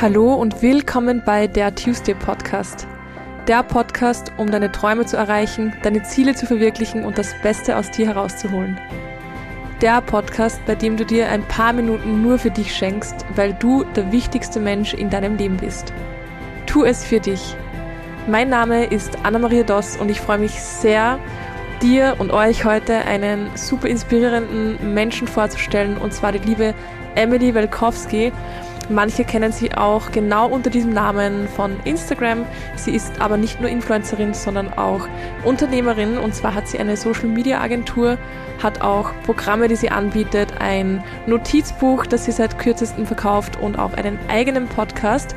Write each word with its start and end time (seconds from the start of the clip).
Hallo 0.00 0.32
und 0.32 0.62
willkommen 0.62 1.20
bei 1.26 1.46
der 1.46 1.74
Tuesday 1.74 2.14
Podcast. 2.14 2.88
Der 3.46 3.62
Podcast, 3.62 4.32
um 4.38 4.50
deine 4.50 4.72
Träume 4.72 5.04
zu 5.04 5.18
erreichen, 5.18 5.74
deine 5.82 6.02
Ziele 6.04 6.34
zu 6.34 6.46
verwirklichen 6.46 7.04
und 7.04 7.18
das 7.18 7.34
Beste 7.42 7.76
aus 7.76 7.90
dir 7.90 8.06
herauszuholen. 8.06 8.80
Der 9.82 10.00
Podcast, 10.00 10.58
bei 10.64 10.74
dem 10.74 10.96
du 10.96 11.04
dir 11.04 11.28
ein 11.28 11.42
paar 11.48 11.74
Minuten 11.74 12.22
nur 12.22 12.38
für 12.38 12.50
dich 12.50 12.74
schenkst, 12.74 13.26
weil 13.34 13.52
du 13.52 13.84
der 13.94 14.10
wichtigste 14.10 14.58
Mensch 14.58 14.94
in 14.94 15.10
deinem 15.10 15.36
Leben 15.36 15.58
bist. 15.58 15.92
Tu 16.64 16.82
es 16.84 17.04
für 17.04 17.20
dich. 17.20 17.54
Mein 18.26 18.48
Name 18.48 18.86
ist 18.86 19.18
Anna-Maria 19.22 19.64
Doss 19.64 19.98
und 19.98 20.10
ich 20.10 20.22
freue 20.22 20.38
mich 20.38 20.62
sehr, 20.62 21.18
dir 21.82 22.16
und 22.18 22.30
euch 22.30 22.64
heute 22.64 22.96
einen 23.04 23.50
super 23.54 23.88
inspirierenden 23.88 24.94
Menschen 24.94 25.28
vorzustellen, 25.28 25.98
und 25.98 26.14
zwar 26.14 26.32
die 26.32 26.38
liebe 26.38 26.72
Emily 27.16 27.54
Welkowski. 27.54 28.32
Manche 28.90 29.24
kennen 29.24 29.52
sie 29.52 29.72
auch 29.72 30.10
genau 30.10 30.48
unter 30.48 30.68
diesem 30.68 30.92
Namen 30.92 31.46
von 31.46 31.78
Instagram. 31.84 32.44
Sie 32.74 32.90
ist 32.90 33.20
aber 33.20 33.36
nicht 33.36 33.60
nur 33.60 33.70
Influencerin, 33.70 34.34
sondern 34.34 34.72
auch 34.72 35.06
Unternehmerin. 35.44 36.18
Und 36.18 36.34
zwar 36.34 36.54
hat 36.54 36.66
sie 36.66 36.80
eine 36.80 36.96
Social 36.96 37.28
Media 37.28 37.60
Agentur, 37.60 38.18
hat 38.60 38.82
auch 38.82 39.12
Programme, 39.24 39.68
die 39.68 39.76
sie 39.76 39.90
anbietet, 39.90 40.54
ein 40.58 41.04
Notizbuch, 41.26 42.04
das 42.04 42.24
sie 42.24 42.32
seit 42.32 42.58
kürzestem 42.58 43.06
verkauft 43.06 43.60
und 43.60 43.78
auch 43.78 43.92
einen 43.92 44.18
eigenen 44.28 44.66
Podcast. 44.66 45.36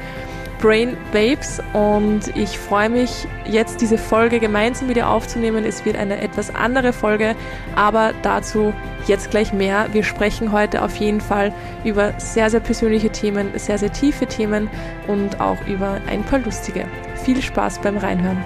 Brain 0.63 0.95
Babes 1.11 1.61
und 1.73 2.33
ich 2.37 2.57
freue 2.57 2.87
mich, 2.87 3.27
jetzt 3.45 3.81
diese 3.81 3.97
Folge 3.97 4.39
gemeinsam 4.39 4.87
wieder 4.87 5.09
aufzunehmen. 5.09 5.65
Es 5.65 5.83
wird 5.83 5.97
eine 5.97 6.21
etwas 6.21 6.55
andere 6.55 6.93
Folge, 6.93 7.35
aber 7.75 8.13
dazu 8.21 8.73
jetzt 9.05 9.29
gleich 9.29 9.51
mehr. 9.51 9.89
Wir 9.91 10.05
sprechen 10.05 10.53
heute 10.53 10.81
auf 10.81 10.95
jeden 10.95 11.19
Fall 11.19 11.53
über 11.83 12.13
sehr, 12.17 12.49
sehr 12.49 12.61
persönliche 12.61 13.09
Themen, 13.09 13.49
sehr, 13.57 13.77
sehr 13.77 13.91
tiefe 13.91 14.25
Themen 14.25 14.69
und 15.07 15.41
auch 15.41 15.57
über 15.67 15.99
ein 16.07 16.23
paar 16.23 16.39
lustige. 16.39 16.85
Viel 17.25 17.41
Spaß 17.41 17.79
beim 17.79 17.97
Reinhören. 17.97 18.41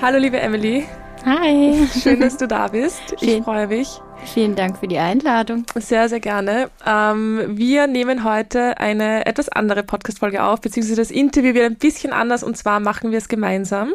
Hallo 0.00 0.18
liebe 0.18 0.38
Emily. 0.38 0.86
Hi. 1.24 1.88
Schön, 1.92 2.20
dass 2.20 2.36
du 2.36 2.46
da 2.46 2.68
bist. 2.68 3.16
Ich 3.20 3.42
freue 3.42 3.66
mich. 3.66 4.00
Vielen 4.24 4.56
Dank 4.56 4.78
für 4.78 4.88
die 4.88 4.98
Einladung. 4.98 5.64
Sehr, 5.76 6.08
sehr 6.08 6.20
gerne. 6.20 6.70
Ähm, 6.84 7.56
wir 7.56 7.86
nehmen 7.86 8.24
heute 8.24 8.78
eine 8.78 9.26
etwas 9.26 9.48
andere 9.48 9.82
Podcast-Folge 9.82 10.42
auf, 10.42 10.60
beziehungsweise 10.60 11.00
das 11.00 11.10
Interview 11.10 11.54
wird 11.54 11.66
ein 11.66 11.76
bisschen 11.76 12.12
anders 12.12 12.42
und 12.42 12.56
zwar 12.56 12.80
machen 12.80 13.10
wir 13.10 13.18
es 13.18 13.28
gemeinsam. 13.28 13.92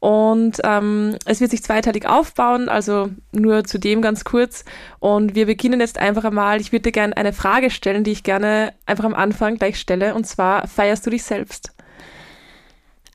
Und 0.00 0.58
ähm, 0.64 1.16
es 1.24 1.40
wird 1.40 1.50
sich 1.50 1.62
zweiteilig 1.62 2.08
aufbauen, 2.08 2.68
also 2.68 3.10
nur 3.32 3.64
zu 3.64 3.78
dem 3.78 4.00
ganz 4.00 4.24
kurz. 4.24 4.64
Und 5.00 5.34
wir 5.34 5.46
beginnen 5.46 5.80
jetzt 5.80 5.98
einfach 5.98 6.24
einmal. 6.24 6.60
Ich 6.60 6.72
würde 6.72 6.84
dir 6.84 6.92
gerne 6.92 7.16
eine 7.16 7.32
Frage 7.32 7.70
stellen, 7.70 8.04
die 8.04 8.12
ich 8.12 8.22
gerne 8.22 8.72
einfach 8.86 9.04
am 9.04 9.14
Anfang 9.14 9.56
gleich 9.56 9.78
stelle. 9.78 10.14
Und 10.14 10.24
zwar, 10.26 10.68
feierst 10.68 11.04
du 11.04 11.10
dich 11.10 11.24
selbst? 11.24 11.72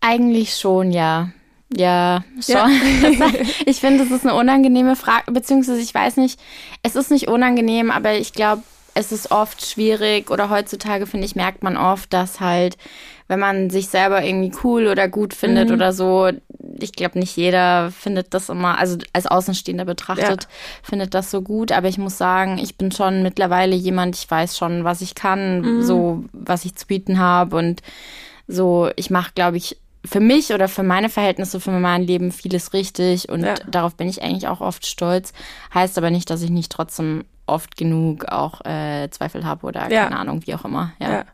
Eigentlich 0.02 0.55
schon, 0.55 0.91
ja. 0.91 1.30
Ja, 1.75 2.23
schon. 2.39 2.55
Ja. 2.55 3.31
ich 3.66 3.79
finde, 3.79 4.03
das 4.03 4.11
ist 4.11 4.25
eine 4.25 4.35
unangenehme 4.35 4.95
Frage, 4.95 5.31
beziehungsweise 5.31 5.81
ich 5.81 5.93
weiß 5.93 6.17
nicht, 6.17 6.39
es 6.83 6.95
ist 6.95 7.11
nicht 7.11 7.27
unangenehm, 7.27 7.91
aber 7.91 8.13
ich 8.13 8.33
glaube, 8.33 8.63
es 8.95 9.11
ist 9.11 9.31
oft 9.31 9.66
schwierig 9.66 10.29
oder 10.29 10.49
heutzutage, 10.49 11.07
finde 11.07 11.25
ich, 11.25 11.35
merkt 11.35 11.63
man 11.63 11.77
oft, 11.77 12.13
dass 12.13 12.39
halt, 12.39 12.77
wenn 13.27 13.39
man 13.39 13.69
sich 13.69 13.88
selber 13.88 14.23
irgendwie 14.23 14.51
cool 14.63 14.88
oder 14.88 15.07
gut 15.07 15.33
findet 15.33 15.69
mhm. 15.69 15.75
oder 15.75 15.94
so, 15.94 16.29
ich 16.79 16.91
glaube, 16.91 17.19
nicht 17.19 17.35
jeder 17.35 17.91
findet 17.91 18.33
das 18.33 18.49
immer, 18.49 18.77
also 18.77 18.97
als 19.13 19.25
Außenstehender 19.25 19.85
betrachtet, 19.85 20.44
ja. 20.44 20.49
findet 20.83 21.13
das 21.13 21.31
so 21.31 21.41
gut. 21.41 21.71
Aber 21.71 21.88
ich 21.88 21.97
muss 21.97 22.17
sagen, 22.17 22.57
ich 22.57 22.77
bin 22.77 22.91
schon 22.91 23.23
mittlerweile 23.23 23.75
jemand, 23.75 24.16
ich 24.16 24.29
weiß 24.29 24.57
schon, 24.57 24.83
was 24.83 25.01
ich 25.01 25.16
kann, 25.16 25.61
mhm. 25.61 25.81
so 25.81 26.25
was 26.31 26.66
ich 26.66 26.75
zu 26.75 26.85
bieten 26.85 27.19
habe 27.19 27.55
und 27.55 27.81
so, 28.47 28.90
ich 28.95 29.09
mache, 29.09 29.31
glaube 29.34 29.57
ich, 29.57 29.78
für 30.06 30.19
mich 30.19 30.53
oder 30.53 30.68
für 30.68 30.84
meine 30.84 31.09
Verhältnisse, 31.09 31.59
für 31.59 31.72
mein 31.72 32.03
Leben 32.03 32.31
vieles 32.31 32.74
richtig 32.74 33.30
und 33.30 33.44
ja. 33.44 33.56
darauf 33.68 33.96
bin 33.96 34.09
ich 34.09 34.22
eigentlich 34.22 34.47
auch 34.47 34.62
oft 34.62 34.86
stolz. 34.86 35.34
Heißt 35.74 35.97
aber 35.97 36.09
nicht, 36.09 36.30
dass 36.30 36.41
ich 36.41 36.50
nicht 36.50 36.72
trotzdem 36.72 37.24
oft 37.46 37.78
genug 37.78 38.25
auch 38.25 38.62
äh, 38.66 39.09
Zweifel 39.09 39.46
habe 39.46 39.66
oder 39.66 39.91
ja. 39.91 40.03
keine 40.03 40.18
Ahnung, 40.18 40.41
wie 40.46 40.56
auch 40.56 40.66
immer. 40.66 40.94
Ja. 41.00 41.12
ja. 41.12 41.25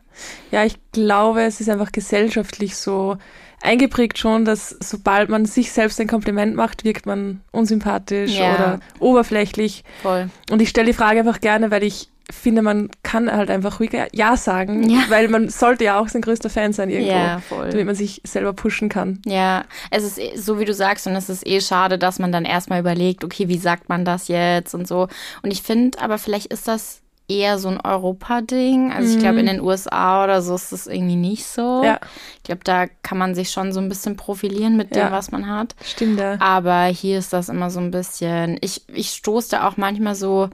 Ja. 0.50 0.64
ich 0.64 0.76
glaube, 0.92 1.42
es 1.42 1.60
ist 1.60 1.68
einfach 1.68 1.92
gesellschaftlich 1.92 2.76
so 2.76 3.16
eingeprägt 3.62 4.18
schon, 4.18 4.44
dass 4.44 4.70
sobald 4.80 5.28
man 5.28 5.44
sich 5.46 5.72
selbst 5.72 6.00
ein 6.00 6.08
Kompliment 6.08 6.54
macht, 6.56 6.84
wirkt 6.84 7.06
man 7.06 7.42
unsympathisch 7.52 8.36
oder 8.38 8.80
oberflächlich. 8.98 9.84
Voll. 10.02 10.30
Und 10.50 10.62
ich 10.62 10.70
stelle 10.70 10.86
die 10.86 10.92
Frage 10.92 11.20
einfach 11.20 11.40
gerne, 11.40 11.70
weil 11.70 11.82
ich 11.82 12.08
finde, 12.32 12.62
man 12.62 12.90
kann 13.02 13.30
halt 13.30 13.50
einfach 13.50 13.80
ruhig 13.80 13.96
Ja 14.12 14.36
sagen, 14.36 14.88
ja. 14.88 15.04
weil 15.08 15.28
man 15.28 15.48
sollte 15.48 15.84
ja 15.84 15.98
auch 15.98 16.08
sein 16.08 16.22
größter 16.22 16.50
Fan 16.50 16.72
sein 16.72 16.90
irgendwo, 16.90 17.12
ja, 17.12 17.42
damit 17.50 17.86
man 17.86 17.94
sich 17.94 18.20
selber 18.24 18.52
pushen 18.52 18.88
kann. 18.88 19.20
Ja, 19.26 19.64
es 19.90 20.04
ist 20.04 20.18
eh, 20.18 20.36
so, 20.36 20.58
wie 20.58 20.64
du 20.64 20.74
sagst, 20.74 21.06
und 21.06 21.16
es 21.16 21.28
ist 21.28 21.46
eh 21.46 21.60
schade, 21.60 21.98
dass 21.98 22.18
man 22.18 22.32
dann 22.32 22.44
erstmal 22.44 22.80
überlegt, 22.80 23.24
okay, 23.24 23.48
wie 23.48 23.58
sagt 23.58 23.88
man 23.88 24.04
das 24.04 24.28
jetzt 24.28 24.74
und 24.74 24.86
so. 24.86 25.08
Und 25.42 25.50
ich 25.50 25.62
finde, 25.62 25.98
aber 26.00 26.18
vielleicht 26.18 26.46
ist 26.46 26.68
das 26.68 27.00
eher 27.30 27.58
so 27.58 27.68
ein 27.68 27.80
Europa-Ding. 27.80 28.92
Also 28.92 29.14
ich 29.14 29.20
glaube, 29.20 29.38
in 29.38 29.46
mhm. 29.46 29.50
den 29.50 29.60
USA 29.60 30.24
oder 30.24 30.42
so 30.42 30.56
ist 30.56 30.72
das 30.72 30.86
irgendwie 30.86 31.16
nicht 31.16 31.46
so. 31.46 31.82
Ja. 31.84 32.00
Ich 32.38 32.42
glaube, 32.42 32.62
da 32.64 32.86
kann 33.02 33.18
man 33.18 33.34
sich 33.34 33.50
schon 33.50 33.72
so 33.72 33.80
ein 33.80 33.88
bisschen 33.88 34.16
profilieren 34.16 34.76
mit 34.76 34.94
dem, 34.94 35.02
ja. 35.02 35.12
was 35.12 35.30
man 35.30 35.48
hat. 35.48 35.74
Stimmt, 35.82 36.18
ja. 36.18 36.38
Aber 36.40 36.84
hier 36.86 37.18
ist 37.18 37.32
das 37.32 37.48
immer 37.48 37.70
so 37.70 37.78
ein 37.78 37.92
bisschen, 37.92 38.58
ich, 38.60 38.82
ich 38.88 39.10
stoße 39.10 39.50
da 39.50 39.68
auch 39.68 39.76
manchmal 39.76 40.16
so 40.16 40.50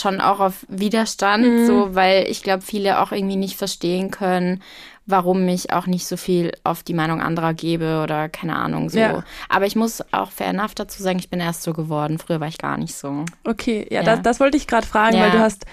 schon 0.00 0.20
auch 0.20 0.40
auf 0.40 0.66
Widerstand, 0.68 1.44
mhm. 1.44 1.66
so, 1.66 1.94
weil 1.94 2.26
ich 2.28 2.42
glaube, 2.42 2.62
viele 2.62 3.00
auch 3.00 3.12
irgendwie 3.12 3.36
nicht 3.36 3.56
verstehen 3.56 4.10
können, 4.10 4.62
warum 5.06 5.46
ich 5.48 5.72
auch 5.72 5.86
nicht 5.86 6.06
so 6.06 6.16
viel 6.16 6.52
auf 6.64 6.82
die 6.82 6.94
Meinung 6.94 7.20
anderer 7.20 7.54
gebe 7.54 8.00
oder 8.02 8.28
keine 8.28 8.56
Ahnung 8.56 8.90
so. 8.90 8.98
Ja. 8.98 9.24
Aber 9.48 9.66
ich 9.66 9.76
muss 9.76 10.02
auch 10.12 10.30
fair 10.30 10.48
enough 10.48 10.74
dazu 10.74 11.02
sagen, 11.02 11.18
ich 11.18 11.30
bin 11.30 11.40
erst 11.40 11.62
so 11.62 11.72
geworden. 11.72 12.18
Früher 12.18 12.40
war 12.40 12.48
ich 12.48 12.58
gar 12.58 12.76
nicht 12.76 12.94
so. 12.94 13.24
Okay, 13.44 13.86
ja, 13.90 14.00
ja. 14.00 14.02
Das, 14.02 14.22
das 14.22 14.40
wollte 14.40 14.56
ich 14.56 14.66
gerade 14.66 14.86
fragen, 14.86 15.16
ja. 15.16 15.22
weil 15.22 15.30
du 15.30 15.38
hast 15.38 15.64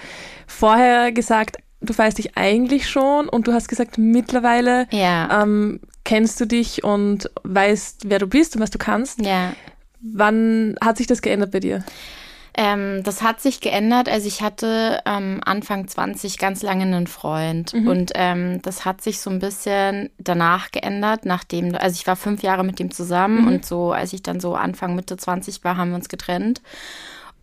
vorher 0.46 1.10
gesagt, 1.10 1.56
du 1.80 1.96
weißt 1.96 2.18
dich 2.18 2.36
eigentlich 2.36 2.88
schon 2.88 3.28
und 3.28 3.48
du 3.48 3.52
hast 3.52 3.68
gesagt, 3.68 3.98
mittlerweile 3.98 4.86
ähm, 4.90 5.80
kennst 6.04 6.40
du 6.40 6.46
dich 6.46 6.84
und 6.84 7.30
weißt, 7.42 8.08
wer 8.08 8.20
du 8.20 8.26
bist 8.28 8.54
und 8.54 8.62
was 8.62 8.70
du 8.70 8.78
kannst. 8.78 9.20
Ja. 9.20 9.52
Wann 10.00 10.76
hat 10.82 10.98
sich 10.98 11.06
das 11.06 11.22
geändert 11.22 11.50
bei 11.50 11.60
dir? 11.60 11.84
Ähm, 12.56 13.02
das 13.02 13.22
hat 13.22 13.40
sich 13.40 13.60
geändert. 13.60 14.08
Also 14.08 14.28
ich 14.28 14.40
hatte 14.40 15.00
ähm, 15.06 15.40
Anfang 15.44 15.88
20 15.88 16.38
ganz 16.38 16.62
lange 16.62 16.84
einen 16.84 17.08
Freund 17.08 17.74
mhm. 17.74 17.88
und 17.88 18.12
ähm, 18.14 18.62
das 18.62 18.84
hat 18.84 19.02
sich 19.02 19.20
so 19.20 19.28
ein 19.30 19.40
bisschen 19.40 20.10
danach 20.18 20.70
geändert, 20.70 21.26
nachdem, 21.26 21.74
also 21.74 21.94
ich 21.94 22.06
war 22.06 22.14
fünf 22.14 22.42
Jahre 22.42 22.62
mit 22.62 22.78
dem 22.78 22.92
zusammen 22.92 23.42
mhm. 23.42 23.48
und 23.48 23.66
so, 23.66 23.92
als 23.92 24.12
ich 24.12 24.22
dann 24.22 24.38
so 24.38 24.54
Anfang 24.54 24.94
Mitte 24.94 25.16
20 25.16 25.64
war, 25.64 25.76
haben 25.76 25.90
wir 25.90 25.96
uns 25.96 26.08
getrennt. 26.08 26.62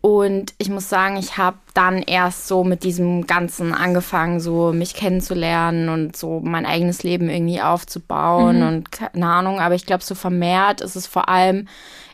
Und 0.02 0.56
ich 0.58 0.70
muss 0.70 0.90
sagen, 0.90 1.16
ich 1.18 1.38
habe 1.38 1.58
dann 1.76 2.02
erst 2.02 2.48
so 2.48 2.64
mit 2.64 2.84
diesem 2.84 3.28
Ganzen 3.28 3.72
angefangen, 3.72 4.40
so 4.40 4.74
mich 4.74 4.96
kennenzulernen 4.96 5.90
und 5.90 6.16
so 6.16 6.42
mein 6.44 6.66
eigenes 6.66 7.04
Leben 7.04 7.30
irgendwie 7.30 7.62
aufzubauen 7.62 8.62
mhm. 8.62 8.68
und 8.68 8.92
keine 8.92 9.28
Ahnung. 9.28 9.60
Aber 9.60 9.76
ich 9.76 9.86
glaube, 9.86 10.04
so 10.04 10.16
vermehrt 10.16 10.82
ist 10.82 10.96
es 10.96 11.06
vor 11.06 11.30
allem 11.30 11.68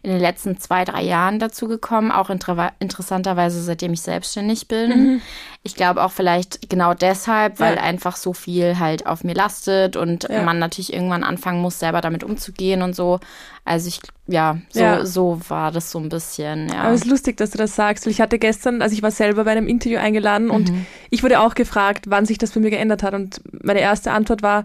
in 0.07 0.13
den 0.13 0.21
letzten 0.21 0.57
zwei, 0.57 0.85
drei 0.85 1.03
Jahren 1.03 1.37
dazu 1.37 1.67
gekommen, 1.67 2.13
auch 2.13 2.29
inter 2.29 2.71
interessanterweise, 2.79 3.61
seitdem 3.61 3.91
ich 3.91 4.01
selbstständig 4.01 4.69
bin. 4.69 4.89
Mhm. 4.89 5.21
Ich 5.63 5.75
glaube 5.75 6.01
auch 6.01 6.11
vielleicht 6.11 6.69
genau 6.69 6.93
deshalb, 6.93 7.59
weil 7.59 7.75
ja. 7.75 7.81
einfach 7.81 8.15
so 8.15 8.31
viel 8.31 8.79
halt 8.79 9.05
auf 9.05 9.25
mir 9.25 9.33
lastet 9.33 9.97
und 9.97 10.23
ja. 10.29 10.43
man 10.43 10.59
natürlich 10.59 10.93
irgendwann 10.93 11.25
anfangen 11.25 11.61
muss, 11.61 11.79
selber 11.79 11.99
damit 11.99 12.23
umzugehen 12.23 12.83
und 12.83 12.95
so. 12.95 13.19
Also 13.65 13.89
ich, 13.89 13.99
ja, 14.27 14.59
so, 14.69 14.79
ja. 14.79 15.05
so 15.05 15.41
war 15.49 15.73
das 15.73 15.91
so 15.91 15.99
ein 15.99 16.07
bisschen, 16.07 16.69
ja. 16.69 16.83
Aber 16.83 16.93
es 16.93 17.01
ist 17.01 17.07
lustig, 17.07 17.35
dass 17.35 17.49
du 17.49 17.57
das 17.57 17.75
sagst, 17.75 18.05
weil 18.05 18.11
ich 18.11 18.21
hatte 18.21 18.39
gestern, 18.39 18.81
also 18.81 18.93
ich 18.95 19.03
war 19.03 19.11
selber 19.11 19.43
bei 19.43 19.51
einem 19.51 19.67
Interview 19.67 19.99
eingeladen 19.99 20.45
mhm. 20.45 20.51
und 20.51 20.71
ich 21.09 21.21
wurde 21.21 21.41
auch 21.41 21.53
gefragt, 21.53 22.05
wann 22.07 22.25
sich 22.25 22.37
das 22.37 22.51
bei 22.51 22.61
mir 22.61 22.69
geändert 22.69 23.03
hat 23.03 23.13
und 23.13 23.41
meine 23.61 23.81
erste 23.81 24.13
Antwort 24.13 24.41
war, 24.41 24.63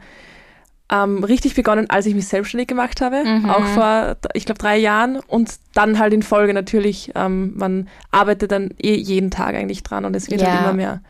ähm, 0.93 1.25
richtig 1.25 1.55
begonnen, 1.55 1.89
als 1.89 2.05
ich 2.05 2.15
mich 2.15 2.29
selbstständig 2.29 2.69
gemacht 2.69 3.01
habe, 3.01 3.25
mhm. 3.25 3.49
auch 3.49 3.65
vor, 3.65 4.17
ich 4.35 4.45
glaube, 4.45 4.59
drei 4.59 4.77
Jahren. 4.77 5.21
Und 5.27 5.55
dann 5.75 5.99
halt 5.99 6.13
in 6.13 6.23
Folge 6.23 6.53
natürlich, 6.53 7.13
ähm, 7.15 7.55
man 7.57 7.89
arbeitet 8.11 8.53
dann 8.53 8.71
eh 8.79 8.95
jeden 8.95 9.31
Tag 9.31 9.55
eigentlich 9.55 9.83
dran 9.83 10.05
und 10.05 10.15
es 10.15 10.31
wird 10.31 10.43
halt 10.43 10.51
ja. 10.51 10.57
halt 10.59 10.65
immer 10.67 10.77
mehr. 10.77 11.01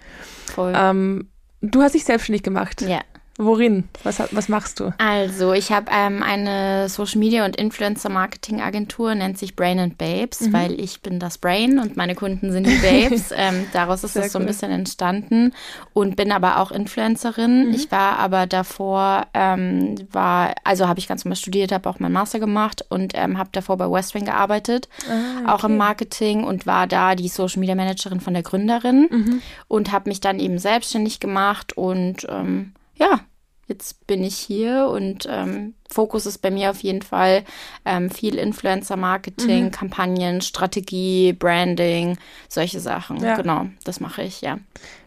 Voll. 0.46 0.72
Ähm, 0.76 1.28
du 1.62 1.82
hast 1.82 1.96
dich 1.96 2.04
selbstständig 2.04 2.44
gemacht. 2.44 2.82
Ja. 2.82 3.00
Worin? 3.38 3.88
Was, 4.02 4.22
was 4.32 4.48
machst 4.50 4.78
du? 4.78 4.92
Also, 4.98 5.54
ich 5.54 5.72
habe 5.72 5.90
ähm, 5.90 6.22
eine 6.22 6.90
Social 6.90 7.18
Media 7.18 7.46
und 7.46 7.56
Influencer 7.56 8.10
Marketing 8.10 8.60
Agentur, 8.60 9.14
nennt 9.14 9.38
sich 9.38 9.56
Brain 9.56 9.78
and 9.78 9.96
Babes, 9.96 10.42
mhm. 10.42 10.52
weil 10.52 10.80
ich 10.80 11.00
bin 11.00 11.18
das 11.18 11.38
Brain 11.38 11.78
und 11.78 11.96
meine 11.96 12.14
Kunden 12.14 12.52
sind 12.52 12.66
die 12.66 12.76
Babes. 12.76 13.30
ähm, 13.36 13.66
daraus 13.72 14.04
ist 14.04 14.16
es 14.16 14.32
so 14.32 14.38
ein 14.38 14.44
bisschen 14.44 14.70
entstanden 14.70 15.52
und 15.94 16.16
bin 16.16 16.30
aber 16.30 16.58
auch 16.58 16.70
Influencerin. 16.70 17.68
Mhm. 17.68 17.74
Ich 17.74 17.90
war 17.90 18.18
aber 18.18 18.46
davor, 18.46 19.26
ähm, 19.32 19.94
war, 20.12 20.54
also 20.64 20.86
habe 20.86 20.98
ich 20.98 21.08
ganz 21.08 21.24
normal 21.24 21.36
studiert, 21.36 21.72
habe 21.72 21.88
auch 21.88 22.00
meinen 22.00 22.12
Master 22.12 22.38
gemacht 22.38 22.84
und 22.90 23.12
ähm, 23.14 23.38
habe 23.38 23.48
davor 23.52 23.78
bei 23.78 23.90
Westwing 23.90 24.26
gearbeitet, 24.26 24.90
ah, 25.08 25.40
okay. 25.40 25.50
auch 25.50 25.64
im 25.64 25.78
Marketing 25.78 26.44
und 26.44 26.66
war 26.66 26.86
da 26.86 27.14
die 27.14 27.28
Social 27.28 27.60
Media 27.60 27.74
Managerin 27.74 28.20
von 28.20 28.34
der 28.34 28.42
Gründerin 28.42 29.08
mhm. 29.10 29.42
und 29.68 29.90
habe 29.90 30.10
mich 30.10 30.20
dann 30.20 30.38
eben 30.38 30.58
selbstständig 30.58 31.18
gemacht 31.18 31.76
und 31.78 32.26
ähm, 32.28 32.72
ja, 33.02 33.20
jetzt 33.68 34.06
bin 34.06 34.22
ich 34.22 34.36
hier 34.36 34.88
und 34.88 35.26
ähm, 35.28 35.74
Fokus 35.90 36.26
ist 36.26 36.38
bei 36.38 36.50
mir 36.50 36.70
auf 36.70 36.82
jeden 36.82 37.02
Fall 37.02 37.44
ähm, 37.84 38.10
viel 38.10 38.36
Influencer-Marketing, 38.36 39.66
mhm. 39.66 39.70
Kampagnen, 39.70 40.40
Strategie, 40.40 41.32
Branding, 41.32 42.18
solche 42.48 42.80
Sachen. 42.80 43.22
Ja. 43.22 43.36
Genau, 43.36 43.66
das 43.84 44.00
mache 44.00 44.22
ich, 44.22 44.40
ja. 44.40 44.58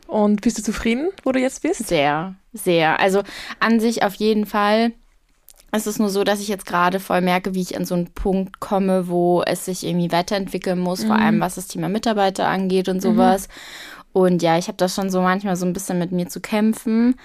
Und 0.08 0.42
bist 0.42 0.58
du 0.58 0.64
zufrieden, 0.64 1.10
wo 1.24 1.32
du 1.32 1.40
jetzt 1.40 1.64
bist? 1.64 1.88
Sehr, 1.88 2.36
sehr. 2.54 3.00
Also 3.00 3.24
an 3.60 3.80
sich 3.80 4.04
auf 4.04 4.16
jeden 4.16 4.46
Fall. 4.46 4.92
Es 5.72 5.88
ist 5.88 6.00
nur 6.00 6.10
so, 6.10 6.24
dass 6.24 6.40
ich 6.40 6.48
jetzt 6.48 6.66
gerade 6.66 7.00
voll 7.00 7.22
merke, 7.22 7.54
wie 7.54 7.62
ich 7.62 7.76
an 7.76 7.86
so 7.86 7.96
einen 7.96 8.14
Punkt 8.14 8.62
komme, 8.62 9.10
wo 9.10 9.42
es 9.46 9.66
sich 9.66 9.86
irgendwie 9.86 10.12
weiterentwickeln 10.12 10.80
muss, 10.80 11.04
mhm. 11.04 11.08
vor 11.08 11.16
allem 11.18 11.40
was 11.42 11.56
das 11.56 11.68
Thema 11.68 11.90
Mitarbeiter 11.90 12.48
angeht 12.48 12.88
und 12.88 12.98
mhm. 12.98 13.02
sowas. 13.02 13.48
Mhm. 13.48 13.54
Und 14.16 14.42
ja, 14.42 14.58
ich 14.58 14.70
habe 14.70 14.78
das 14.78 14.96
schon 14.96 15.10
so 15.10 15.20
manchmal 15.20 15.58
so 15.58 15.66
ein 15.66 15.74
bisschen 15.74 16.00
mit 16.00 16.14
mir 16.14 16.30
zu 16.30 16.40
kämpfen. 16.40 17.16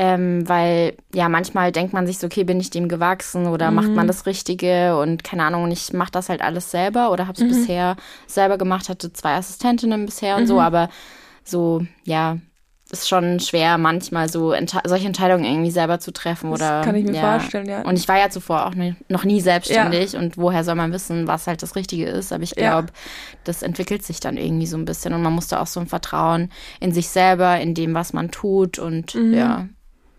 Ähm, 0.00 0.48
weil 0.48 0.96
ja, 1.12 1.28
manchmal 1.28 1.72
denkt 1.72 1.92
man 1.92 2.06
sich 2.06 2.18
so, 2.18 2.28
okay, 2.28 2.44
bin 2.44 2.60
ich 2.60 2.70
dem 2.70 2.88
gewachsen 2.88 3.48
oder 3.48 3.70
mhm. 3.70 3.74
macht 3.74 3.88
man 3.88 4.06
das 4.06 4.26
Richtige 4.26 4.96
und 4.96 5.24
keine 5.24 5.42
Ahnung, 5.42 5.68
ich 5.72 5.92
mache 5.92 6.12
das 6.12 6.28
halt 6.28 6.40
alles 6.40 6.70
selber 6.70 7.10
oder 7.10 7.26
habe 7.26 7.36
es 7.36 7.42
mhm. 7.42 7.48
bisher 7.48 7.96
selber 8.28 8.58
gemacht, 8.58 8.88
hatte 8.88 9.12
zwei 9.12 9.34
Assistentinnen 9.34 10.06
bisher 10.06 10.36
und 10.36 10.42
mhm. 10.42 10.46
so, 10.46 10.60
aber 10.60 10.88
so, 11.42 11.84
ja, 12.04 12.38
ist 12.90 13.08
schon 13.08 13.38
schwer, 13.40 13.76
manchmal 13.76 14.30
so 14.30 14.52
ente 14.52 14.78
solche 14.84 15.06
Entscheidungen 15.06 15.44
irgendwie 15.44 15.70
selber 15.70 15.98
zu 15.98 16.10
treffen. 16.10 16.50
Oder, 16.50 16.78
das 16.78 16.86
kann 16.86 16.94
ich 16.94 17.04
mir 17.04 17.14
ja. 17.14 17.38
vorstellen, 17.38 17.68
ja. 17.68 17.82
Und 17.82 17.98
ich 17.98 18.08
war 18.08 18.18
ja 18.18 18.30
zuvor 18.30 18.66
auch 18.66 18.74
noch 19.08 19.24
nie 19.24 19.40
selbstständig 19.40 20.12
ja. 20.12 20.20
und 20.20 20.38
woher 20.38 20.64
soll 20.64 20.74
man 20.74 20.92
wissen, 20.92 21.26
was 21.26 21.46
halt 21.46 21.62
das 21.62 21.76
Richtige 21.76 22.06
ist. 22.06 22.32
Aber 22.32 22.42
ich 22.44 22.54
glaube, 22.54 22.88
ja. 22.88 23.40
das 23.44 23.62
entwickelt 23.62 24.04
sich 24.04 24.20
dann 24.20 24.38
irgendwie 24.38 24.66
so 24.66 24.78
ein 24.78 24.86
bisschen 24.86 25.12
und 25.12 25.22
man 25.22 25.34
muss 25.34 25.48
da 25.48 25.60
auch 25.60 25.66
so 25.66 25.80
ein 25.80 25.86
Vertrauen 25.86 26.50
in 26.80 26.92
sich 26.92 27.08
selber, 27.08 27.60
in 27.60 27.74
dem, 27.74 27.92
was 27.92 28.14
man 28.14 28.30
tut 28.30 28.78
und 28.78 29.14
mhm. 29.14 29.34
ja. 29.34 29.68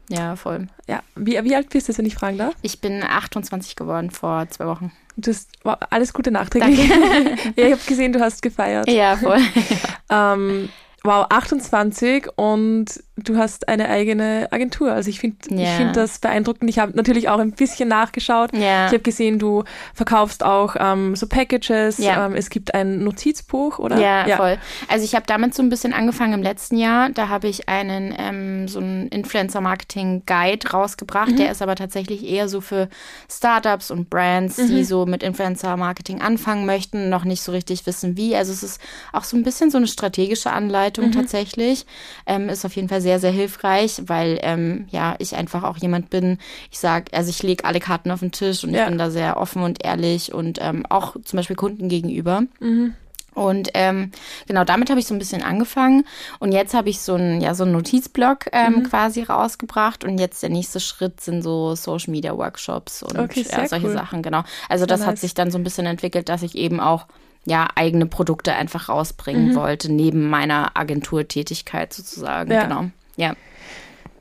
Ja, 0.10 0.36
voll. 0.36 0.68
Ja, 0.88 1.02
wie, 1.16 1.42
wie 1.44 1.56
alt 1.56 1.70
bist 1.70 1.88
du, 1.88 1.98
wenn 1.98 2.06
ich 2.06 2.16
fragen 2.16 2.38
darf? 2.38 2.56
Ich 2.62 2.82
bin 2.82 3.04
28 3.04 3.76
geworden 3.76 4.10
vor 4.10 4.48
zwei 4.50 4.66
Wochen. 4.66 4.92
Du 5.18 5.32
hast, 5.32 5.50
wow, 5.64 5.78
alles 5.90 6.14
Gute 6.14 6.32
nachträglich. 6.32 6.88
ja, 7.56 7.66
ich 7.66 7.72
habe 7.72 7.82
gesehen, 7.88 8.12
du 8.12 8.20
hast 8.20 8.42
gefeiert. 8.42 8.90
Ja, 8.90 9.16
voll. 9.18 9.40
ähm, 10.10 10.70
wow, 11.04 11.28
28 11.30 12.28
und 12.36 13.04
du 13.24 13.38
hast 13.38 13.68
eine 13.68 13.90
eigene 13.90 14.48
Agentur. 14.52 14.92
Also 14.92 15.10
ich 15.10 15.20
finde 15.20 15.38
yeah. 15.52 15.64
ich 15.64 15.70
find 15.70 15.96
das 15.96 16.20
beeindruckend. 16.20 16.70
Ich 16.70 16.80
habe 16.80 16.94
natürlich 16.96 17.30
auch 17.30 17.40
ein 17.40 17.52
bisschen 17.52 17.90
nachgeschaut. 17.90 18.54
Yeah. 18.54 18.88
Ich 18.88 18.94
habe 18.94 19.00
gesehen, 19.00 19.40
du 19.40 19.64
verkaufst 19.94 20.44
auch 20.44 20.76
ähm, 20.80 21.16
so 21.16 21.28
Packages. 21.28 22.00
Yeah. 22.00 22.26
Ähm, 22.26 22.36
es 22.36 22.50
gibt 22.50 22.74
ein 22.74 23.04
Notizbuch, 23.04 23.80
oder? 23.80 24.00
Ja, 24.00 24.28
ja. 24.28 24.38
voll. 24.38 24.58
Also 24.88 25.06
ich 25.06 25.16
habe 25.16 25.26
damit 25.28 25.56
so 25.56 25.64
ein 25.64 25.70
bisschen 25.70 25.94
angefangen 25.94 26.34
im 26.34 26.44
letzten 26.44 26.78
Jahr. 26.78 27.10
Da 27.10 27.30
habe 27.30 27.48
ich 27.48 27.68
einen 27.68 28.14
ähm, 28.18 28.68
so 28.68 28.80
einen 28.80 29.08
Influencer-Marketing-Guide 29.08 30.70
rausgebracht. 30.72 31.32
Mhm. 31.32 31.38
Der 31.38 31.52
ist 31.52 31.62
aber 31.62 31.76
tatsächlich 31.76 32.26
eher 32.26 32.48
so 32.48 32.62
für 32.62 32.90
Startups 33.32 33.92
und 33.92 34.10
Brands, 34.10 34.58
mhm. 34.58 34.68
die 34.68 34.84
so 34.84 35.06
mit 35.06 35.24
Influencer-Marketing 35.24 36.22
anfangen 36.22 36.66
möchten, 36.66 37.10
noch 37.10 37.24
nicht 37.24 37.42
so 37.42 37.52
richtig 37.52 37.86
wissen, 37.86 38.18
wie. 38.18 38.36
Also 38.36 38.52
es 38.52 38.64
ist 38.64 38.82
auch 39.14 39.24
so 39.24 39.36
ein 39.36 39.44
bisschen 39.44 39.72
so 39.72 39.78
eine 39.78 39.88
strategische 39.88 40.52
Anleitung 40.52 41.08
mhm. 41.08 41.12
tatsächlich. 41.14 41.86
Ähm, 42.26 42.50
ist 42.50 42.66
auf 42.66 42.76
jeden 42.76 42.90
Fall 42.90 43.02
sehr 43.02 43.09
sehr, 43.10 43.20
sehr 43.20 43.32
hilfreich, 43.32 44.04
weil 44.06 44.38
ähm, 44.44 44.86
ja, 44.92 45.16
ich 45.18 45.36
einfach 45.36 45.64
auch 45.64 45.78
jemand 45.78 46.12
bin, 46.12 46.38
ich 46.70 46.78
sage, 46.78 47.06
also 47.12 47.32
ich 47.32 47.42
lege 47.42 47.66
alle 47.66 47.80
Karten 47.80 48.12
auf 48.12 48.20
den 48.20 48.32
Tisch 48.32 48.64
und 48.64 48.72
ja. 48.72 48.84
ich 48.84 48.90
bin 48.90 49.00
da 49.00 49.10
sehr 49.10 49.38
offen 49.38 49.64
und 49.64 49.84
ehrlich 49.84 50.32
und 50.32 50.60
ähm, 50.62 50.86
auch 50.90 51.16
zum 51.24 51.38
Beispiel 51.38 51.56
Kunden 51.56 51.90
gegenüber. 51.90 52.44
Mhm. 52.60 52.94
Und 53.34 53.70
ähm, 53.74 54.12
genau 54.48 54.64
damit 54.64 54.92
habe 54.92 55.00
ich 55.00 55.08
so 55.08 55.16
ein 55.16 55.20
bisschen 55.20 55.42
angefangen. 55.42 56.06
Und 56.38 56.52
jetzt 56.52 56.76
habe 56.76 56.90
ich 56.90 57.00
so 57.00 57.16
einen 57.16 57.42
ja, 57.42 57.56
so 57.56 57.64
einen 57.64 57.72
Notizblock 57.72 58.46
ähm, 58.52 58.74
mhm. 58.74 58.84
quasi 58.84 59.24
rausgebracht. 59.24 60.04
Und 60.04 60.20
jetzt 60.20 60.44
der 60.44 60.52
nächste 60.52 60.80
Schritt 60.80 61.20
sind 61.20 61.42
so 61.42 61.74
Social 61.74 62.12
Media 62.12 62.38
Workshops 62.38 63.02
und 63.02 63.18
okay, 63.18 63.44
ja, 63.50 63.68
solche 63.68 63.88
cool. 63.88 63.94
Sachen, 63.94 64.22
genau. 64.22 64.44
Also 64.68 64.86
das 64.86 65.00
nice. 65.00 65.10
hat 65.10 65.18
sich 65.18 65.34
dann 65.34 65.50
so 65.50 65.58
ein 65.58 65.64
bisschen 65.64 65.88
entwickelt, 65.88 66.30
dass 66.30 66.44
ich 66.44 66.54
eben 66.54 66.80
auch 66.80 67.08
ja, 67.46 67.68
eigene 67.74 68.06
Produkte 68.06 68.54
einfach 68.54 68.90
rausbringen 68.90 69.50
mhm. 69.50 69.56
wollte, 69.56 69.92
neben 69.92 70.30
meiner 70.30 70.78
Agenturtätigkeit 70.78 71.92
sozusagen. 71.92 72.52
Ja. 72.52 72.64
Genau. 72.64 72.92
Ja. 73.20 73.34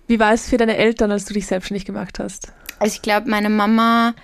Wie 0.08 0.18
war 0.18 0.32
es 0.32 0.48
für 0.48 0.56
deine 0.56 0.76
Eltern, 0.76 1.12
als 1.12 1.26
du 1.26 1.34
dich 1.34 1.46
selbstständig 1.46 1.84
gemacht 1.84 2.18
hast? 2.18 2.52
Also 2.78 2.94
ich 2.94 3.02
glaube, 3.02 3.30
meine 3.30 3.50
Mama, 3.50 4.14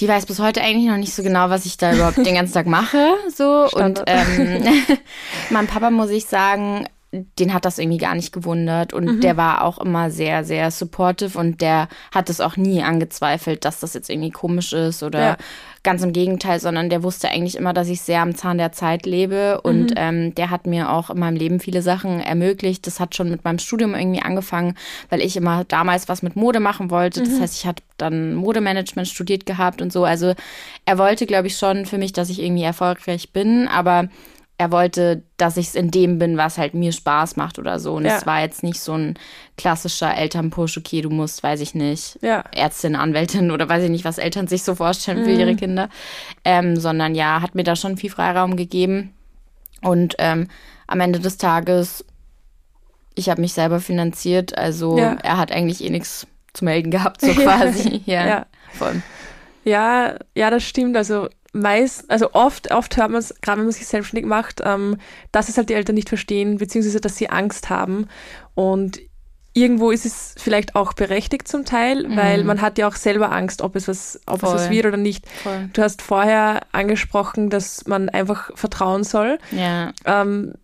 die 0.00 0.08
weiß 0.08 0.26
bis 0.26 0.38
heute 0.38 0.60
eigentlich 0.60 0.88
noch 0.88 0.98
nicht 0.98 1.14
so 1.14 1.22
genau, 1.22 1.48
was 1.48 1.64
ich 1.64 1.78
da 1.78 1.94
überhaupt 1.94 2.18
den 2.18 2.34
ganzen 2.34 2.54
Tag 2.54 2.66
mache. 2.66 3.14
So. 3.34 3.68
Und 3.72 4.02
ähm, 4.06 4.62
mein 5.50 5.66
Papa, 5.66 5.90
muss 5.90 6.10
ich 6.10 6.26
sagen, 6.26 6.86
den 7.38 7.52
hat 7.52 7.64
das 7.64 7.78
irgendwie 7.78 7.98
gar 7.98 8.14
nicht 8.14 8.32
gewundert 8.32 8.92
und 8.92 9.04
mhm. 9.04 9.20
der 9.20 9.36
war 9.36 9.64
auch 9.64 9.78
immer 9.78 10.10
sehr, 10.10 10.44
sehr 10.44 10.70
supportive 10.70 11.38
und 11.38 11.60
der 11.60 11.88
hat 12.12 12.30
es 12.30 12.40
auch 12.40 12.56
nie 12.56 12.82
angezweifelt, 12.82 13.64
dass 13.64 13.80
das 13.80 13.94
jetzt 13.94 14.10
irgendwie 14.10 14.30
komisch 14.30 14.72
ist 14.72 15.02
oder 15.02 15.20
ja. 15.20 15.36
ganz 15.82 16.02
im 16.02 16.12
Gegenteil, 16.12 16.60
sondern 16.60 16.90
der 16.90 17.02
wusste 17.02 17.28
eigentlich 17.28 17.56
immer, 17.56 17.72
dass 17.72 17.88
ich 17.88 18.00
sehr 18.00 18.20
am 18.20 18.34
Zahn 18.34 18.58
der 18.58 18.72
Zeit 18.72 19.06
lebe 19.06 19.60
und 19.60 19.90
mhm. 19.90 19.96
ähm, 19.96 20.34
der 20.34 20.50
hat 20.50 20.66
mir 20.66 20.90
auch 20.90 21.10
in 21.10 21.18
meinem 21.18 21.36
Leben 21.36 21.60
viele 21.60 21.82
Sachen 21.82 22.20
ermöglicht. 22.20 22.86
Das 22.86 23.00
hat 23.00 23.14
schon 23.14 23.30
mit 23.30 23.44
meinem 23.44 23.58
Studium 23.58 23.94
irgendwie 23.94 24.22
angefangen, 24.22 24.74
weil 25.08 25.20
ich 25.20 25.36
immer 25.36 25.64
damals 25.64 26.08
was 26.08 26.22
mit 26.22 26.36
Mode 26.36 26.60
machen 26.60 26.90
wollte. 26.90 27.20
Das 27.20 27.30
mhm. 27.30 27.40
heißt, 27.40 27.56
ich 27.56 27.66
hatte 27.66 27.82
dann 27.96 28.34
Modemanagement 28.34 29.08
studiert 29.08 29.46
gehabt 29.46 29.80
und 29.80 29.92
so. 29.92 30.04
Also 30.04 30.34
er 30.84 30.98
wollte, 30.98 31.26
glaube 31.26 31.46
ich, 31.46 31.56
schon 31.56 31.86
für 31.86 31.98
mich, 31.98 32.12
dass 32.12 32.30
ich 32.30 32.42
irgendwie 32.42 32.64
erfolgreich 32.64 33.32
bin, 33.32 33.68
aber 33.68 34.08
er 34.58 34.72
wollte, 34.72 35.22
dass 35.36 35.58
ich 35.58 35.68
es 35.68 35.74
in 35.74 35.90
dem 35.90 36.18
bin, 36.18 36.38
was 36.38 36.56
halt 36.56 36.72
mir 36.72 36.92
Spaß 36.92 37.36
macht 37.36 37.58
oder 37.58 37.78
so. 37.78 37.94
Und 37.94 38.06
ja. 38.06 38.16
es 38.16 38.24
war 38.24 38.40
jetzt 38.40 38.62
nicht 38.62 38.80
so 38.80 38.94
ein 38.94 39.18
klassischer 39.58 40.16
Elternpush, 40.16 40.78
okay, 40.78 41.02
du 41.02 41.10
musst, 41.10 41.42
weiß 41.42 41.60
ich 41.60 41.74
nicht, 41.74 42.18
ja. 42.22 42.42
Ärztin, 42.52 42.96
Anwältin 42.96 43.50
oder 43.50 43.68
weiß 43.68 43.84
ich 43.84 43.90
nicht, 43.90 44.06
was 44.06 44.16
Eltern 44.16 44.46
sich 44.46 44.62
so 44.62 44.74
vorstellen 44.74 45.20
mhm. 45.20 45.24
für 45.24 45.32
ihre 45.32 45.56
Kinder. 45.56 45.90
Ähm, 46.44 46.76
sondern 46.76 47.14
ja, 47.14 47.42
hat 47.42 47.54
mir 47.54 47.64
da 47.64 47.76
schon 47.76 47.98
viel 47.98 48.10
Freiraum 48.10 48.56
gegeben. 48.56 49.12
Und 49.82 50.14
ähm, 50.18 50.48
am 50.86 51.00
Ende 51.00 51.20
des 51.20 51.36
Tages, 51.36 52.04
ich 53.14 53.28
habe 53.28 53.42
mich 53.42 53.52
selber 53.52 53.80
finanziert, 53.80 54.56
also 54.56 54.96
ja. 54.98 55.18
er 55.22 55.36
hat 55.36 55.52
eigentlich 55.52 55.84
eh 55.84 55.90
nichts 55.90 56.26
zu 56.54 56.64
melden 56.64 56.90
gehabt, 56.90 57.20
so 57.20 57.32
quasi. 57.34 58.02
ja, 58.06 58.26
ja. 58.26 58.46
Voll. 58.72 59.02
Ja, 59.64 60.14
ja, 60.34 60.50
das 60.50 60.62
stimmt. 60.62 60.96
Also 60.96 61.28
meist, 61.56 62.10
also 62.10 62.32
oft, 62.32 62.70
oft 62.72 62.96
hört 62.96 63.10
man 63.10 63.20
es, 63.20 63.34
gerade 63.40 63.58
wenn 63.58 63.66
man 63.66 63.72
sich 63.72 63.86
selbstständig 63.86 64.28
macht, 64.28 64.60
ähm, 64.64 64.98
dass 65.32 65.48
es 65.48 65.56
halt 65.56 65.68
die 65.68 65.74
Eltern 65.74 65.94
nicht 65.94 66.08
verstehen, 66.08 66.58
beziehungsweise 66.58 67.00
dass 67.00 67.16
sie 67.16 67.30
Angst 67.30 67.70
haben. 67.70 68.08
Und 68.54 69.00
irgendwo 69.52 69.90
ist 69.90 70.04
es 70.04 70.34
vielleicht 70.36 70.76
auch 70.76 70.92
berechtigt 70.92 71.48
zum 71.48 71.64
Teil, 71.64 72.06
mhm. 72.06 72.16
weil 72.16 72.44
man 72.44 72.60
hat 72.60 72.78
ja 72.78 72.86
auch 72.86 72.94
selber 72.94 73.32
Angst, 73.32 73.62
ob 73.62 73.74
es 73.74 73.88
was, 73.88 74.20
ob 74.26 74.42
es 74.42 74.50
was 74.52 74.70
wird 74.70 74.86
oder 74.86 74.98
nicht. 74.98 75.26
Voll. 75.28 75.70
Du 75.72 75.82
hast 75.82 76.02
vorher 76.02 76.60
angesprochen, 76.72 77.48
dass 77.48 77.86
man 77.86 78.08
einfach 78.08 78.50
vertrauen 78.54 79.02
soll. 79.02 79.38
Ja. 79.50 79.92
Ähm, 80.04 80.54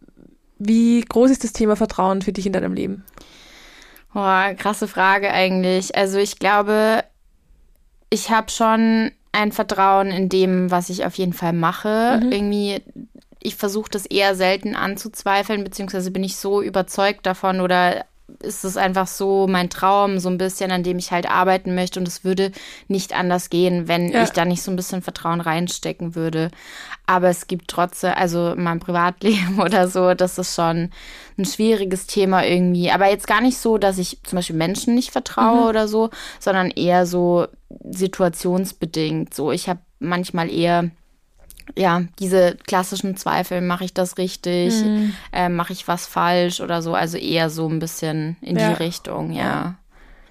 wie 0.59 1.01
groß 1.01 1.31
ist 1.31 1.43
das 1.43 1.53
Thema 1.53 1.75
Vertrauen 1.75 2.23
für 2.23 2.33
dich 2.33 2.47
in 2.47 2.53
deinem 2.53 2.75
Leben? 2.75 3.05
Boah, 4.13 4.55
krasse 4.59 4.87
Frage 4.87 5.33
eigentlich. 5.33 5.97
Also 5.97 6.19
ich 6.19 6.39
glaube, 6.39 7.03
ich 8.11 8.31
habe 8.31 8.51
schon 8.51 9.11
ein 9.33 9.53
Vertrauen 9.53 10.11
in 10.11 10.29
dem, 10.29 10.71
was 10.71 10.91
ich 10.91 11.05
auf 11.05 11.15
jeden 11.17 11.33
Fall 11.33 11.53
mache. 11.53 12.21
Mhm. 12.23 12.33
Irgendwie, 12.33 12.83
ich 13.41 13.57
versuche 13.57 13.91
das 13.91 14.07
eher 14.07 14.35
selten 14.35 14.77
anzuzweifeln, 14.77 15.65
beziehungsweise 15.65 16.11
bin 16.11 16.23
ich 16.23 16.37
so 16.37 16.63
überzeugt 16.63 17.27
davon 17.27 17.61
oder 17.61 18.05
ist 18.41 18.65
es 18.65 18.77
einfach 18.77 19.07
so 19.07 19.47
mein 19.49 19.71
Traum, 19.71 20.19
so 20.19 20.29
ein 20.29 20.39
bisschen, 20.39 20.71
an 20.71 20.83
dem 20.83 20.99
ich 20.99 21.11
halt 21.11 21.29
arbeiten 21.29 21.75
möchte 21.75 22.01
und 22.01 22.09
es 22.09 22.25
würde 22.25 22.53
nicht 22.89 23.15
anders 23.15 23.51
gehen, 23.51 23.89
wenn 23.89 24.11
ja. 24.11 24.23
ich 24.23 24.31
da 24.31 24.45
nicht 24.45 24.63
so 24.63 24.71
ein 24.71 24.77
bisschen 24.77 25.03
Vertrauen 25.03 25.41
reinstecken 25.41 26.15
würde. 26.15 26.51
Aber 27.07 27.29
es 27.29 27.47
gibt 27.47 27.69
trotzdem, 27.69 28.13
also 28.15 28.53
in 28.53 28.63
meinem 28.63 28.81
Privatleben 28.81 29.61
oder 29.65 29.89
so, 29.89 30.15
das 30.15 30.39
ist 30.39 30.55
schon 30.55 30.91
ein 31.39 31.45
schwieriges 31.45 32.07
Thema 32.07 32.45
irgendwie. 32.45 32.91
Aber 32.91 33.09
jetzt 33.09 33.27
gar 33.27 33.41
nicht 33.41 33.59
so, 33.59 33.79
dass 33.79 33.99
ich 33.99 34.19
zum 34.23 34.37
Beispiel 34.37 34.57
Menschen 34.57 34.95
nicht 34.95 35.11
vertraue 35.11 35.63
mhm. 35.63 35.69
oder 35.69 35.89
so, 35.89 36.11
sondern 36.39 36.71
eher 36.71 37.07
so 37.07 37.47
situationsbedingt. 37.91 39.35
So, 39.35 39.53
ich 39.53 39.69
habe 39.69 39.81
manchmal 39.99 40.51
eher 40.51 40.91
ja, 41.77 42.03
diese 42.19 42.57
klassischen 42.67 43.17
Zweifel, 43.17 43.61
mache 43.61 43.85
ich 43.85 43.95
das 43.95 44.19
richtig, 44.19 44.75
mhm. 44.83 45.15
äh, 45.33 45.49
mache 45.49 45.73
ich 45.73 45.89
was 45.89 46.07
falsch 46.07 46.61
oder 46.61 46.83
so, 46.83 46.95
also 46.95 47.19
eher 47.19 47.51
so 47.51 47.69
ein 47.69 47.79
bisschen 47.79 48.37
in 48.41 48.59
ja. 48.59 48.69
die 48.71 48.83
Richtung, 48.83 49.33
ja. 49.33 49.77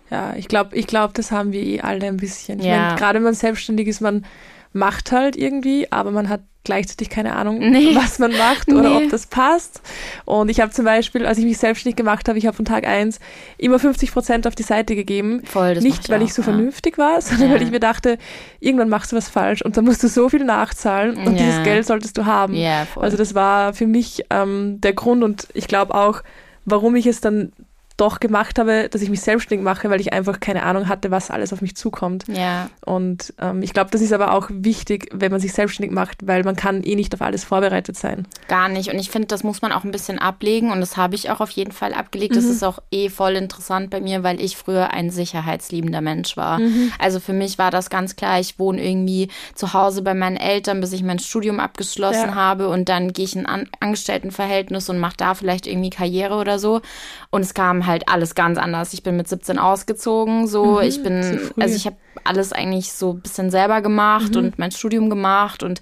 Ja, 0.09 0.35
ich 0.35 0.49
glaube, 0.49 0.75
ich 0.75 0.87
glaub, 0.87 1.13
das 1.13 1.31
haben 1.31 1.53
wir 1.53 1.63
eh 1.63 1.81
alle 1.81 2.07
ein 2.07 2.17
bisschen. 2.17 2.59
Ich 2.59 2.65
Ja. 2.65 2.77
meine, 2.77 2.95
gerade 2.95 3.15
wenn 3.19 3.23
man 3.23 3.33
selbstständig 3.33 3.87
ist, 3.87 4.01
man 4.01 4.25
macht 4.73 5.11
halt 5.13 5.37
irgendwie, 5.37 5.89
aber 5.91 6.11
man 6.11 6.27
hat 6.27 6.41
gleichzeitig 6.63 7.09
keine 7.09 7.35
Ahnung, 7.35 7.57
Nee. 7.59 7.89
was 7.95 8.19
man 8.19 8.31
macht 8.37 8.71
oder 8.71 8.89
Nee. 8.89 9.05
ob 9.05 9.09
das 9.09 9.25
passt. 9.27 9.81
Und 10.25 10.49
ich 10.49 10.59
habe 10.61 10.71
zum 10.71 10.85
Beispiel, 10.85 11.25
als 11.25 11.37
ich 11.37 11.45
mich 11.45 11.57
selbstständig 11.57 11.95
gemacht 11.95 12.27
habe, 12.29 12.37
ich 12.37 12.45
habe 12.45 12.55
von 12.55 12.65
Tag 12.65 12.85
eins 12.85 13.19
immer 13.57 13.79
50 13.79 14.11
Prozent 14.11 14.45
auf 14.47 14.55
die 14.55 14.63
Seite 14.63 14.95
gegeben. 14.95 15.41
Voll, 15.45 15.75
das 15.75 15.83
Nicht, 15.83 16.09
weil 16.09 16.21
auch, 16.21 16.25
ich 16.25 16.33
so 16.33 16.41
ja. 16.41 16.45
vernünftig 16.49 16.97
war, 16.97 17.19
sondern 17.21 17.49
Ja. 17.49 17.55
weil 17.55 17.63
ich 17.63 17.71
mir 17.71 17.79
dachte, 17.79 18.17
irgendwann 18.59 18.89
machst 18.89 19.11
du 19.11 19.15
was 19.15 19.27
falsch 19.29 19.61
und 19.63 19.75
dann 19.77 19.85
musst 19.85 20.03
du 20.03 20.07
so 20.07 20.29
viel 20.29 20.43
nachzahlen 20.43 21.17
und 21.17 21.37
Ja. 21.37 21.43
dieses 21.45 21.63
Geld 21.63 21.85
solltest 21.85 22.17
du 22.17 22.25
haben. 22.25 22.55
Also 22.95 23.17
das 23.17 23.33
war 23.35 23.73
für 23.73 23.87
mich 23.87 24.23
ähm, 24.29 24.79
der 24.81 24.93
Grund 24.93 25.23
und 25.23 25.47
ich 25.53 25.67
glaube 25.67 25.95
auch, 25.95 26.21
warum 26.65 26.95
ich 26.95 27.07
es 27.07 27.21
dann 27.21 27.53
doch 28.01 28.19
gemacht 28.19 28.59
habe, 28.59 28.89
dass 28.89 29.01
ich 29.01 29.09
mich 29.09 29.21
selbstständig 29.21 29.63
mache, 29.63 29.89
weil 29.89 30.01
ich 30.01 30.11
einfach 30.11 30.39
keine 30.39 30.63
Ahnung 30.63 30.87
hatte, 30.89 31.11
was 31.11 31.29
alles 31.31 31.53
auf 31.53 31.61
mich 31.61 31.75
zukommt. 31.75 32.25
ja, 32.27 32.69
Und 32.85 33.33
ähm, 33.39 33.61
ich 33.61 33.73
glaube, 33.73 33.91
das 33.91 34.01
ist 34.01 34.11
aber 34.11 34.33
auch 34.33 34.47
wichtig, 34.49 35.07
wenn 35.13 35.31
man 35.31 35.39
sich 35.39 35.53
selbstständig 35.53 35.93
macht, 35.93 36.25
weil 36.27 36.43
man 36.43 36.55
kann 36.55 36.83
eh 36.83 36.95
nicht 36.95 37.13
auf 37.13 37.21
alles 37.21 37.43
vorbereitet 37.43 37.95
sein. 37.97 38.27
gar 38.47 38.67
nicht. 38.67 38.91
Und 38.91 38.99
ich 38.99 39.09
finde, 39.11 39.27
das 39.27 39.43
muss 39.43 39.61
man 39.61 39.71
auch 39.71 39.83
ein 39.83 39.91
bisschen 39.91 40.19
ablegen 40.19 40.71
und 40.71 40.81
das 40.81 40.97
habe 40.97 41.15
ich 41.15 41.29
auch 41.29 41.39
auf 41.39 41.51
jeden 41.51 41.71
Fall 41.71 41.93
abgelegt. 41.93 42.35
Das 42.35 42.45
ist 42.45 42.63
auch 42.63 42.79
eh 42.91 43.09
voll 43.09 43.33
interessant 43.35 43.89
bei 43.91 44.01
mir, 44.01 44.23
weil 44.23 44.41
ich 44.41 44.57
früher 44.57 44.91
ein 44.91 45.09
sicherheitsliebender 45.09 46.01
Mensch 46.01 46.35
war. 46.37 46.59
Also 46.99 47.19
für 47.19 47.33
mich 47.33 47.57
war 47.57 47.69
das 47.71 47.89
ganz 47.89 48.15
klar, 48.15 48.39
ich 48.39 48.57
wohne 48.59 48.83
irgendwie 48.83 49.29
zu 49.55 49.73
Hause 49.73 50.01
bei 50.01 50.13
meinen 50.13 50.37
Eltern, 50.37 50.81
bis 50.81 50.91
ich 50.91 51.03
mein 51.03 51.19
Studium 51.19 51.59
abgeschlossen 51.59 52.29
Ja. 52.29 52.35
habe 52.35 52.67
und 52.69 52.89
dann 52.89 53.13
gehe 53.13 53.25
ich 53.25 53.35
in 53.35 53.45
ein 53.45 53.67
An 53.79 53.91
Angestelltenverhältnis 54.11 54.89
und 54.89 54.99
mache 54.99 55.17
da 55.17 55.33
vielleicht 55.35 55.67
irgendwie 55.67 55.89
Karriere 55.89 56.35
oder 56.35 56.59
so. 56.59 56.81
Und 57.29 57.41
es 57.41 57.53
kam 57.53 57.85
halt 57.85 57.90
alles 58.07 58.35
ganz 58.35 58.57
anders. 58.57 58.93
Ich 58.93 59.03
bin 59.03 59.15
mit 59.17 59.27
17 59.27 59.59
ausgezogen, 59.59 60.47
so 60.47 60.79
ich 60.79 60.95
so 60.95 61.03
bin, 61.03 61.39
also 61.59 61.75
ich 61.75 61.85
habe 61.85 61.97
alles 62.23 62.53
eigentlich 62.53 62.91
so 62.93 63.13
ein 63.13 63.21
bisschen 63.21 63.49
selber 63.51 63.81
gemacht 63.81 64.35
und 64.35 64.59
mein 64.59 64.71
Studium 64.71 65.09
gemacht 65.09 65.63
und 65.63 65.81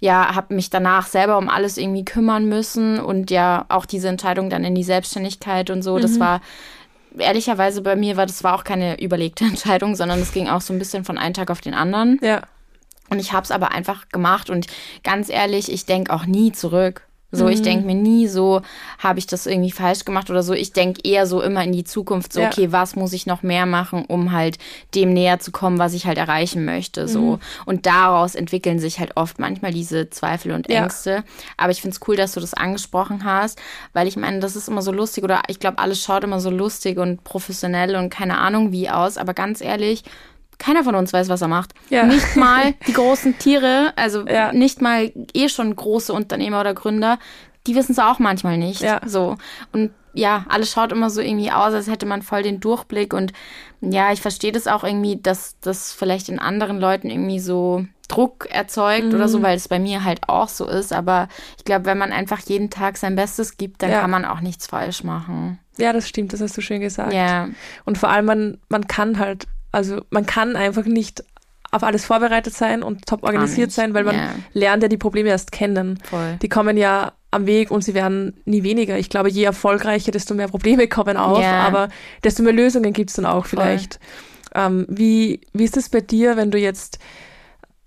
ja, 0.00 0.34
habe 0.34 0.54
mich 0.54 0.70
danach 0.70 1.06
selber 1.06 1.36
um 1.36 1.48
alles 1.48 1.76
irgendwie 1.76 2.04
kümmern 2.04 2.46
müssen 2.48 2.98
und 2.98 3.30
ja, 3.30 3.66
auch 3.68 3.84
diese 3.86 4.08
Entscheidung 4.08 4.48
dann 4.50 4.64
in 4.64 4.74
die 4.74 4.84
Selbstständigkeit 4.84 5.68
und 5.70 5.82
so, 5.82 5.98
das 5.98 6.18
war 6.20 6.40
ehrlicherweise 7.18 7.82
bei 7.82 7.96
mir 7.96 8.16
war 8.16 8.26
das 8.26 8.44
war 8.44 8.54
auch 8.54 8.64
keine 8.64 9.00
überlegte 9.00 9.44
Entscheidung, 9.52 9.96
sondern 9.96 10.20
es 10.20 10.32
ging 10.32 10.48
auch 10.48 10.60
so 10.60 10.72
ein 10.72 10.78
bisschen 10.78 11.04
von 11.04 11.18
einem 11.18 11.34
Tag 11.34 11.50
auf 11.50 11.60
den 11.60 11.74
anderen 11.74 12.18
Ja. 12.22 12.42
und 13.10 13.18
ich 13.18 13.32
habe 13.32 13.44
es 13.44 13.50
aber 13.50 13.72
einfach 13.72 14.08
gemacht 14.08 14.48
und 14.50 14.66
ganz 15.04 15.28
ehrlich, 15.28 15.70
ich 15.70 15.86
denke 15.86 16.12
auch 16.12 16.24
nie 16.26 16.52
zurück. 16.52 17.02
So, 17.32 17.46
ich 17.48 17.62
denke 17.62 17.86
mir 17.86 17.94
nie 17.94 18.26
so, 18.26 18.60
habe 18.98 19.20
ich 19.20 19.26
das 19.26 19.46
irgendwie 19.46 19.70
falsch 19.70 20.04
gemacht 20.04 20.30
oder 20.30 20.42
so. 20.42 20.52
Ich 20.52 20.72
denke 20.72 21.00
eher 21.04 21.26
so 21.26 21.40
immer 21.40 21.62
in 21.62 21.70
die 21.70 21.84
Zukunft, 21.84 22.32
so, 22.32 22.40
Ja. 22.40 22.48
okay, 22.48 22.72
was 22.72 22.96
muss 22.96 23.12
ich 23.12 23.24
noch 23.26 23.42
mehr 23.44 23.66
machen, 23.66 24.04
um 24.06 24.32
halt 24.32 24.58
dem 24.96 25.12
näher 25.12 25.38
zu 25.38 25.52
kommen, 25.52 25.78
was 25.78 25.94
ich 25.94 26.06
halt 26.06 26.18
erreichen 26.18 26.64
möchte, 26.64 27.06
so. 27.06 27.38
Und 27.66 27.86
daraus 27.86 28.34
entwickeln 28.34 28.80
sich 28.80 28.98
halt 28.98 29.16
oft 29.16 29.38
manchmal 29.38 29.72
diese 29.72 30.10
Zweifel 30.10 30.50
und 30.52 30.68
Ja. 30.68 30.82
Ängste. 30.82 31.22
Aber 31.56 31.70
ich 31.70 31.80
finde 31.80 31.94
es 31.94 32.08
cool, 32.08 32.16
dass 32.16 32.32
du 32.32 32.40
das 32.40 32.52
angesprochen 32.54 33.24
hast, 33.24 33.60
weil 33.92 34.08
ich 34.08 34.16
meine, 34.16 34.40
das 34.40 34.56
ist 34.56 34.68
immer 34.68 34.82
so 34.82 34.90
lustig 34.90 35.22
oder 35.22 35.42
ich 35.46 35.60
glaube, 35.60 35.78
alles 35.78 36.02
schaut 36.02 36.24
immer 36.24 36.40
so 36.40 36.50
lustig 36.50 36.98
und 36.98 37.22
professionell 37.22 37.94
und 37.94 38.10
keine 38.10 38.38
Ahnung 38.38 38.72
wie 38.72 38.90
aus. 38.90 39.16
Aber 39.18 39.34
ganz 39.34 39.60
ehrlich, 39.60 40.02
keiner 40.60 40.84
von 40.84 40.94
uns 40.94 41.12
weiß, 41.12 41.28
was 41.28 41.42
er 41.42 41.48
macht. 41.48 41.72
Ja. 41.88 42.04
Nicht 42.04 42.36
mal 42.36 42.74
die 42.86 42.92
großen 42.92 43.36
Tiere, 43.38 43.92
also 43.96 44.24
Ja. 44.28 44.52
nicht 44.52 44.80
mal 44.80 45.10
eh 45.34 45.48
schon 45.48 45.74
große 45.74 46.12
Unternehmer 46.12 46.60
oder 46.60 46.74
Gründer, 46.74 47.18
die 47.66 47.74
wissen 47.74 47.92
es 47.92 47.98
auch 47.98 48.20
manchmal 48.20 48.58
nicht. 48.58 48.80
Ja. 48.82 49.00
So. 49.04 49.36
Und 49.72 49.90
ja, 50.12 50.44
alles 50.48 50.70
schaut 50.72 50.92
immer 50.92 51.08
so 51.10 51.20
irgendwie 51.20 51.50
aus, 51.52 51.72
als 51.74 51.86
hätte 51.88 52.06
man 52.06 52.22
voll 52.22 52.42
den 52.42 52.60
Durchblick. 52.60 53.12
Und 53.14 53.32
ja, 53.80 54.12
ich 54.12 54.20
verstehe 54.20 54.50
das 54.52 54.66
auch 54.66 54.82
irgendwie, 54.84 55.16
dass 55.20 55.56
das 55.60 55.92
vielleicht 55.92 56.28
in 56.28 56.38
anderen 56.38 56.80
Leuten 56.80 57.10
irgendwie 57.10 57.38
so 57.38 57.84
Druck 58.08 58.48
erzeugt 58.50 59.14
oder 59.14 59.26
Mhm. 59.26 59.28
so, 59.28 59.42
weil 59.42 59.56
es 59.56 59.68
bei 59.68 59.78
mir 59.78 60.02
halt 60.04 60.28
auch 60.28 60.48
so 60.48 60.66
ist. 60.66 60.92
Aber 60.92 61.28
ich 61.58 61.64
glaube, 61.64 61.84
wenn 61.84 61.96
man 61.96 62.10
einfach 62.12 62.40
jeden 62.40 62.70
Tag 62.70 62.96
sein 62.96 63.14
Bestes 63.14 63.56
gibt, 63.56 63.82
dann 63.82 63.90
Ja. 63.92 64.00
kann 64.00 64.10
man 64.10 64.24
auch 64.24 64.40
nichts 64.40 64.66
falsch 64.66 65.04
machen. 65.04 65.58
ja, 65.78 65.92
das 65.94 66.06
stimmt, 66.08 66.32
das 66.34 66.40
hast 66.42 66.56
du 66.56 66.60
schön 66.60 66.80
gesagt. 66.80 67.12
Ja. 67.14 67.48
Und 67.86 67.96
vor 67.96 68.10
allem, 68.10 68.26
man, 68.26 68.58
man 68.68 68.86
kann 68.88 69.18
halt, 69.18 69.46
also 69.72 70.00
man 70.10 70.26
kann 70.26 70.56
einfach 70.56 70.84
nicht 70.84 71.24
auf 71.72 71.82
alles 71.84 72.04
vorbereitet 72.04 72.52
sein 72.54 72.82
und 72.82 73.06
top 73.06 73.22
organisiert 73.22 73.70
sein, 73.70 73.94
weil 73.94 74.04
man 74.04 74.16
Ja. 74.16 74.34
lernt 74.52 74.82
ja 74.82 74.88
die 74.88 74.96
Probleme 74.96 75.28
erst 75.28 75.52
kennen. 75.52 76.00
Voll. 76.02 76.36
Die 76.42 76.48
kommen 76.48 76.76
ja 76.76 77.12
am 77.30 77.46
Weg 77.46 77.70
und 77.70 77.84
sie 77.84 77.94
werden 77.94 78.40
nie 78.44 78.64
weniger. 78.64 78.98
Ich 78.98 79.08
glaube, 79.08 79.30
je 79.30 79.44
erfolgreicher, 79.44 80.10
desto 80.10 80.34
mehr 80.34 80.48
Probleme 80.48 80.88
kommen 80.88 81.16
auf, 81.16 81.42
Ja. 81.42 81.60
aber 81.60 81.88
desto 82.24 82.42
mehr 82.42 82.52
Lösungen 82.52 82.92
gibt 82.92 83.10
es 83.10 83.16
dann 83.16 83.26
auch 83.26 83.46
vielleicht. 83.46 84.00
Ähm, 84.52 84.84
wie, 84.88 85.42
wie 85.52 85.62
ist 85.64 85.76
es 85.76 85.88
bei 85.88 86.00
dir, 86.00 86.36
wenn 86.36 86.50
du 86.50 86.58
jetzt, 86.58 86.98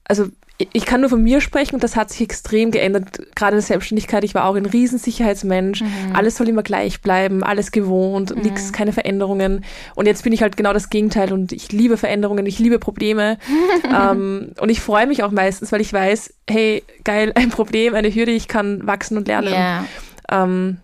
also 0.06 0.28
ich- 0.72 0.86
kann 0.86 1.02
nur 1.02 1.10
von 1.10 1.22
mir 1.22 1.42
sprechen 1.42 1.76
und 1.76 1.84
das 1.84 1.96
hat 1.96 2.10
sich 2.12 2.22
extrem 2.22 2.72
geändert, 2.72 3.20
gerade 3.36 3.52
in 3.54 3.58
der 3.58 3.62
Selbstständigkeit. 3.62 4.24
Ich 4.24 4.36
war 4.36 4.46
auch 4.46 4.56
ein 4.56 4.66
Riesensicherheitsmensch. 4.66 5.82
Mhm. 5.82 5.88
Alles 6.14 6.38
soll 6.38 6.48
immer 6.50 6.64
gleich 6.64 7.02
bleiben, 7.02 7.44
alles 7.44 7.72
gewohnt, 7.72 8.36
nix, 8.44 8.72
keine 8.72 8.94
Veränderungen. 8.94 9.66
Und 9.96 10.06
jetzt 10.06 10.24
bin 10.24 10.34
ich 10.34 10.42
halt 10.42 10.58
genau 10.58 10.74
das 10.74 10.90
Gegenteil 10.90 11.34
und 11.34 11.52
ich 11.52 11.72
liebe 11.72 11.98
Veränderungen, 11.98 12.46
ich 12.46 12.60
liebe 12.60 12.80
Probleme. 12.80 13.38
ähm, 13.96 14.52
und 14.60 14.70
ich 14.70 14.82
freue 14.82 15.08
mich 15.08 15.24
auch 15.24 15.32
meistens, 15.32 15.72
weil 15.72 15.82
ich 15.82 15.92
weiß, 15.92 16.34
hey, 16.50 16.84
geil, 17.04 17.32
ein 17.36 17.50
Problem, 17.50 17.96
eine 17.96 18.14
Hürde, 18.14 18.32
ich 18.32 18.48
kann 18.48 18.86
wachsen 18.86 19.18
und 19.18 19.28
lernen. 19.28 19.54
Ja. 19.54 19.86
Ähm, 20.32 20.78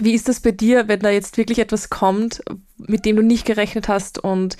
wie 0.00 0.14
ist 0.14 0.28
das 0.28 0.40
bei 0.40 0.50
dir, 0.50 0.88
wenn 0.88 1.00
da 1.00 1.10
jetzt 1.10 1.36
wirklich 1.36 1.60
etwas 1.60 1.88
kommt, 1.88 2.42
mit 2.78 3.04
dem 3.04 3.16
du 3.16 3.22
nicht 3.22 3.46
gerechnet 3.46 3.86
hast 3.88 4.18
und 4.18 4.56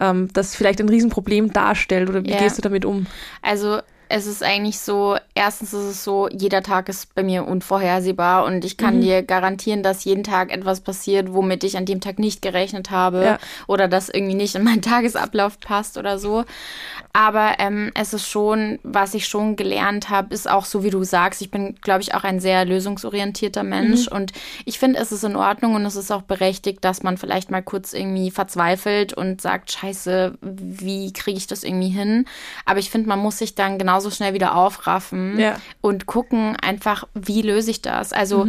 ähm, 0.00 0.28
das 0.32 0.56
vielleicht 0.56 0.80
ein 0.80 0.88
Riesenproblem 0.88 1.52
darstellt 1.52 2.08
oder 2.08 2.24
wie 2.24 2.30
Ja. 2.30 2.38
gehst 2.38 2.58
du 2.58 2.62
damit 2.62 2.84
um? 2.84 3.06
Also 3.42 3.80
es 4.12 4.26
ist 4.26 4.42
eigentlich 4.42 4.80
so, 4.80 5.16
erstens 5.36 5.72
ist 5.72 5.84
es 5.84 6.02
so, 6.04 6.28
jeder 6.28 6.62
Tag 6.64 6.88
ist 6.88 7.14
bei 7.14 7.22
mir 7.22 7.46
unvorhersehbar 7.46 8.44
und 8.44 8.64
ich 8.64 8.76
kann 8.76 9.00
dir 9.00 9.22
garantieren, 9.22 9.84
dass 9.84 10.04
jeden 10.04 10.24
Tag 10.24 10.50
etwas 10.52 10.80
passiert, 10.80 11.32
womit 11.32 11.62
ich 11.62 11.76
an 11.76 11.86
dem 11.86 12.00
Tag 12.00 12.18
nicht 12.18 12.42
gerechnet 12.42 12.90
habe 12.90 13.24
Ja. 13.24 13.38
oder 13.68 13.86
das 13.86 14.08
irgendwie 14.08 14.34
nicht 14.34 14.56
in 14.56 14.64
meinen 14.64 14.82
Tagesablauf 14.82 15.60
passt 15.60 15.96
oder 15.96 16.18
so. 16.18 16.44
Aber 17.12 17.54
ähm, 17.58 17.92
es 17.94 18.12
ist 18.12 18.26
schon, 18.28 18.78
was 18.82 19.14
ich 19.14 19.26
schon 19.28 19.54
gelernt 19.54 20.10
habe, 20.10 20.34
ist 20.34 20.50
auch 20.50 20.64
so, 20.64 20.82
wie 20.82 20.90
du 20.90 21.04
sagst, 21.04 21.40
ich 21.40 21.50
bin, 21.52 21.76
glaube 21.80 22.02
ich, 22.02 22.12
auch 22.14 22.24
ein 22.24 22.40
sehr 22.40 22.64
lösungsorientierter 22.64 23.62
Mensch 23.62 24.08
und 24.08 24.32
ich 24.64 24.78
finde, 24.80 24.98
es 24.98 25.12
ist 25.12 25.22
in 25.24 25.36
Ordnung 25.36 25.74
und 25.76 25.84
es 25.86 25.94
ist 25.96 26.10
auch 26.10 26.22
berechtigt, 26.22 26.84
dass 26.84 27.02
man 27.04 27.16
vielleicht 27.16 27.50
mal 27.50 27.62
kurz 27.62 27.92
irgendwie 27.92 28.30
verzweifelt 28.32 29.12
und 29.12 29.40
sagt, 29.40 29.70
scheiße, 29.72 30.36
wie 30.40 31.12
kriege 31.12 31.38
ich 31.38 31.46
das 31.46 31.62
irgendwie 31.64 31.88
hin? 31.88 32.26
Aber 32.64 32.80
ich 32.80 32.90
finde, 32.90 33.08
man 33.08 33.18
muss 33.20 33.38
sich 33.38 33.54
dann 33.54 33.78
genauso 34.00 34.10
schnell 34.14 34.32
wieder 34.34 34.54
aufraffen 34.56 35.38
Ja. 35.38 35.56
und 35.80 36.06
gucken 36.06 36.56
einfach, 36.56 37.04
wie 37.14 37.42
löse 37.42 37.70
ich 37.70 37.82
das? 37.82 38.12
Also 38.12 38.46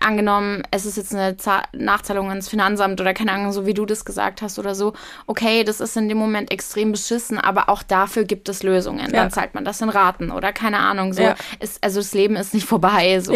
angenommen, 0.00 0.62
es 0.70 0.86
ist 0.86 0.96
jetzt 0.96 1.12
eine 1.14 1.36
Za 1.36 1.62
Nachzahlung 1.72 2.28
ans 2.28 2.48
Finanzamt 2.48 3.00
oder 3.00 3.14
keine 3.14 3.32
Ahnung, 3.32 3.52
so 3.52 3.66
wie 3.66 3.74
du 3.74 3.84
das 3.84 4.04
gesagt 4.04 4.42
hast 4.42 4.58
oder 4.58 4.74
so. 4.76 4.92
Okay, 5.26 5.64
das 5.64 5.80
ist 5.80 5.96
in 5.96 6.08
dem 6.08 6.18
Moment 6.18 6.52
extrem 6.52 6.92
beschissen, 6.92 7.36
aber 7.38 7.68
auch 7.68 7.82
dafür 7.82 8.24
gibt 8.24 8.48
es 8.48 8.62
Lösungen. 8.62 9.06
Ja. 9.06 9.22
Dann 9.22 9.30
zahlt 9.30 9.54
man 9.54 9.64
das 9.64 9.80
in 9.80 9.88
Raten 9.88 10.30
oder 10.30 10.52
keine 10.52 10.78
Ahnung. 10.78 11.12
So, 11.14 11.22
Ja. 11.22 11.34
ist, 11.60 11.82
also 11.82 11.98
das 12.00 12.14
Leben 12.14 12.36
ist 12.36 12.54
nicht 12.54 12.66
vorbei. 12.66 13.18
So. 13.20 13.34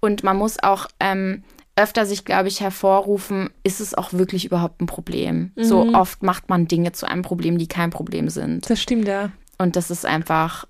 Und 0.00 0.24
man 0.24 0.36
muss 0.36 0.60
auch 0.62 0.86
ähm, 0.98 1.44
öfter 1.76 2.04
sich, 2.04 2.24
glaube 2.24 2.48
ich, 2.48 2.60
hervorrufen, 2.60 3.50
ist 3.62 3.80
es 3.80 3.94
auch 3.94 4.12
wirklich 4.12 4.44
überhaupt 4.44 4.80
ein 4.80 4.86
Problem? 4.86 5.52
So 5.56 5.84
Mhm. 5.84 5.94
oft 5.94 6.22
macht 6.24 6.48
man 6.50 6.66
Dinge 6.66 6.90
zu 6.92 7.06
einem 7.08 7.22
Problem, 7.22 7.58
die 7.58 7.68
kein 7.68 7.90
Problem 7.90 8.28
sind. 8.28 8.68
Das 8.68 8.80
stimmt, 8.82 9.06
ja. 9.08 9.30
Und 9.58 9.76
das 9.76 9.90
ist 9.92 10.04
einfach, 10.04 10.66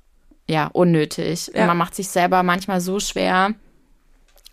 ja, 0.48 0.68
unnötig. 0.72 1.50
Ja. 1.54 1.66
Man 1.66 1.76
macht 1.76 1.94
sich 1.94 2.08
selber 2.08 2.42
manchmal 2.42 2.80
so 2.80 3.00
schwer, 3.00 3.54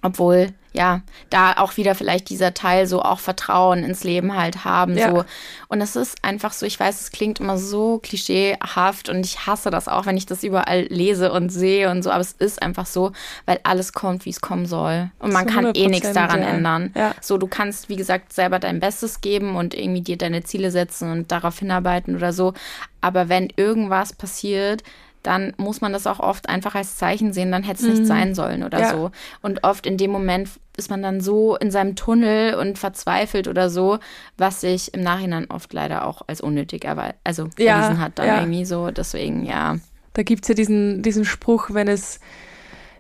obwohl, 0.02 0.54
ja, 0.72 1.02
da 1.30 1.54
auch 1.54 1.78
wieder 1.78 1.96
vielleicht 1.96 2.30
dieser 2.30 2.54
Teil 2.54 2.86
so 2.86 3.02
auch 3.02 3.20
Vertrauen 3.20 3.84
ins 3.84 4.04
Leben 4.04 4.38
halt 4.38 4.64
haben. 4.66 4.98
Ja. 4.98 5.10
So. 5.12 5.26
Und 5.68 5.82
es 5.82 5.96
ist 5.96 6.24
einfach 6.24 6.54
so, 6.54 6.66
ich 6.66 6.80
weiß, 6.80 7.02
es 7.02 7.12
klingt 7.12 7.40
immer 7.40 7.58
so 7.58 8.00
klischeehaft 8.00 9.10
und 9.10 9.26
ich 9.26 9.48
hasse 9.48 9.72
das 9.72 9.88
auch, 9.88 10.06
wenn 10.06 10.16
ich 10.16 10.26
das 10.26 10.44
überall 10.44 10.84
lese 10.84 11.32
und 11.32 11.50
sehe 11.50 11.90
und 11.90 12.04
so, 12.04 12.12
aber 12.12 12.22
es 12.22 12.34
ist 12.34 12.62
einfach 12.62 12.86
so, 12.86 13.12
weil 13.46 13.60
alles 13.64 13.94
kommt, 13.94 14.26
wie 14.26 14.30
es 14.30 14.42
kommen 14.42 14.68
soll. 14.68 15.10
Und 15.20 15.34
man 15.34 15.48
kann 15.48 15.74
eh 15.74 15.88
nichts 15.88 16.10
100%, 16.10 16.14
daran 16.14 16.42
ja. 16.42 16.48
ändern. 16.48 16.94
Ja. 16.96 17.16
So, 17.20 17.38
du 17.38 17.48
kannst, 17.48 17.90
wie 17.90 17.96
gesagt, 17.96 18.32
selber 18.32 18.60
dein 18.60 18.80
Bestes 18.80 19.22
geben 19.22 19.56
und 19.56 19.74
irgendwie 19.74 20.02
dir 20.02 20.18
deine 20.18 20.44
Ziele 20.44 20.72
setzen 20.72 21.12
und 21.12 21.32
darauf 21.32 21.60
hinarbeiten 21.60 22.16
oder 22.16 22.32
so. 22.32 22.54
Aber 23.02 23.28
wenn 23.28 23.52
irgendwas 23.56 24.14
passiert, 24.14 24.84
dann 25.24 25.54
muss 25.58 25.82
man 25.82 25.92
das 25.94 26.08
auch 26.08 26.20
oft 26.20 26.48
einfach 26.48 26.76
als 26.76 26.96
Zeichen 26.98 27.34
sehen, 27.34 27.52
dann 27.52 27.64
hätte 27.64 27.84
es 27.86 27.90
nicht 28.00 28.06
sein 28.08 28.34
sollen 28.36 28.64
oder 28.64 28.78
Mhm. 28.78 28.84
Ja. 28.84 28.92
so. 28.92 29.12
Und 29.42 29.64
oft 29.64 29.86
in 29.86 29.98
dem 29.98 30.12
Moment 30.12 30.50
ist 30.78 30.90
man 30.90 31.02
dann 31.04 31.20
so 31.20 31.58
in 31.58 31.72
seinem 31.72 31.96
Tunnel 31.96 32.56
und 32.56 32.78
verzweifelt 32.80 33.48
oder 33.50 33.70
so, 33.70 34.00
was 34.38 34.62
sich 34.62 34.94
im 34.94 35.02
Nachhinein 35.02 35.48
oft 35.52 35.74
leider 35.74 36.06
auch 36.06 36.22
als 36.28 36.40
unnötig 36.40 36.86
erwe 36.86 37.16
also 37.24 37.50
Ja, 37.58 37.80
erwiesen 37.82 38.00
hat 38.02 38.14
dann 38.20 38.28
ja. 38.28 38.40
irgendwie 38.40 38.64
so. 38.66 38.92
Deswegen, 38.92 39.46
ja. 39.46 39.76
Da 40.14 40.24
gibt's 40.24 40.48
ja 40.48 40.56
diesen, 40.56 41.02
diesen 41.02 41.26
Spruch, 41.26 41.70
wenn 41.74 41.88
es, 41.90 42.20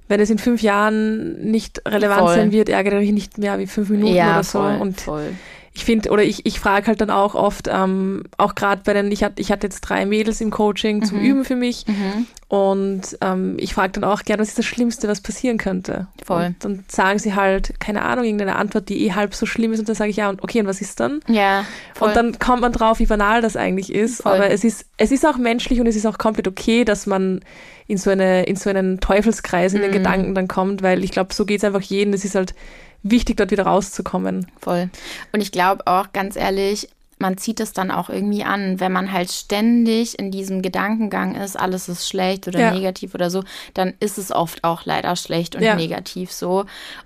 wenn 0.09 0.19
es 0.19 0.29
in 0.29 0.37
fünf 0.39 0.61
Jahren 0.61 1.39
nicht 1.51 1.81
relevant 1.87 2.19
Voll. 2.21 2.35
sein 2.35 2.51
wird, 2.51 2.67
ärgere 2.69 2.99
dich 2.99 3.11
nicht 3.13 3.37
mehr 3.37 3.59
wie 3.59 3.67
fünf 3.67 3.89
Minuten 3.89 4.13
ja, 4.13 4.33
oder 4.33 4.43
so. 4.43 4.59
voll, 4.59 4.77
Und 4.77 4.99
voll. 5.01 5.33
Ich 5.79 5.85
finde, 5.85 6.09
oder 6.09 6.23
ich, 6.23 6.45
ich 6.45 6.59
frage 6.59 6.87
halt 6.87 6.99
dann 6.99 7.09
auch 7.09 7.35
oft, 7.35 7.69
ähm, 7.71 8.23
auch 8.37 8.53
gerade 8.53 8.81
bei 8.83 8.91
den, 8.93 9.09
ich 9.13 9.23
hatte, 9.23 9.41
ich 9.41 9.49
hatte 9.49 9.67
jetzt 9.67 9.79
drei 9.81 10.05
Mädels 10.05 10.41
im 10.41 10.51
Coaching 10.51 11.05
zum 11.05 11.19
Mhm. 11.19 11.25
Üben 11.25 11.45
für 11.45 11.55
mich 11.55 11.85
Mhm. 11.87 12.27
und 12.49 13.01
ähm, 13.21 13.55
ich 13.59 13.73
frage 13.73 13.93
dann 13.93 14.03
auch 14.03 14.23
gerne, 14.23 14.41
was 14.41 14.49
ist 14.49 14.57
das 14.57 14.65
Schlimmste, 14.65 15.07
was 15.07 15.21
passieren 15.21 15.57
könnte? 15.57 16.07
Voll. 16.25 16.47
Und 16.47 16.65
dann 16.65 16.83
sagen 16.89 17.17
sie 17.17 17.33
halt, 17.33 17.79
keine 17.79 18.01
Ahnung, 18.01 18.25
irgendeine 18.25 18.57
Antwort, 18.57 18.89
die 18.89 19.05
eh 19.05 19.13
halb 19.13 19.33
so 19.33 19.45
schlimm 19.45 19.71
ist 19.71 19.79
und 19.79 19.87
dann 19.87 19.95
sage 19.95 20.09
ich, 20.09 20.17
ja, 20.17 20.27
und 20.29 20.43
okay, 20.43 20.59
und 20.59 20.67
was 20.67 20.81
ist 20.81 20.99
dann? 20.99 21.21
Ja, 21.29 21.63
voll. 21.95 22.09
Und 22.09 22.15
dann 22.17 22.39
kommt 22.39 22.61
man 22.61 22.73
drauf, 22.73 22.99
wie 22.99 23.05
banal 23.05 23.41
das 23.41 23.55
eigentlich 23.55 23.93
ist. 23.93 24.23
Voll. 24.23 24.33
Aber 24.33 24.49
es 24.49 24.65
ist, 24.65 24.85
es 24.97 25.11
ist 25.11 25.25
auch 25.25 25.37
menschlich 25.37 25.79
und 25.79 25.87
es 25.87 25.95
ist 25.95 26.05
auch 26.05 26.17
komplett 26.17 26.47
okay, 26.49 26.83
dass 26.83 27.05
man 27.05 27.39
in 27.87 27.97
so, 27.97 28.09
eine, 28.09 28.43
in 28.43 28.55
so 28.57 28.69
einen 28.69 28.99
Teufelskreis 28.99 29.73
in 29.73 29.81
den 29.81 29.91
Mhm. 29.91 29.95
Gedanken 29.95 30.35
dann 30.35 30.47
kommt, 30.49 30.81
weil 30.83 31.03
ich 31.05 31.11
glaube, 31.11 31.33
so 31.33 31.45
geht 31.45 31.59
es 31.59 31.63
einfach 31.63 31.81
jedem. 31.81 32.13
Es 32.13 32.25
ist 32.25 32.35
halt 32.35 32.53
wichtig, 33.03 33.37
dort 33.37 33.51
wieder 33.51 33.63
rauszukommen. 33.65 34.47
Voll. 34.59 34.89
Und 35.31 35.41
ich 35.41 35.51
glaube 35.51 35.85
auch, 35.87 36.11
ganz 36.13 36.35
ehrlich, 36.35 36.89
man 37.21 37.37
zieht 37.37 37.59
es 37.59 37.73
dann 37.73 37.91
auch 37.91 38.09
irgendwie 38.09 38.45
an, 38.45 38.79
wenn 38.79 38.93
man 38.93 39.11
halt 39.11 39.29
ständig 39.29 40.17
in 40.17 40.31
diesem 40.31 40.61
Gedankengang 40.61 41.35
ist, 41.35 41.59
alles 41.59 41.89
ist 41.89 42.07
schlecht 42.07 42.47
oder 42.47 42.59
Ja. 42.61 42.71
negativ 42.71 43.13
oder 43.13 43.29
so, 43.29 43.43
dann 43.73 43.93
ist 43.99 44.17
es 44.17 44.31
oft 44.31 44.63
auch 44.63 44.85
leider 44.85 45.17
schlecht 45.17 45.53
und 45.57 45.61
Ja. 45.61 45.75
negativ 45.75 46.31
so. 46.31 46.63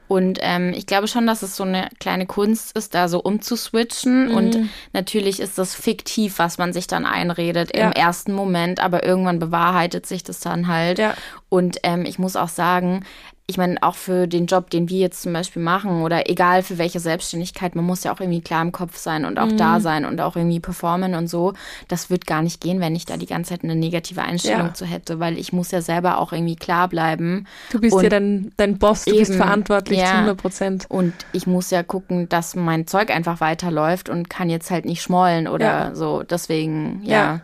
Und 0.07 0.37
ähm, 0.43 0.71
ich 0.75 0.85
glaube 0.85 1.07
schon, 1.07 1.25
dass 1.25 1.41
es 1.41 1.55
so 1.55 1.63
eine 1.63 1.89
kleine 1.99 2.27
Kunst 2.27 2.77
ist, 2.77 2.93
da 2.93 3.07
so 3.07 3.19
umzuswitchen. 3.21 4.29
Mhm. 4.29 4.35
Und 4.35 4.57
natürlich 4.93 5.39
ist 5.39 5.57
das 5.57 5.73
fiktiv, 5.73 6.37
was 6.37 6.59
man 6.59 6.73
sich 6.73 6.85
dann 6.85 7.07
einredet 7.07 7.75
Ja. 7.75 7.87
im 7.87 7.91
ersten 7.93 8.33
Moment, 8.33 8.81
aber 8.81 9.03
irgendwann 9.03 9.39
bewahrheitet 9.39 10.05
sich 10.05 10.23
das 10.23 10.39
dann 10.39 10.67
halt. 10.67 10.99
Ja. 10.99 11.15
Und 11.49 11.77
ähm, 11.81 12.05
ich 12.05 12.19
muss 12.19 12.35
auch 12.35 12.49
sagen, 12.49 13.03
ich 13.45 13.57
meine, 13.57 13.75
auch 13.83 13.95
für 13.95 14.25
den 14.25 14.45
Job, 14.45 14.69
den 14.69 14.87
wir 14.87 14.99
jetzt 14.99 15.21
zum 15.21 15.33
Beispiel 15.33 15.61
machen 15.61 16.01
oder 16.01 16.29
egal 16.29 16.63
für 16.63 16.77
welche 16.77 17.01
Selbstständigkeit, 17.01 17.75
man 17.75 17.83
muss 17.83 18.05
ja 18.05 18.13
auch 18.13 18.21
irgendwie 18.21 18.39
klar 18.41 18.61
im 18.61 18.71
Kopf 18.71 18.95
sein 18.97 19.25
und 19.25 19.37
auch 19.37 19.47
Mhm. 19.47 19.57
da 19.57 19.79
sein 19.81 20.05
und 20.05 20.21
auch 20.21 20.37
irgendwie 20.37 20.61
performen 20.61 21.13
und 21.13 21.27
so. 21.27 21.53
Das 21.89 22.09
wird 22.09 22.25
gar 22.25 22.41
nicht 22.41 22.61
gehen, 22.61 22.79
wenn 22.79 22.95
ich 22.95 23.05
da 23.05 23.17
die 23.17 23.25
ganze 23.25 23.49
Zeit 23.49 23.63
eine 23.65 23.75
negative 23.75 24.21
Einstellung 24.21 24.67
Ja. 24.67 24.73
zu 24.73 24.85
hätte, 24.85 25.19
weil 25.19 25.37
ich 25.37 25.51
muss 25.51 25.71
ja 25.71 25.81
selber 25.81 26.19
auch 26.19 26.31
irgendwie 26.31 26.55
klar 26.55 26.87
bleiben. 26.87 27.45
Du 27.71 27.81
bist 27.81 27.93
Und 27.93 28.03
ja 28.03 28.09
dein, 28.09 28.53
dein 28.55 28.77
Boss, 28.79 29.03
du 29.03 29.11
bist 29.11 29.31
eben, 29.31 29.37
verantwortlich 29.41 29.99
ja. 29.99 30.05
zu 30.05 30.13
100 30.13 30.37
Prozent. 30.37 30.85
Und 30.89 31.13
ich 31.33 31.45
muss 31.45 31.69
ja 31.69 31.83
gucken, 31.83 32.29
dass 32.29 32.55
mein 32.55 32.87
Zeug 32.87 33.09
einfach 33.11 33.41
weiterläuft 33.41 34.07
und 34.07 34.29
kann 34.29 34.49
jetzt 34.49 34.71
halt 34.71 34.85
nicht 34.85 35.01
schmollen 35.01 35.49
oder 35.49 35.65
Ja. 35.89 35.95
so. 35.95 36.23
Deswegen, 36.23 37.01
ja. 37.03 37.41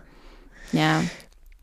Ja. 0.71 1.01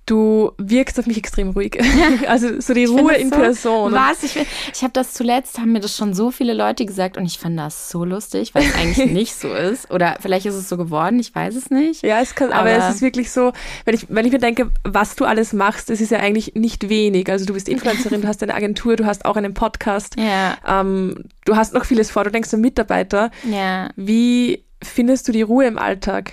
Du 0.06 0.52
wirkst 0.58 0.98
auf 1.00 1.06
mich 1.06 1.16
extrem 1.18 1.50
ruhig. 1.50 1.78
Also 2.28 2.60
so 2.60 2.74
die 2.74 2.84
Ich 2.84 2.88
Ruhe 2.90 3.14
in 3.14 3.30
so, 3.30 3.36
Person. 3.36 3.92
Was? 3.92 4.22
Ich, 4.22 4.36
ich 4.72 4.82
habe 4.82 4.92
das 4.92 5.12
zuletzt, 5.12 5.58
haben 5.58 5.72
mir 5.72 5.80
das 5.80 5.96
schon 5.96 6.14
so 6.14 6.30
viele 6.30 6.54
Leute 6.54 6.86
gesagt 6.86 7.16
und 7.16 7.26
ich 7.26 7.38
fand 7.38 7.58
das 7.58 7.90
so 7.90 8.04
lustig, 8.04 8.54
weil 8.54 8.64
es 8.64 8.74
eigentlich 8.76 9.10
nicht 9.12 9.34
so 9.34 9.52
ist. 9.52 9.90
Oder 9.90 10.16
vielleicht 10.20 10.46
ist 10.46 10.54
es 10.54 10.68
so 10.68 10.76
geworden, 10.76 11.18
ich 11.18 11.34
weiß 11.34 11.56
es 11.56 11.70
nicht. 11.70 12.02
Ja, 12.02 12.20
es 12.20 12.34
kann, 12.36 12.52
aber, 12.52 12.70
Aber- 12.70 12.88
es 12.88 12.94
ist 12.96 13.02
wirklich 13.02 13.30
so, 13.32 13.52
wenn 13.84 13.94
ich, 13.94 14.06
wenn 14.08 14.24
ich 14.24 14.32
mir 14.32 14.38
denke, 14.38 14.70
was 14.84 15.16
du 15.16 15.24
alles 15.24 15.52
machst, 15.52 15.90
es 15.90 16.00
ist 16.00 16.10
ja 16.12 16.18
eigentlich 16.18 16.54
nicht 16.54 16.88
wenig. 16.88 17.28
Also 17.28 17.44
du 17.44 17.52
bist 17.54 17.68
Influencerin, 17.68 18.22
du 18.22 18.28
hast 18.28 18.42
eine 18.44 18.54
Agentur, 18.54 18.94
du 18.96 19.06
hast 19.06 19.24
auch 19.24 19.36
einen 19.36 19.54
Podcast, 19.54 20.14
Ja, 20.18 20.56
ähm, 20.80 21.24
du 21.44 21.56
hast 21.56 21.74
noch 21.74 21.84
vieles 21.84 22.10
vor, 22.12 22.22
du 22.24 22.30
denkst 22.30 22.54
an 22.54 22.60
Mitarbeiter. 22.60 23.30
ja. 23.44 23.88
Wie 23.96 24.62
findest 24.82 25.26
du 25.26 25.32
die 25.32 25.42
Ruhe 25.42 25.66
im 25.66 25.78
Alltag? 25.78 26.32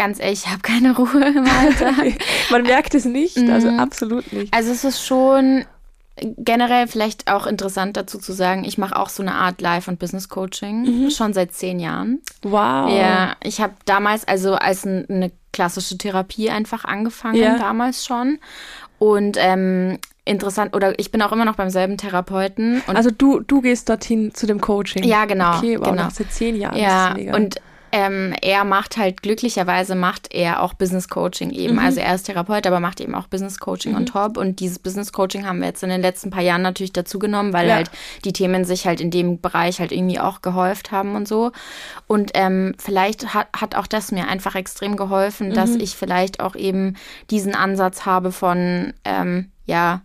Ganz 0.00 0.18
ehrlich, 0.18 0.44
ich 0.46 0.50
habe 0.50 0.62
keine 0.62 0.96
Ruhe 0.96 1.22
im 1.28 1.44
Alltag. 1.46 2.14
Man 2.50 2.62
merkt 2.62 2.94
es 2.94 3.04
nicht, 3.04 3.36
also 3.36 3.70
Mhm. 3.70 3.80
absolut 3.80 4.32
nicht. 4.32 4.52
Also 4.54 4.72
es 4.72 4.82
ist 4.84 5.04
schon 5.04 5.66
generell 6.38 6.86
vielleicht 6.86 7.30
auch 7.30 7.46
interessant 7.46 7.96
dazu 7.98 8.18
zu 8.18 8.32
sagen, 8.32 8.64
ich 8.64 8.78
mache 8.78 8.96
auch 8.96 9.10
so 9.10 9.22
eine 9.22 9.34
Art 9.34 9.60
Life- 9.60 9.90
und 9.90 9.98
Business-Coaching 9.98 11.10
schon 11.10 11.32
seit 11.34 11.52
zehn 11.52 11.78
Jahren. 11.80 12.20
Wow. 12.42 12.90
Ja, 12.90 13.36
ich 13.42 13.60
habe 13.60 13.74
damals 13.84 14.26
also 14.26 14.54
als 14.54 14.86
ein, 14.86 15.04
eine 15.10 15.32
klassische 15.52 15.98
Therapie 15.98 16.48
einfach 16.50 16.84
angefangen, 16.84 17.36
Ja. 17.36 17.58
damals 17.58 18.04
schon. 18.06 18.38
Und 18.98 19.36
ähm, 19.38 19.98
interessant, 20.24 20.74
oder 20.76 20.98
ich 20.98 21.10
bin 21.10 21.22
auch 21.22 21.32
immer 21.32 21.44
noch 21.46 21.56
beim 21.56 21.70
selben 21.70 21.96
Therapeuten. 21.96 22.82
Also 22.86 23.10
du, 23.10 23.40
du 23.40 23.60
gehst 23.62 23.88
dorthin 23.88 24.34
zu 24.34 24.46
dem 24.46 24.60
Coaching. 24.60 25.02
Ja, 25.04 25.24
genau, 25.24 25.56
Okay, 25.58 25.78
wow, 25.78 25.88
genau. 25.90 26.02
nach 26.04 26.10
seit 26.10 26.32
zehn 26.32 26.56
Jahren. 26.56 26.76
ja, 26.78 27.14
und 27.34 27.56
ähm, 27.92 28.34
er 28.42 28.64
macht 28.64 28.96
halt, 28.96 29.22
glücklicherweise 29.22 29.94
macht 29.94 30.32
er 30.34 30.62
auch 30.62 30.74
Business 30.74 31.08
Coaching 31.08 31.50
eben. 31.50 31.74
Mhm. 31.74 31.78
Also 31.80 32.00
er 32.00 32.14
ist 32.14 32.24
Therapeut, 32.24 32.66
aber 32.66 32.80
macht 32.80 33.00
eben 33.00 33.14
auch 33.14 33.26
Business 33.26 33.58
Coaching 33.58 33.96
on 33.96 34.06
top. 34.06 34.36
Und 34.36 34.60
dieses 34.60 34.78
Business 34.78 35.12
Coaching 35.12 35.46
haben 35.46 35.60
wir 35.60 35.66
jetzt 35.68 35.82
in 35.82 35.88
den 35.90 36.00
letzten 36.00 36.30
paar 36.30 36.42
Jahren 36.42 36.62
natürlich 36.62 36.92
dazu 36.92 37.18
genommen, 37.18 37.52
weil 37.52 37.68
Ja. 37.68 37.74
halt 37.76 37.90
die 38.24 38.32
Themen 38.32 38.64
sich 38.64 38.86
halt 38.86 39.00
in 39.00 39.10
dem 39.10 39.40
Bereich 39.40 39.80
halt 39.80 39.92
irgendwie 39.92 40.20
auch 40.20 40.42
gehäuft 40.42 40.92
haben 40.92 41.14
und 41.16 41.26
so. 41.28 41.52
Und 42.06 42.30
ähm, 42.34 42.74
vielleicht 42.78 43.34
hat, 43.34 43.48
hat 43.56 43.74
auch 43.74 43.86
das 43.86 44.12
mir 44.12 44.28
einfach 44.28 44.54
extrem 44.54 44.96
geholfen, 44.96 45.52
dass 45.52 45.70
Mhm. 45.70 45.80
ich 45.80 45.96
vielleicht 45.96 46.40
auch 46.40 46.56
eben 46.56 46.96
diesen 47.30 47.54
Ansatz 47.54 48.06
habe 48.06 48.32
von, 48.32 48.92
ähm, 49.04 49.50
ja, 49.66 50.02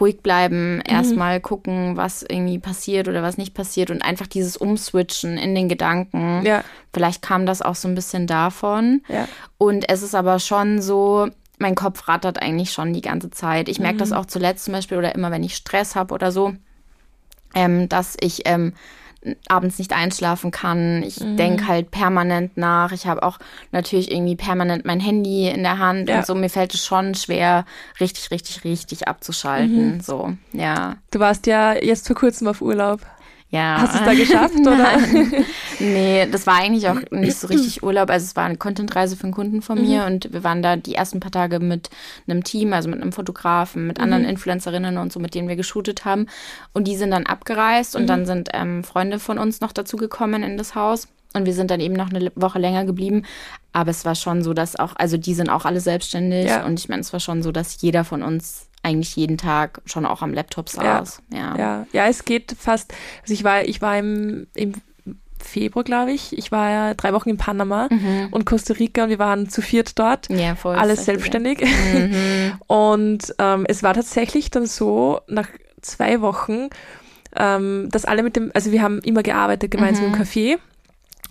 ruhig 0.00 0.22
bleiben, 0.22 0.76
Mhm. 0.76 0.82
erstmal 0.86 1.40
gucken, 1.40 1.96
was 1.96 2.22
irgendwie 2.22 2.58
passiert 2.58 3.08
oder 3.08 3.22
was 3.22 3.36
nicht 3.38 3.54
passiert 3.54 3.90
und 3.90 4.02
einfach 4.02 4.26
dieses 4.26 4.56
Umswitchen 4.56 5.38
in 5.38 5.54
den 5.54 5.68
Gedanken. 5.68 6.42
ja, 6.44 6.62
Vielleicht 6.94 7.22
kam 7.22 7.46
das 7.46 7.62
auch 7.62 7.74
so 7.74 7.86
ein 7.88 7.94
bisschen 7.94 8.26
davon. 8.26 9.02
ja. 9.08 9.28
Und 9.58 9.88
es 9.88 10.02
ist 10.02 10.14
aber 10.14 10.38
schon 10.38 10.80
so, 10.80 11.28
mein 11.58 11.74
Kopf 11.74 12.06
rattert 12.08 12.40
eigentlich 12.40 12.72
schon 12.72 12.92
die 12.92 13.00
ganze 13.02 13.30
Zeit. 13.30 13.68
Ich 13.68 13.80
merke 13.80 13.96
Mhm. 13.96 13.98
das 14.00 14.12
auch 14.12 14.26
zuletzt 14.26 14.64
zum 14.64 14.72
Beispiel 14.74 14.96
oder 14.98 15.14
immer, 15.14 15.30
wenn 15.30 15.42
ich 15.42 15.56
Stress 15.56 15.96
habe 15.96 16.14
oder 16.14 16.30
so, 16.32 16.54
ähm, 17.54 17.88
dass 17.88 18.16
ich 18.20 18.42
ähm, 18.46 18.74
abends 19.48 19.78
nicht 19.78 19.92
einschlafen 19.92 20.50
kann. 20.50 21.02
Ich 21.02 21.20
Mhm. 21.20 21.36
denke 21.36 21.66
halt 21.66 21.90
permanent 21.90 22.56
nach. 22.56 22.92
Ich 22.92 23.06
habe 23.06 23.22
auch 23.22 23.38
natürlich 23.72 24.10
irgendwie 24.12 24.36
permanent 24.36 24.84
mein 24.84 25.00
Handy 25.00 25.48
in 25.48 25.62
der 25.64 25.78
Hand 25.78 26.08
Ja. 26.08 26.18
und 26.18 26.26
so. 26.26 26.34
Mir 26.34 26.48
fällt 26.48 26.72
es 26.74 26.84
schon 26.84 27.14
schwer, 27.14 27.64
richtig, 28.00 28.30
richtig, 28.30 28.64
richtig 28.64 29.08
abzuschalten. 29.08 29.96
Mhm. 29.96 30.00
So, 30.00 30.32
ja. 30.52 30.96
Du 31.10 31.18
warst 31.18 31.46
ja 31.46 31.74
jetzt 31.74 32.06
vor 32.06 32.16
kurzem 32.16 32.46
auf 32.48 32.62
Urlaub. 32.62 33.00
Ja. 33.50 33.78
Hast 33.80 33.94
du 33.94 33.98
es 34.00 34.04
da 34.04 34.14
geschafft, 34.14 34.60
oder? 34.60 34.98
Nee, 35.80 36.26
das 36.30 36.46
war 36.46 36.56
eigentlich 36.56 36.88
auch 36.88 37.00
nicht 37.10 37.36
so 37.36 37.46
richtig 37.46 37.82
Urlaub. 37.82 38.10
Also 38.10 38.24
es 38.24 38.36
war 38.36 38.44
eine 38.44 38.56
Contentreise 38.56 39.16
für 39.16 39.24
einen 39.24 39.32
Kunden 39.32 39.62
von 39.62 39.80
mir 39.80 40.06
und 40.06 40.32
wir 40.32 40.42
waren 40.42 40.60
da 40.60 40.76
die 40.76 40.94
ersten 40.94 41.20
paar 41.20 41.30
Tage 41.30 41.60
mit 41.60 41.88
einem 42.26 42.42
Team, 42.42 42.72
also 42.72 42.88
mit 42.88 43.00
einem 43.00 43.12
Fotografen, 43.12 43.86
mit 43.86 44.00
anderen 44.00 44.24
Influencerinnen 44.24 44.98
und 44.98 45.12
so, 45.12 45.20
mit 45.20 45.34
denen 45.34 45.48
wir 45.48 45.56
geshootet 45.56 46.04
haben. 46.04 46.26
Und 46.72 46.88
die 46.88 46.96
sind 46.96 47.12
dann 47.12 47.26
abgereist 47.26 47.94
und 47.94 48.08
dann 48.08 48.26
sind 48.26 48.48
ähm, 48.54 48.82
Freunde 48.82 49.18
von 49.20 49.38
uns 49.38 49.60
noch 49.60 49.72
dazu 49.72 49.96
gekommen 49.96 50.42
in 50.42 50.58
das 50.58 50.74
Haus. 50.74 51.08
Und 51.34 51.46
wir 51.46 51.54
sind 51.54 51.70
dann 51.70 51.80
eben 51.80 51.94
noch 51.94 52.10
eine 52.10 52.32
Woche 52.34 52.58
länger 52.58 52.84
geblieben. 52.84 53.24
Aber 53.72 53.90
es 53.90 54.04
war 54.04 54.14
schon 54.14 54.42
so, 54.42 54.54
dass 54.54 54.76
auch, 54.76 54.96
also 54.96 55.16
die 55.16 55.34
sind 55.34 55.50
auch 55.50 55.64
alle 55.64 55.80
selbstständig. 55.80 56.46
Ja. 56.46 56.64
Und 56.64 56.80
ich 56.80 56.88
meine, 56.88 57.02
es 57.02 57.12
war 57.12 57.20
schon 57.20 57.42
so, 57.42 57.52
dass 57.52 57.80
jeder 57.80 58.04
von 58.04 58.22
uns 58.22 58.67
eigentlich 58.88 59.14
jeden 59.16 59.38
Tag 59.38 59.80
schon 59.84 60.04
auch 60.06 60.22
am 60.22 60.32
Laptop 60.34 60.68
saß. 60.68 61.22
Ja. 61.32 61.56
Ja, 61.56 61.86
ja, 61.92 62.06
es 62.06 62.24
geht 62.24 62.54
fast. 62.58 62.92
Also 63.22 63.34
ich 63.34 63.44
war, 63.44 63.62
ich 63.64 63.80
war 63.82 63.98
im, 63.98 64.46
im 64.54 64.72
Februar, 65.40 65.84
glaube 65.84 66.10
ich. 66.12 66.36
Ich 66.36 66.50
war 66.50 66.70
ja 66.70 66.94
drei 66.94 67.12
Wochen 67.12 67.28
in 67.30 67.36
Panama 67.36 67.88
und 68.32 68.44
Costa 68.44 68.74
Rica 68.74 69.04
und 69.04 69.10
wir 69.10 69.18
waren 69.20 69.48
zu 69.48 69.62
viert 69.62 69.98
dort. 69.98 70.28
Ja, 70.30 70.54
voll. 70.56 70.74
Alles 70.76 71.04
selbstständig. 71.04 71.60
Mhm. 71.94 72.52
Und 72.66 73.34
ähm, 73.38 73.64
es 73.68 73.82
war 73.82 73.94
tatsächlich 73.94 74.50
dann 74.50 74.66
so, 74.66 75.20
nach 75.28 75.48
zwei 75.80 76.20
Wochen, 76.20 76.68
ähm, 77.36 77.88
dass 77.92 78.04
alle 78.04 78.22
mit 78.22 78.36
dem, 78.36 78.50
also 78.54 78.72
wir 78.72 78.82
haben 78.82 78.98
immer 79.00 79.22
gearbeitet 79.22 79.70
gemeinsam 79.70 80.08
Mhm. 80.08 80.14
im 80.14 80.20
Café. 80.20 80.58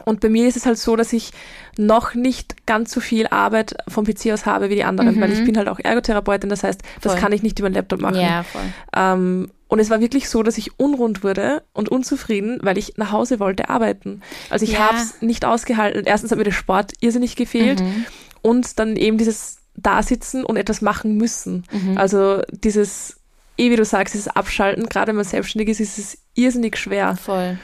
Und 0.06 0.20
bei 0.22 0.30
mir 0.30 0.48
ist 0.48 0.56
es 0.56 0.66
halt 0.66 0.78
so, 0.78 0.96
dass 0.96 1.12
ich 1.12 1.32
noch 1.78 2.14
nicht 2.14 2.66
ganz 2.66 2.92
so 2.92 3.00
viel 3.00 3.28
Arbeit 3.28 3.76
vom 3.88 4.06
PC 4.06 4.32
aus 4.32 4.46
habe 4.46 4.70
wie 4.70 4.76
die 4.76 4.84
anderen, 4.84 5.20
weil 5.20 5.32
ich 5.34 5.44
bin 5.44 5.58
halt 5.58 5.68
auch 5.68 5.80
Ergotherapeutin, 5.80 6.50
das 6.50 6.64
heißt, 6.64 6.82
das 7.02 7.14
Mhm. 7.14 7.18
Voll. 7.18 7.22
kann 7.22 7.32
ich 7.34 7.44
nicht 7.44 7.60
über 7.60 7.70
den 7.70 7.76
Laptop 7.76 8.00
machen. 8.02 8.20
Ja, 8.22 8.44
voll. 8.44 8.62
Ähm, 8.96 9.52
und 9.68 9.80
es 9.80 9.90
war 9.90 10.00
wirklich 10.00 10.30
so, 10.30 10.44
dass 10.44 10.58
ich 10.58 10.80
unrund 10.80 11.24
wurde 11.24 11.62
und 11.74 11.90
unzufrieden, 11.90 12.60
weil 12.62 12.78
ich 12.78 12.94
nach 12.98 13.12
Hause 13.12 13.40
wollte 13.40 13.70
arbeiten. 13.70 14.22
Also 14.50 14.64
ich 14.64 14.74
Ja. 14.74 14.80
habe 14.92 14.98
es 14.98 15.22
nicht 15.22 15.44
ausgehalten. 15.44 16.04
Erstens 16.06 16.32
hat 16.32 16.38
mir 16.38 16.46
der 16.46 16.52
Sport 16.52 16.94
irrsinnig 17.02 17.36
gefehlt 17.36 17.82
Mhm. 17.82 18.06
und 18.42 18.80
dann 18.80 18.96
eben 18.96 19.18
dieses 19.18 19.58
Dasitzen 19.76 20.46
und 20.46 20.56
etwas 20.58 20.82
machen 20.82 21.18
müssen. 21.18 21.66
Mhm. 21.72 21.98
Also 21.98 22.42
dieses, 22.52 23.18
eh 23.58 23.70
wie 23.72 23.76
du 23.76 23.84
sagst, 23.84 24.14
dieses 24.14 24.28
Abschalten, 24.30 24.86
gerade 24.88 25.10
wenn 25.10 25.16
man 25.18 25.26
selbstständig 25.26 25.70
ist, 25.70 25.80
ist 25.82 25.98
es 25.98 26.18
irrsinnig 26.34 26.78
schwer. 26.78 27.18
Voll. 27.18 27.58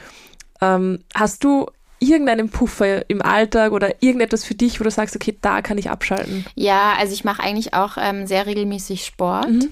Ähm, 0.60 1.00
hast 1.14 1.42
du 1.42 1.66
irgendeinen 2.08 2.48
Puffer 2.50 3.08
im 3.08 3.22
Alltag 3.22 3.72
oder 3.72 4.02
irgendetwas 4.02 4.44
für 4.44 4.54
dich, 4.54 4.80
wo 4.80 4.84
du 4.84 4.90
sagst, 4.90 5.16
okay, 5.16 5.36
da 5.40 5.62
kann 5.62 5.78
ich 5.78 5.90
abschalten? 5.90 6.44
Ja, 6.54 6.94
also 6.98 7.12
ich 7.12 7.24
mache 7.24 7.42
eigentlich 7.42 7.74
auch 7.74 7.96
ähm, 8.00 8.26
sehr 8.26 8.46
regelmäßig 8.46 9.04
Sport. 9.04 9.48
Mhm. 9.50 9.70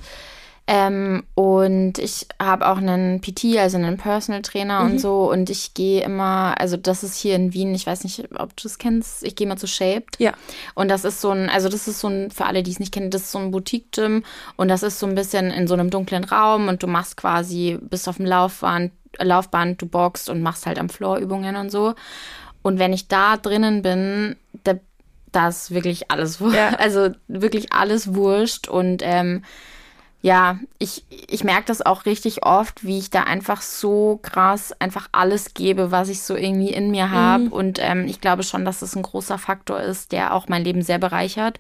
Ähm, 0.69 1.25
und 1.35 1.99
ich 1.99 2.27
habe 2.41 2.69
auch 2.69 2.77
einen 2.77 3.21
PT, 3.21 3.59
also 3.59 3.77
einen 3.77 3.97
Personal 3.97 4.43
Trainer 4.43 4.85
Mhm. 4.85 4.93
und 4.93 4.99
so. 5.01 5.29
Und 5.31 5.51
ich 5.51 5.75
gehe 5.75 6.03
immer, 6.05 6.55
also 6.59 6.77
das 6.77 7.03
ist 7.03 7.17
hier 7.17 7.35
in 7.35 7.53
Wien, 7.53 7.75
ich 7.75 7.85
weiß 7.87 8.05
nicht, 8.05 8.29
ob 8.39 8.57
du 8.57 8.69
es 8.69 8.79
kennst, 8.79 9.25
ich 9.25 9.35
gehe 9.35 9.49
mal 9.49 9.59
zu 9.59 9.67
Shaped. 9.67 10.21
Ja. 10.21 10.33
Und 10.75 10.89
das 10.89 11.05
ist 11.05 11.21
so 11.21 11.31
ein, 11.31 11.51
also 11.51 11.69
das 11.69 11.89
ist 11.89 11.99
so 11.99 12.09
ein, 12.09 12.31
für 12.31 12.47
alle, 12.47 12.63
die 12.63 12.71
es 12.71 12.79
nicht 12.79 12.93
kennen, 12.95 13.11
das 13.11 13.23
ist 13.23 13.33
so 13.33 13.39
ein 13.41 13.51
Boutique-Gym. 13.51 14.23
Und 14.57 14.69
das 14.69 14.85
ist 14.85 15.01
so 15.01 15.07
ein 15.07 15.17
bisschen 15.17 15.51
in 15.51 15.67
so 15.67 15.75
einem 15.75 15.91
dunklen 15.91 16.23
Raum 16.23 16.69
und 16.69 16.81
du 16.83 16.87
machst 16.87 17.17
quasi, 17.17 17.77
bist 17.81 18.09
auf 18.09 18.19
dem 18.19 18.27
Laufband, 18.27 18.93
Laufband, 19.21 19.81
du 19.83 19.87
boxst 19.87 20.29
und 20.29 20.43
machst 20.43 20.67
halt 20.67 20.79
am 20.79 20.89
Floor 20.89 21.19
Übungen 21.19 21.57
und 21.57 21.71
so. 21.71 21.95
Und 22.63 22.79
wenn 22.79 22.93
ich 22.93 23.09
da 23.09 23.37
drinnen 23.37 23.83
bin, 23.83 24.37
da, 24.65 24.75
da 25.33 25.49
ist 25.49 25.73
wirklich 25.73 26.11
alles 26.11 26.41
wurscht. 26.41 26.57
Ja. 26.57 26.75
Also 26.79 27.11
wirklich 27.29 27.73
alles 27.73 28.15
wurscht. 28.15 28.69
Und 28.69 29.03
ähm, 29.05 29.43
ja, 30.23 30.61
ich, 30.79 31.05
ich 31.11 31.43
merke 31.43 31.65
das 31.67 31.85
auch 31.85 32.07
richtig 32.07 32.47
oft, 32.47 32.85
wie 32.85 32.99
ich 32.99 33.11
da 33.11 33.25
einfach 33.25 33.61
so 33.61 34.21
krass 34.23 34.73
einfach 34.81 35.09
alles 35.11 35.53
gebe, 35.53 35.91
was 35.91 36.09
ich 36.09 36.23
so 36.23 36.37
irgendwie 36.37 36.73
in 36.73 36.93
mir 36.93 37.11
habe. 37.11 37.45
Mhm. 37.45 37.53
Und 37.53 37.79
ähm, 37.81 38.07
ich 38.07 38.21
glaube 38.21 38.45
schon, 38.45 38.65
dass 38.65 38.79
das 38.79 38.95
ein 38.95 39.03
großer 39.03 39.39
Faktor 39.39 39.81
ist, 39.81 40.13
der 40.13 40.33
auch 40.33 40.47
mein 40.47 40.63
Leben 40.63 40.83
sehr 40.83 40.99
bereichert. 40.99 41.59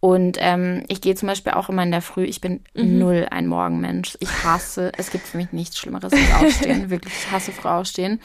Und 0.00 0.38
ähm, 0.40 0.84
ich 0.88 1.02
gehe 1.02 1.14
zum 1.14 1.28
Beispiel 1.28 1.52
auch 1.52 1.68
immer 1.68 1.82
in 1.82 1.90
der 1.90 2.00
Früh. 2.00 2.24
Ich 2.24 2.40
bin 2.40 2.60
mhm. 2.74 2.98
null 2.98 3.26
ein 3.30 3.46
Morgenmensch. 3.46 4.16
Ich 4.20 4.44
hasse, 4.44 4.92
es 4.96 5.10
gibt 5.10 5.26
für 5.26 5.36
mich 5.36 5.52
nichts 5.52 5.78
Schlimmeres 5.78 6.12
als 6.12 6.34
Aufstehen. 6.34 6.90
Wirklich, 6.90 7.12
ich 7.14 7.30
hasse 7.30 7.52
früh 7.52 7.68
Aufstehen. 7.68 8.20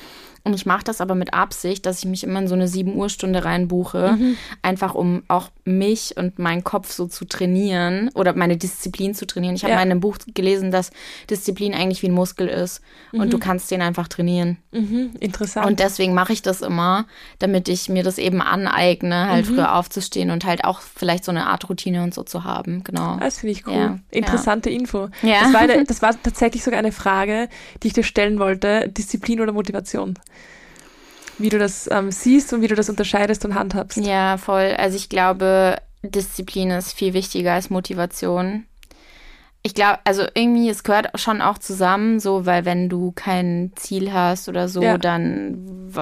Und 0.45 0.53
ich 0.53 0.67
mache 0.67 0.83
das 0.83 1.01
aber 1.01 1.15
mit 1.15 1.33
Absicht, 1.33 1.87
dass 1.87 1.99
ich 1.99 2.05
mich 2.05 2.23
immer 2.23 2.39
in 2.39 2.47
so 2.47 2.53
eine 2.53 2.67
7 2.67 2.95
Uhr 2.95 3.09
Stunde 3.09 3.43
reinbuche, 3.45 4.15
mhm. 4.15 4.37
einfach 4.61 4.93
um 4.93 5.23
auch 5.27 5.49
mich 5.65 6.17
und 6.17 6.37
meinen 6.37 6.63
Kopf 6.63 6.91
so 6.91 7.07
zu 7.07 7.25
trainieren 7.25 8.11
oder 8.13 8.35
meine 8.35 8.55
Disziplin 8.55 9.15
zu 9.15 9.25
trainieren. 9.25 9.55
Ich 9.55 9.63
habe 9.63 9.71
ja. 9.71 9.77
mal 9.77 9.83
in 9.83 9.89
einem 9.89 10.01
Buch 10.01 10.19
gelesen, 10.35 10.69
dass 10.69 10.91
Disziplin 11.31 11.73
eigentlich 11.73 12.03
wie 12.03 12.09
ein 12.09 12.13
Muskel 12.13 12.47
ist 12.47 12.83
mhm. 13.11 13.21
und 13.21 13.33
du 13.33 13.39
kannst 13.39 13.71
den 13.71 13.81
einfach 13.81 14.07
trainieren. 14.07 14.57
Mhm. 14.71 15.13
Interessant. 15.19 15.65
Und 15.65 15.79
deswegen 15.79 16.13
mache 16.13 16.33
ich 16.33 16.43
das 16.43 16.61
immer, 16.61 17.07
damit 17.39 17.67
ich 17.67 17.89
mir 17.89 18.03
das 18.03 18.19
eben 18.19 18.39
aneigne, 18.39 19.27
halt 19.27 19.49
mhm. 19.49 19.55
früher 19.55 19.75
aufzustehen 19.75 20.29
und 20.29 20.45
halt 20.45 20.63
auch 20.63 20.81
vielleicht 20.81 21.25
so 21.25 21.31
eine 21.31 21.47
Art 21.47 21.67
Routine 21.69 22.03
und 22.03 22.13
so 22.13 22.21
zu 22.21 22.43
haben. 22.43 22.83
Genau. 22.83 23.17
Das 23.19 23.39
finde 23.39 23.53
ich 23.53 23.65
cool. 23.65 23.73
Ja. 23.73 23.99
Interessante 24.11 24.69
ja. 24.69 24.77
Info. 24.77 25.09
Ja. 25.23 25.39
Das, 25.41 25.53
war 25.53 25.67
das 25.85 26.01
war 26.03 26.21
tatsächlich 26.21 26.63
sogar 26.63 26.77
eine 26.77 26.91
Frage, 26.91 27.49
die 27.81 27.87
ich 27.87 27.93
dir 27.93 28.03
stellen 28.03 28.37
wollte. 28.37 28.89
Disziplin 28.89 29.41
oder 29.41 29.53
Motivation? 29.53 30.13
Wie 31.37 31.49
du 31.49 31.57
das 31.59 31.89
ähm, 31.91 32.11
siehst 32.11 32.53
und 32.53 32.61
wie 32.61 32.67
du 32.67 32.75
das 32.75 32.89
unterscheidest 32.89 33.45
und 33.45 33.55
handhabst. 33.55 33.97
Ja, 33.97 34.37
voll. 34.37 34.73
Also 34.77 34.95
ich 34.95 35.09
glaube, 35.09 35.77
Disziplin 36.01 36.71
ist 36.71 36.93
viel 36.93 37.13
wichtiger 37.13 37.53
als 37.53 37.69
Motivation. 37.69 38.65
Ich 39.65 39.73
glaube, 39.73 39.97
also 40.03 40.25
irgendwie, 40.35 40.69
es 40.69 40.83
gehört 40.83 41.19
schon 41.19 41.41
auch 41.41 41.57
zusammen, 41.57 42.19
so, 42.19 42.45
weil 42.45 42.65
wenn 42.65 42.87
du 42.87 43.11
kein 43.13 43.71
Ziel 43.75 44.13
hast 44.13 44.47
oder 44.47 44.67
so, 44.67 44.83
ja. 44.83 44.99
dann 44.99 45.57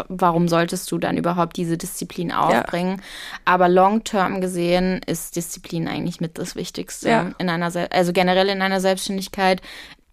warum 0.09 0.49
solltest 0.49 0.91
du 0.91 0.97
dann 0.97 1.15
überhaupt 1.15 1.55
diese 1.55 1.77
Disziplin 1.77 2.33
aufbringen? 2.33 2.97
Ja. 2.97 3.03
Aber 3.45 3.69
long-term 3.69 4.41
gesehen 4.41 4.99
ist 5.05 5.37
Disziplin 5.37 5.87
eigentlich 5.87 6.19
mit 6.19 6.37
das 6.39 6.57
Wichtigste 6.57 7.09
ja. 7.09 7.31
in 7.37 7.49
einer, 7.49 7.71
also 7.91 8.11
generell 8.11 8.49
in 8.49 8.61
einer 8.61 8.81
Selbstständigkeit 8.81 9.61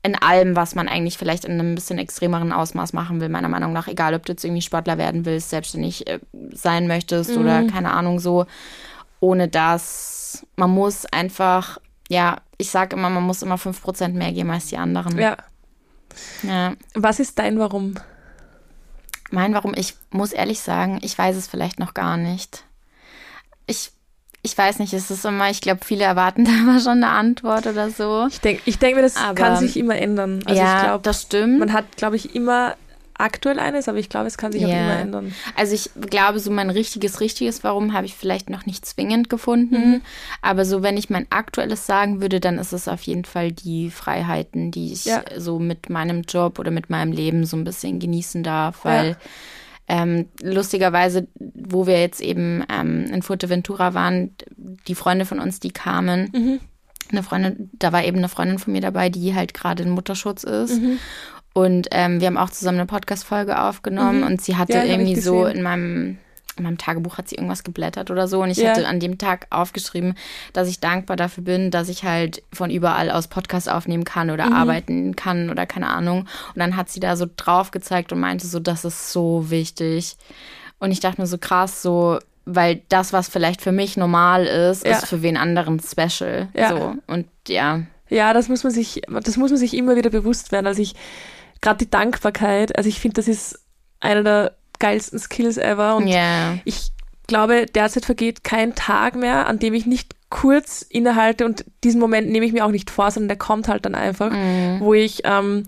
in 0.02 0.14
allem, 0.14 0.56
was 0.56 0.74
man 0.74 0.88
eigentlich 0.88 1.18
vielleicht 1.18 1.44
in 1.44 1.52
einem 1.52 1.74
bisschen 1.74 1.98
extremeren 1.98 2.52
Ausmaß 2.52 2.92
machen 2.92 3.20
will, 3.20 3.28
meiner 3.28 3.48
Meinung 3.48 3.72
nach. 3.72 3.86
Egal, 3.86 4.14
ob 4.14 4.24
du 4.24 4.32
jetzt 4.32 4.44
irgendwie 4.44 4.62
Sportler 4.62 4.96
werden 4.96 5.26
willst, 5.26 5.50
selbstständig 5.50 6.06
äh, 6.06 6.20
sein 6.52 6.86
möchtest 6.86 7.30
mhm. 7.30 7.42
oder 7.42 7.66
keine 7.66 7.92
Ahnung 7.92 8.18
so. 8.18 8.46
Ohne 9.20 9.48
das, 9.48 10.46
man 10.56 10.70
muss 10.70 11.04
einfach, 11.06 11.78
ja, 12.08 12.38
ich 12.56 12.70
sage 12.70 12.96
immer, 12.96 13.10
man 13.10 13.24
muss 13.24 13.42
immer 13.42 13.56
5% 13.56 14.08
mehr 14.08 14.32
geben 14.32 14.50
als 14.50 14.66
die 14.66 14.78
anderen. 14.78 15.18
Ja. 15.18 15.36
ja. 16.42 16.72
Was 16.94 17.20
ist 17.20 17.38
dein 17.38 17.58
Warum? 17.58 17.94
Mein 19.30 19.52
Warum, 19.52 19.74
ich 19.76 19.96
muss 20.10 20.32
ehrlich 20.32 20.60
sagen, 20.60 20.98
ich 21.02 21.16
weiß 21.16 21.36
es 21.36 21.46
vielleicht 21.46 21.78
noch 21.78 21.92
gar 21.92 22.16
nicht. 22.16 22.64
Ich 23.66 23.92
ich 24.42 24.56
weiß 24.56 24.78
nicht, 24.78 24.92
es 24.92 25.10
ist 25.10 25.24
immer, 25.24 25.50
ich 25.50 25.60
glaube, 25.60 25.80
viele 25.84 26.04
erwarten 26.04 26.44
da 26.46 26.50
immer 26.50 26.80
schon 26.80 27.02
eine 27.04 27.08
Antwort 27.08 27.66
oder 27.66 27.90
so. 27.90 28.26
Ich 28.28 28.40
denke 28.40 28.62
ich 28.64 28.78
denk 28.78 28.96
mir, 28.96 29.02
das 29.02 29.16
aber, 29.16 29.34
kann 29.34 29.56
sich 29.56 29.76
immer 29.76 29.96
ändern. 29.96 30.42
Also 30.44 30.60
ja, 30.60 30.76
ich 30.76 30.82
glaub, 30.84 31.02
das 31.02 31.22
stimmt. 31.22 31.58
Man 31.58 31.72
hat, 31.72 31.96
glaube 31.96 32.16
ich, 32.16 32.34
immer 32.34 32.76
aktuell 33.20 33.58
eines, 33.58 33.86
aber 33.86 33.98
ich 33.98 34.08
glaube, 34.08 34.26
es 34.26 34.38
kann 34.38 34.50
sich 34.50 34.62
yeah. 34.62 34.70
auch 34.70 34.80
immer 34.80 34.98
ändern. 34.98 35.34
Also 35.54 35.74
ich 35.74 35.90
glaube, 36.08 36.40
so 36.40 36.50
mein 36.50 36.70
richtiges, 36.70 37.20
richtiges 37.20 37.62
Warum 37.62 37.92
habe 37.92 38.06
ich 38.06 38.14
vielleicht 38.14 38.48
noch 38.48 38.64
nicht 38.64 38.86
zwingend 38.86 39.28
gefunden. 39.28 39.90
Mhm. 39.90 40.00
Aber 40.40 40.64
so, 40.64 40.82
wenn 40.82 40.96
ich 40.96 41.10
mein 41.10 41.26
aktuelles 41.28 41.84
sagen 41.84 42.22
würde, 42.22 42.40
dann 42.40 42.58
ist 42.58 42.72
es 42.72 42.88
auf 42.88 43.02
jeden 43.02 43.26
Fall 43.26 43.52
die 43.52 43.90
Freiheiten, 43.90 44.70
die 44.70 44.94
ich 44.94 45.04
ja. 45.04 45.22
so 45.36 45.58
mit 45.58 45.90
meinem 45.90 46.22
Job 46.22 46.58
oder 46.58 46.70
mit 46.70 46.88
meinem 46.88 47.12
Leben 47.12 47.44
so 47.44 47.58
ein 47.58 47.64
bisschen 47.64 47.98
genießen 48.00 48.42
darf, 48.42 48.86
weil 48.86 49.10
ja 49.10 49.16
ähm, 49.90 50.26
lustigerweise, 50.40 51.26
wo 51.34 51.88
wir 51.88 52.00
jetzt 52.00 52.20
eben 52.20 52.64
ähm, 52.72 53.06
in 53.12 53.22
Fuerteventura 53.22 53.92
waren, 53.92 54.36
die 54.86 54.94
Freunde 54.94 55.24
von 55.26 55.40
uns, 55.40 55.58
die 55.58 55.72
kamen, 55.72 56.30
mhm. 56.32 56.60
eine 57.10 57.24
Freundin, 57.24 57.70
da 57.72 57.92
war 57.92 58.04
eben 58.04 58.18
eine 58.18 58.28
Freundin 58.28 58.60
von 58.60 58.72
mir 58.72 58.80
dabei, 58.80 59.08
die 59.08 59.34
halt 59.34 59.52
gerade 59.52 59.82
in 59.82 59.90
Mutterschutz 59.90 60.44
ist. 60.44 60.80
Mhm. 60.80 60.98
Und 61.54 61.88
ähm, 61.90 62.20
wir 62.20 62.28
haben 62.28 62.36
auch 62.36 62.50
zusammen 62.50 62.78
eine 62.78 62.86
Podcast-Folge 62.86 63.60
aufgenommen 63.60 64.20
mhm. 64.20 64.26
und 64.28 64.40
sie 64.40 64.56
hatte 64.56 64.74
ja, 64.74 64.84
irgendwie 64.84 65.16
so 65.16 65.44
in 65.44 65.60
meinem 65.60 66.18
in 66.56 66.64
meinem 66.64 66.78
Tagebuch 66.78 67.18
hat 67.18 67.28
sie 67.28 67.36
irgendwas 67.36 67.64
geblättert 67.64 68.10
oder 68.10 68.28
so. 68.28 68.42
Und 68.42 68.50
ich 68.50 68.58
ja. 68.58 68.70
hatte 68.70 68.86
an 68.86 69.00
dem 69.00 69.18
Tag 69.18 69.46
aufgeschrieben, 69.50 70.14
dass 70.52 70.68
ich 70.68 70.80
dankbar 70.80 71.16
dafür 71.16 71.44
bin, 71.44 71.70
dass 71.70 71.88
ich 71.88 72.04
halt 72.04 72.42
von 72.52 72.70
überall 72.70 73.10
aus 73.10 73.28
Podcast 73.28 73.68
aufnehmen 73.68 74.04
kann 74.04 74.30
oder 74.30 74.46
mhm. 74.46 74.52
arbeiten 74.52 75.16
kann 75.16 75.50
oder 75.50 75.66
keine 75.66 75.88
Ahnung. 75.88 76.20
Und 76.20 76.58
dann 76.58 76.76
hat 76.76 76.88
sie 76.88 77.00
da 77.00 77.16
so 77.16 77.26
drauf 77.36 77.70
gezeigt 77.70 78.12
und 78.12 78.20
meinte 78.20 78.46
so, 78.46 78.60
das 78.60 78.84
ist 78.84 79.12
so 79.12 79.50
wichtig. 79.50 80.16
Und 80.78 80.92
ich 80.92 81.00
dachte 81.00 81.20
mir 81.20 81.26
so 81.26 81.38
krass, 81.38 81.82
so, 81.82 82.18
weil 82.44 82.82
das, 82.88 83.12
was 83.12 83.28
vielleicht 83.28 83.60
für 83.60 83.72
mich 83.72 83.96
normal 83.96 84.46
ist, 84.46 84.84
ja. 84.84 84.92
ist 84.92 85.06
für 85.06 85.22
wen 85.22 85.36
anderen 85.36 85.80
special. 85.80 86.48
Ja. 86.54 86.70
So. 86.70 86.94
Und 87.06 87.26
ja. 87.48 87.82
Ja, 88.08 88.32
das 88.32 88.48
muss 88.48 88.64
man 88.64 88.72
sich, 88.72 89.02
das 89.08 89.36
muss 89.36 89.50
man 89.50 89.58
sich 89.58 89.74
immer 89.74 89.94
wieder 89.94 90.10
bewusst 90.10 90.50
werden. 90.50 90.66
Also 90.66 90.82
ich, 90.82 90.94
gerade 91.60 91.78
die 91.78 91.90
Dankbarkeit, 91.90 92.76
also 92.76 92.88
ich 92.88 92.98
finde, 92.98 93.14
das 93.14 93.28
ist 93.28 93.60
einer 94.00 94.22
der 94.22 94.56
geilsten 94.80 95.18
Skills 95.18 95.56
ever. 95.56 95.96
Und 95.96 96.08
yeah. 96.08 96.58
ich 96.64 96.90
glaube, 97.28 97.66
derzeit 97.66 98.04
vergeht 98.04 98.42
kein 98.42 98.74
Tag 98.74 99.14
mehr, 99.14 99.46
an 99.46 99.60
dem 99.60 99.74
ich 99.74 99.86
nicht 99.86 100.16
kurz 100.30 100.82
innehalte 100.82 101.44
und 101.44 101.64
diesen 101.84 102.00
Moment 102.00 102.28
nehme 102.30 102.46
ich 102.46 102.52
mir 102.52 102.64
auch 102.64 102.70
nicht 102.70 102.90
vor, 102.90 103.10
sondern 103.10 103.28
der 103.28 103.38
kommt 103.38 103.68
halt 103.68 103.84
dann 103.84 103.94
einfach, 103.94 104.30
mm. 104.30 104.80
wo 104.80 104.94
ich 104.94 105.22
ähm, 105.24 105.64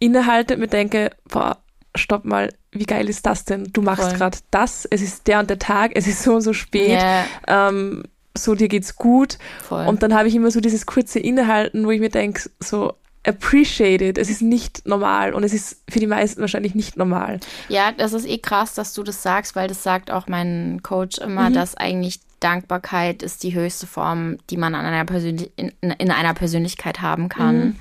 innehalte 0.00 0.54
und 0.54 0.60
mir 0.60 0.68
denke, 0.68 1.10
boah, 1.28 1.58
stopp 1.94 2.24
mal, 2.24 2.52
wie 2.72 2.84
geil 2.84 3.08
ist 3.08 3.26
das 3.26 3.44
denn? 3.44 3.68
Du 3.72 3.82
machst 3.82 4.16
gerade 4.16 4.38
das, 4.50 4.86
es 4.86 5.02
ist 5.02 5.26
der 5.26 5.40
und 5.40 5.50
der 5.50 5.58
Tag, 5.58 5.92
es 5.94 6.06
ist 6.06 6.22
so 6.22 6.34
und 6.34 6.42
so 6.42 6.52
spät, 6.52 7.00
yeah. 7.00 7.24
ähm, 7.46 8.02
so 8.36 8.54
dir 8.54 8.68
geht's 8.68 8.96
gut. 8.96 9.38
Voll. 9.62 9.86
Und 9.86 10.02
dann 10.02 10.14
habe 10.14 10.28
ich 10.28 10.34
immer 10.34 10.50
so 10.50 10.60
dieses 10.60 10.86
kurze 10.86 11.18
Innehalten, 11.18 11.84
wo 11.84 11.90
ich 11.90 12.00
mir 12.00 12.10
denke, 12.10 12.48
so, 12.60 12.94
appreciate 13.26 14.04
it. 14.04 14.18
Es 14.18 14.30
ist 14.30 14.42
nicht 14.42 14.86
normal 14.86 15.34
und 15.34 15.44
es 15.44 15.52
ist 15.52 15.82
für 15.88 16.00
die 16.00 16.06
meisten 16.06 16.40
wahrscheinlich 16.40 16.74
nicht 16.74 16.96
normal. 16.96 17.40
Ja, 17.68 17.92
das 17.92 18.12
ist 18.12 18.26
eh 18.26 18.38
krass, 18.38 18.74
dass 18.74 18.94
du 18.94 19.02
das 19.02 19.22
sagst, 19.22 19.56
weil 19.56 19.68
das 19.68 19.82
sagt 19.82 20.10
auch 20.10 20.26
mein 20.26 20.80
Coach 20.82 21.18
immer, 21.18 21.50
mhm. 21.50 21.54
dass 21.54 21.76
eigentlich 21.76 22.20
Dankbarkeit 22.40 23.22
ist 23.22 23.42
die 23.42 23.54
höchste 23.54 23.86
Form, 23.86 24.38
die 24.48 24.56
man 24.56 24.74
an 24.74 24.86
einer 24.86 25.04
Persönlich 25.04 25.50
in, 25.56 25.72
in 25.80 26.10
einer 26.10 26.34
Persönlichkeit 26.34 27.02
haben 27.02 27.28
kann. 27.28 27.58
Mhm. 27.58 27.76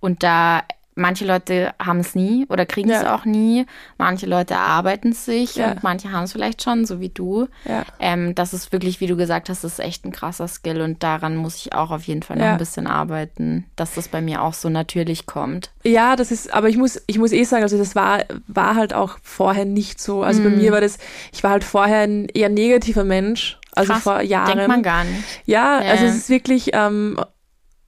Und 0.00 0.22
da 0.22 0.62
manche 1.00 1.24
Leute 1.24 1.72
haben 1.82 1.98
es 2.00 2.14
nie 2.14 2.46
oder 2.48 2.66
kriegen 2.66 2.90
ja. 2.90 3.00
es 3.00 3.04
auch 3.06 3.24
nie. 3.24 3.66
Manche 3.98 4.26
Leute 4.26 4.54
erarbeiten 4.54 5.12
es 5.12 5.24
sich 5.24 5.56
ja. 5.56 5.72
und 5.72 5.82
manche 5.82 6.12
haben 6.12 6.24
es 6.24 6.32
vielleicht 6.32 6.62
schon, 6.62 6.84
so 6.84 7.00
wie 7.00 7.08
du. 7.08 7.48
Ja. 7.64 7.84
Ähm, 7.98 8.34
das 8.34 8.54
ist 8.54 8.72
wirklich, 8.72 9.00
wie 9.00 9.06
du 9.06 9.16
gesagt 9.16 9.48
hast, 9.48 9.64
das 9.64 9.72
ist 9.72 9.78
echt 9.80 10.04
ein 10.04 10.12
krasser 10.12 10.46
Skill 10.46 10.80
und 10.80 11.02
daran 11.02 11.36
muss 11.36 11.56
ich 11.56 11.72
auch 11.72 11.90
auf 11.90 12.04
jeden 12.04 12.22
Fall 12.22 12.36
noch 12.36 12.46
ein 12.46 12.58
bisschen 12.58 12.86
arbeiten, 12.86 13.66
dass 13.76 13.94
das 13.94 14.08
bei 14.08 14.20
mir 14.20 14.42
auch 14.42 14.54
so 14.54 14.68
natürlich 14.68 15.26
kommt. 15.26 15.70
Ja, 15.82 16.16
das 16.16 16.30
ist, 16.30 16.52
aber 16.52 16.68
ich 16.68 16.76
muss, 16.76 17.02
ich 17.06 17.18
muss 17.18 17.32
eh 17.32 17.44
sagen, 17.44 17.62
also 17.62 17.78
das 17.78 17.94
war, 17.94 18.24
war 18.46 18.76
halt 18.76 18.94
auch 18.94 19.18
vorher 19.22 19.64
nicht 19.64 20.00
so. 20.00 20.22
Also 20.22 20.40
mm. 20.40 20.44
bei 20.44 20.50
mir 20.50 20.72
war 20.72 20.80
das, 20.80 20.98
ich 21.32 21.42
war 21.42 21.52
halt 21.52 21.64
vorher 21.64 22.02
ein 22.02 22.26
eher 22.26 22.48
negativer 22.48 23.04
Mensch. 23.04 23.58
Also 23.72 23.92
Krass, 23.92 24.02
vor 24.02 24.20
Jahren. 24.20 24.46
Denkt 24.46 24.68
man 24.68 24.82
gar 24.82 25.04
nicht. 25.04 25.22
Ja, 25.46 25.78
also 25.78 26.04
es 26.04 26.16
ist 26.16 26.28
wirklich, 26.28 26.70
ähm, 26.72 27.18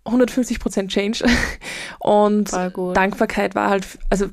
150 0.04 0.60
Prozent 0.60 0.90
Change. 0.90 1.24
Und 1.98 2.52
Dankbarkeit 2.52 3.54
war 3.54 3.70
halt, 3.70 3.86
also 4.10 4.26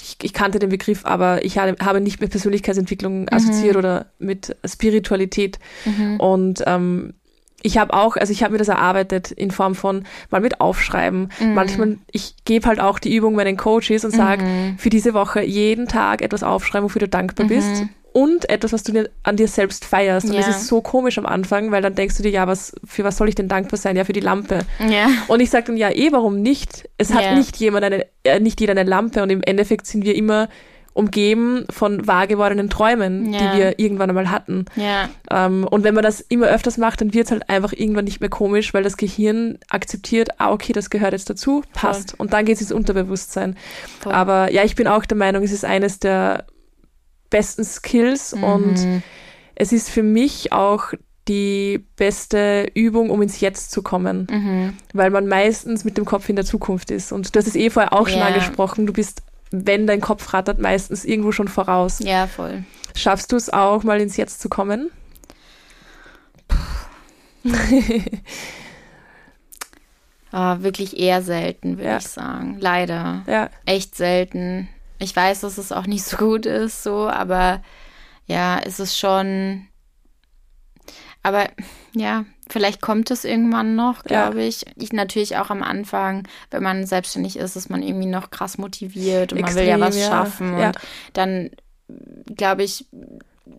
ich, 0.00 0.16
ich, 0.22 0.32
kannte 0.32 0.58
den 0.58 0.70
Begriff, 0.70 1.04
aber 1.04 1.44
ich 1.44 1.58
habe 1.58 2.00
nicht 2.00 2.20
mit 2.20 2.30
Persönlichkeitsentwicklung 2.30 3.22
mhm. 3.22 3.28
assoziiert 3.30 3.76
oder 3.76 4.06
mit 4.18 4.56
Spiritualität. 4.64 5.58
Mhm. 5.84 6.20
Und 6.20 6.62
ähm, 6.66 7.14
ich 7.62 7.78
habe 7.78 7.94
auch, 7.94 8.16
also 8.16 8.30
ich 8.30 8.42
habe 8.42 8.52
mir 8.52 8.58
das 8.58 8.68
erarbeitet 8.68 9.30
in 9.30 9.50
Form 9.50 9.74
von 9.74 10.04
mal 10.30 10.42
mit 10.42 10.60
Aufschreiben. 10.60 11.30
Mhm. 11.40 11.54
Manchmal, 11.54 11.98
ich 12.10 12.34
gebe 12.44 12.68
halt 12.68 12.80
auch 12.80 12.98
die 12.98 13.14
Übung 13.14 13.34
meinen 13.34 13.56
Coaches 13.56 14.04
und 14.04 14.10
sage, 14.10 14.42
mhm. 14.42 14.78
für 14.78 14.90
diese 14.90 15.14
Woche 15.14 15.42
jeden 15.42 15.88
Tag 15.88 16.20
etwas 16.20 16.42
aufschreiben, 16.42 16.84
wofür 16.84 17.00
du 17.00 17.08
dankbar 17.08 17.46
bist 17.46 17.82
mhm 17.82 17.88
und 18.14 18.48
etwas, 18.48 18.72
was 18.72 18.84
du 18.84 18.92
dir, 18.92 19.10
an 19.24 19.36
dir 19.36 19.48
selbst 19.48 19.84
feierst. 19.84 20.28
Und 20.28 20.36
das 20.36 20.46
ist 20.46 20.68
so 20.68 20.80
komisch 20.80 21.18
am 21.18 21.26
Anfang, 21.26 21.72
weil 21.72 21.82
dann 21.82 21.96
denkst 21.96 22.16
du 22.16 22.22
dir, 22.22 22.30
ja, 22.30 22.46
was, 22.46 22.72
für 22.84 23.02
was 23.02 23.16
soll 23.16 23.28
ich 23.28 23.34
denn 23.34 23.48
dankbar 23.48 23.76
sein? 23.76 23.96
Ja, 23.96 24.04
für 24.04 24.12
die 24.12 24.20
Lampe. 24.20 24.60
Ja. 24.88 25.08
Und 25.26 25.40
ich 25.40 25.50
sage 25.50 25.66
dann, 25.66 25.76
ja, 25.76 25.90
eh, 25.90 26.12
warum 26.12 26.40
nicht? 26.40 26.88
Es 26.96 27.12
hat 27.12 27.24
ja. 27.24 27.34
nicht 27.34 27.56
jemand 27.56 27.84
eine, 27.84 28.06
äh, 28.22 28.38
nicht 28.38 28.60
jeder 28.60 28.70
eine 28.70 28.84
Lampe 28.84 29.20
und 29.20 29.30
im 29.30 29.42
Endeffekt 29.42 29.88
sind 29.88 30.04
wir 30.04 30.14
immer 30.14 30.48
umgeben 30.92 31.64
von 31.70 32.06
wahr 32.06 32.28
gewordenen 32.28 32.70
Träumen, 32.70 33.32
ja. 33.32 33.38
die 33.40 33.58
wir 33.58 33.78
irgendwann 33.80 34.10
einmal 34.10 34.30
hatten. 34.30 34.66
Ja. 34.76 35.08
Ähm, 35.28 35.66
und 35.68 35.82
wenn 35.82 35.94
man 35.94 36.04
das 36.04 36.20
immer 36.20 36.46
öfters 36.46 36.78
macht, 36.78 37.00
dann 37.00 37.12
wird 37.12 37.26
es 37.26 37.32
halt 37.32 37.50
einfach 37.50 37.72
irgendwann 37.72 38.04
nicht 38.04 38.20
mehr 38.20 38.30
komisch, 38.30 38.72
weil 38.74 38.84
das 38.84 38.96
Gehirn 38.96 39.58
akzeptiert, 39.70 40.28
ah, 40.38 40.52
okay, 40.52 40.72
das 40.72 40.90
gehört 40.90 41.12
jetzt 41.12 41.28
dazu, 41.28 41.64
passt. 41.72 42.12
Voll. 42.12 42.20
Und 42.20 42.32
dann 42.32 42.44
geht 42.44 42.54
es 42.54 42.60
ins 42.60 42.70
Unterbewusstsein. 42.70 43.56
Voll. 43.98 44.12
Aber 44.12 44.52
ja, 44.52 44.62
ich 44.62 44.76
bin 44.76 44.86
auch 44.86 45.04
der 45.04 45.16
Meinung, 45.16 45.42
es 45.42 45.50
ist 45.50 45.64
eines 45.64 45.98
der 45.98 46.46
besten 47.36 47.64
Skills 47.64 48.34
Mhm. 48.34 48.44
und 48.44 49.02
es 49.56 49.72
ist 49.72 49.90
für 49.90 50.02
mich 50.04 50.52
auch 50.52 50.92
die 51.26 51.84
beste 51.96 52.70
Übung, 52.74 53.10
um 53.10 53.22
ins 53.22 53.40
Jetzt 53.40 53.70
zu 53.72 53.82
kommen, 53.82 54.26
Mhm. 54.30 54.74
weil 54.92 55.10
man 55.10 55.26
meistens 55.26 55.84
mit 55.84 55.96
dem 55.96 56.04
Kopf 56.04 56.28
in 56.28 56.36
der 56.36 56.44
Zukunft 56.44 56.90
ist. 56.90 57.12
Und 57.12 57.34
du 57.34 57.38
hast 57.38 57.46
es 57.48 57.56
eh 57.56 57.70
vorher 57.70 57.92
auch 57.92 58.06
schon 58.08 58.18
Ja. 58.20 58.26
angesprochen, 58.26 58.86
du 58.86 58.92
bist, 58.92 59.22
wenn 59.50 59.86
dein 59.86 60.00
Kopf 60.00 60.32
rattert, 60.34 60.58
meistens 60.58 61.04
irgendwo 61.04 61.32
schon 61.32 61.48
voraus. 61.48 61.98
Ja, 62.00 62.26
voll. 62.26 62.64
Schaffst 62.94 63.32
du 63.32 63.36
es 63.36 63.50
auch, 63.52 63.82
mal 63.84 64.00
ins 64.00 64.16
Jetzt 64.16 64.40
zu 64.40 64.48
kommen? 64.48 64.90
Ah, 70.36 70.58
wirklich 70.62 70.98
eher 70.98 71.22
selten, 71.22 71.76
würde 71.78 71.90
Ja. 71.90 71.96
ich 71.98 72.08
sagen. 72.08 72.56
Leider. 72.58 73.22
Ja, 73.28 73.50
Echt 73.66 73.94
selten. 73.94 74.68
Ich 74.98 75.14
weiß, 75.14 75.40
dass 75.40 75.58
es 75.58 75.72
auch 75.72 75.86
nicht 75.86 76.04
so 76.04 76.16
gut 76.16 76.46
ist, 76.46 76.82
so, 76.82 77.08
aber 77.08 77.62
ja, 78.26 78.58
es 78.64 78.80
ist 78.80 78.98
schon. 78.98 79.66
Aber 81.22 81.48
ja, 81.94 82.24
vielleicht 82.48 82.80
kommt 82.82 83.10
es 83.10 83.24
irgendwann 83.24 83.74
noch, 83.76 83.98
Ja. 84.08 84.28
glaube 84.28 84.42
ich. 84.44 84.64
Ich 84.76 84.92
natürlich 84.92 85.36
auch 85.38 85.50
am 85.50 85.62
Anfang, 85.62 86.28
wenn 86.50 86.62
man 86.62 86.86
selbstständig 86.86 87.36
ist, 87.38 87.56
ist 87.56 87.70
man 87.70 87.82
irgendwie 87.82 88.06
noch 88.06 88.30
krass 88.30 88.58
motiviert 88.58 89.32
und 89.32 89.40
man 89.40 89.54
will 89.54 89.64
ja 89.64 89.76
Extrem, 89.76 89.80
was 89.88 89.96
ja. 89.98 90.06
schaffen. 90.08 90.58
Ja. 90.58 90.66
Und 90.68 90.78
dann, 91.14 91.50
glaube 92.36 92.62
ich, 92.62 92.86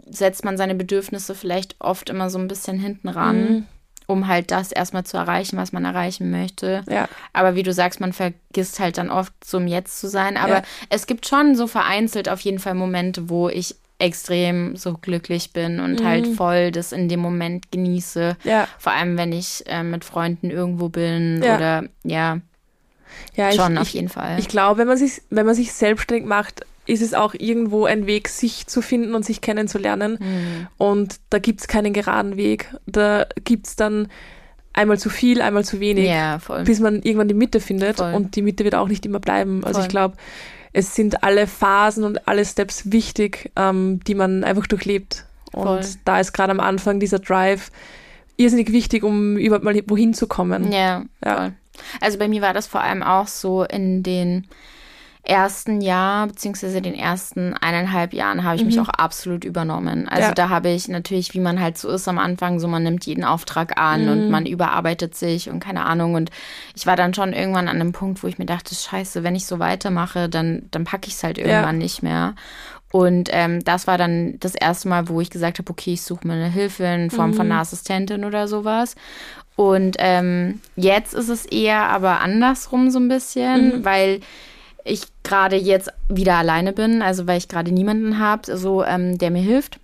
setzt 0.09 0.45
man 0.45 0.57
seine 0.57 0.75
Bedürfnisse 0.75 1.33
vielleicht 1.35 1.75
oft 1.79 2.09
immer 2.09 2.29
so 2.29 2.37
ein 2.37 2.47
bisschen 2.47 2.79
hinten 2.79 3.09
ran, 3.09 3.41
Mhm. 3.49 3.65
Um 4.07 4.27
halt 4.27 4.51
das 4.51 4.71
erstmal 4.71 5.03
zu 5.05 5.17
erreichen, 5.17 5.57
was 5.57 5.71
man 5.71 5.85
erreichen 5.85 6.31
möchte. 6.31 6.83
ja, 6.89 7.07
Aber 7.33 7.55
wie 7.55 7.63
du 7.63 7.73
sagst, 7.73 7.99
man 7.99 8.13
vergisst 8.13 8.79
halt 8.79 8.97
dann 8.97 9.09
oft, 9.09 9.33
so 9.43 9.57
im 9.57 9.67
Jetzt 9.67 9.99
zu 9.99 10.07
sein. 10.07 10.37
Aber 10.37 10.55
Ja. 10.57 10.61
es 10.89 11.07
gibt 11.07 11.27
schon 11.27 11.55
so 11.55 11.67
vereinzelt 11.67 12.29
auf 12.29 12.41
jeden 12.41 12.59
Fall 12.59 12.75
Momente, 12.75 13.29
wo 13.29 13.49
ich 13.49 13.75
extrem 13.97 14.75
so 14.75 14.93
glücklich 14.93 15.53
bin 15.53 15.79
und 15.79 16.01
Mhm. 16.01 16.05
halt 16.05 16.27
voll 16.27 16.71
das 16.71 16.91
in 16.91 17.07
dem 17.07 17.21
Moment 17.21 17.71
genieße. 17.71 18.35
ja. 18.43 18.67
Vor 18.77 18.91
allem, 18.93 19.17
wenn 19.17 19.31
ich 19.31 19.63
äh, 19.67 19.83
mit 19.83 20.03
Freunden 20.03 20.49
irgendwo 20.51 20.89
bin 20.89 21.41
Ja. 21.41 21.55
oder 21.55 21.83
ja, 22.03 22.39
ja 23.35 23.49
ich, 23.49 23.55
schon 23.55 23.77
auf 23.77 23.87
ich, 23.87 23.93
jeden 23.93 24.09
Fall. 24.09 24.37
Ich 24.37 24.49
glaube, 24.49 24.79
wenn 24.79 24.87
man 24.87 24.97
sich, 24.97 25.21
wenn 25.29 25.45
man 25.45 25.55
sich 25.55 25.71
selbstständig 25.71 26.27
macht, 26.27 26.65
ist 26.85 27.01
es 27.01 27.13
auch 27.13 27.33
irgendwo 27.33 27.85
ein 27.85 28.07
Weg, 28.07 28.29
sich 28.29 28.67
zu 28.67 28.81
finden 28.81 29.15
und 29.15 29.25
sich 29.25 29.41
kennenzulernen. 29.41 30.17
Mhm. 30.19 30.67
Und 30.77 31.19
da 31.29 31.39
gibt 31.39 31.61
es 31.61 31.67
keinen 31.67 31.93
geraden 31.93 32.37
Weg. 32.37 32.73
Da 32.85 33.25
gibt 33.43 33.67
es 33.67 33.75
dann 33.75 34.07
einmal 34.73 34.99
zu 34.99 35.09
viel, 35.09 35.41
einmal 35.41 35.63
zu 35.63 35.79
wenig, 35.79 36.07
ja, 36.07 36.39
bis 36.63 36.79
man 36.79 37.01
irgendwann 37.01 37.27
die 37.27 37.33
Mitte 37.33 37.59
findet. 37.59 37.97
Voll. 37.97 38.13
Und 38.13 38.35
die 38.35 38.41
Mitte 38.41 38.63
wird 38.63 38.75
auch 38.75 38.87
nicht 38.87 39.05
immer 39.05 39.19
bleiben. 39.19 39.63
Also 39.63 39.75
Voll. 39.79 39.83
ich 39.83 39.89
glaube, 39.89 40.17
es 40.73 40.93
sind 40.95 41.23
alle 41.23 41.47
Phasen 41.47 42.03
und 42.03 42.27
alle 42.27 42.45
Steps 42.45 42.91
wichtig, 42.91 43.51
ähm, 43.55 44.01
die 44.05 44.15
man 44.15 44.43
einfach 44.43 44.67
durchlebt. 44.67 45.25
Und 45.53 45.63
Voll. 45.63 45.81
da 46.03 46.19
ist 46.19 46.33
gerade 46.33 46.51
am 46.51 46.59
Anfang 46.59 46.99
dieser 46.99 47.19
Drive 47.19 47.71
irrsinnig 48.37 48.71
wichtig, 48.73 49.03
um 49.03 49.37
überhaupt 49.37 49.63
mal 49.63 49.81
wohin 49.87 50.13
zu 50.13 50.27
kommen. 50.27 50.71
Ja, 50.71 51.03
Ja. 51.23 51.53
Also 51.99 52.17
bei 52.17 52.27
mir 52.29 52.41
war 52.41 52.53
das 52.53 52.67
vor 52.67 52.81
allem 52.81 53.03
auch 53.03 53.27
so 53.27 53.63
in 53.63 54.01
den 54.01 54.47
ersten 55.25 55.81
Jahr, 55.81 56.27
beziehungsweise 56.27 56.81
den 56.81 56.95
ersten 56.95 57.53
eineinhalb 57.53 58.13
Jahren 58.13 58.43
habe 58.43 58.55
ich 58.55 58.65
mich 58.65 58.79
auch 58.79 58.89
absolut 58.89 59.43
übernommen. 59.43 60.07
Also 60.07 60.27
Ja. 60.29 60.33
da 60.33 60.49
habe 60.49 60.69
ich 60.69 60.87
natürlich, 60.87 61.33
wie 61.33 61.39
man 61.39 61.59
halt 61.59 61.77
so 61.77 61.89
ist 61.89 62.07
am 62.07 62.19
Anfang, 62.19 62.59
so 62.59 62.67
man 62.67 62.83
nimmt 62.83 63.05
jeden 63.05 63.23
Auftrag 63.23 63.79
an 63.79 64.07
und 64.09 64.29
man 64.29 64.45
überarbeitet 64.45 65.15
sich 65.15 65.49
und 65.49 65.59
keine 65.59 65.85
Ahnung. 65.85 66.13
Und 66.13 66.29
ich 66.75 66.85
war 66.85 66.95
dann 66.95 67.13
schon 67.13 67.33
irgendwann 67.33 67.67
an 67.67 67.81
einem 67.81 67.91
Punkt, 67.91 68.23
wo 68.23 68.27
ich 68.27 68.37
mir 68.37 68.45
dachte, 68.45 68.75
scheiße, 68.75 69.23
wenn 69.23 69.35
ich 69.35 69.45
so 69.45 69.59
weitermache, 69.59 70.29
dann, 70.29 70.67
dann 70.71 70.83
packe 70.83 71.07
ich 71.07 71.15
es 71.15 71.23
halt 71.23 71.37
irgendwann 71.37 71.77
nicht 71.79 72.03
mehr. 72.03 72.35
Und 72.91 73.29
ähm, 73.33 73.63
das 73.63 73.87
war 73.87 73.97
dann 73.97 74.39
das 74.39 74.55
erste 74.55 74.87
Mal, 74.87 75.09
wo 75.09 75.19
ich 75.19 75.29
gesagt 75.29 75.59
habe, 75.59 75.69
okay, 75.69 75.93
ich 75.93 76.03
suche 76.03 76.25
mir 76.27 76.33
eine 76.35 76.49
Hilfe 76.49 76.85
in 76.85 77.09
Form 77.09 77.33
von 77.33 77.47
einer 77.51 77.59
Assistentin 77.59 78.23
oder 78.23 78.47
sowas. 78.47 78.95
Und 79.57 79.95
ähm, 79.99 80.61
jetzt 80.75 81.13
ist 81.13 81.29
es 81.29 81.45
eher 81.45 81.89
aber 81.89 82.21
andersrum 82.21 82.89
so 82.91 82.99
ein 82.99 83.07
bisschen, 83.09 83.83
weil 83.83 84.19
ich 84.85 85.07
gerade 85.23 85.57
jetzt 85.57 85.89
wieder 86.07 86.35
alleine 86.35 86.71
bin, 86.71 87.01
also 87.01 87.27
weil 87.27 87.39
ich 87.39 87.49
gerade 87.49 87.71
niemanden 87.71 88.19
habe, 88.19 88.55
so 88.55 88.83
ähm, 88.83 89.17
der 89.17 89.31
mir 89.31 89.41
hilft. 89.41 89.79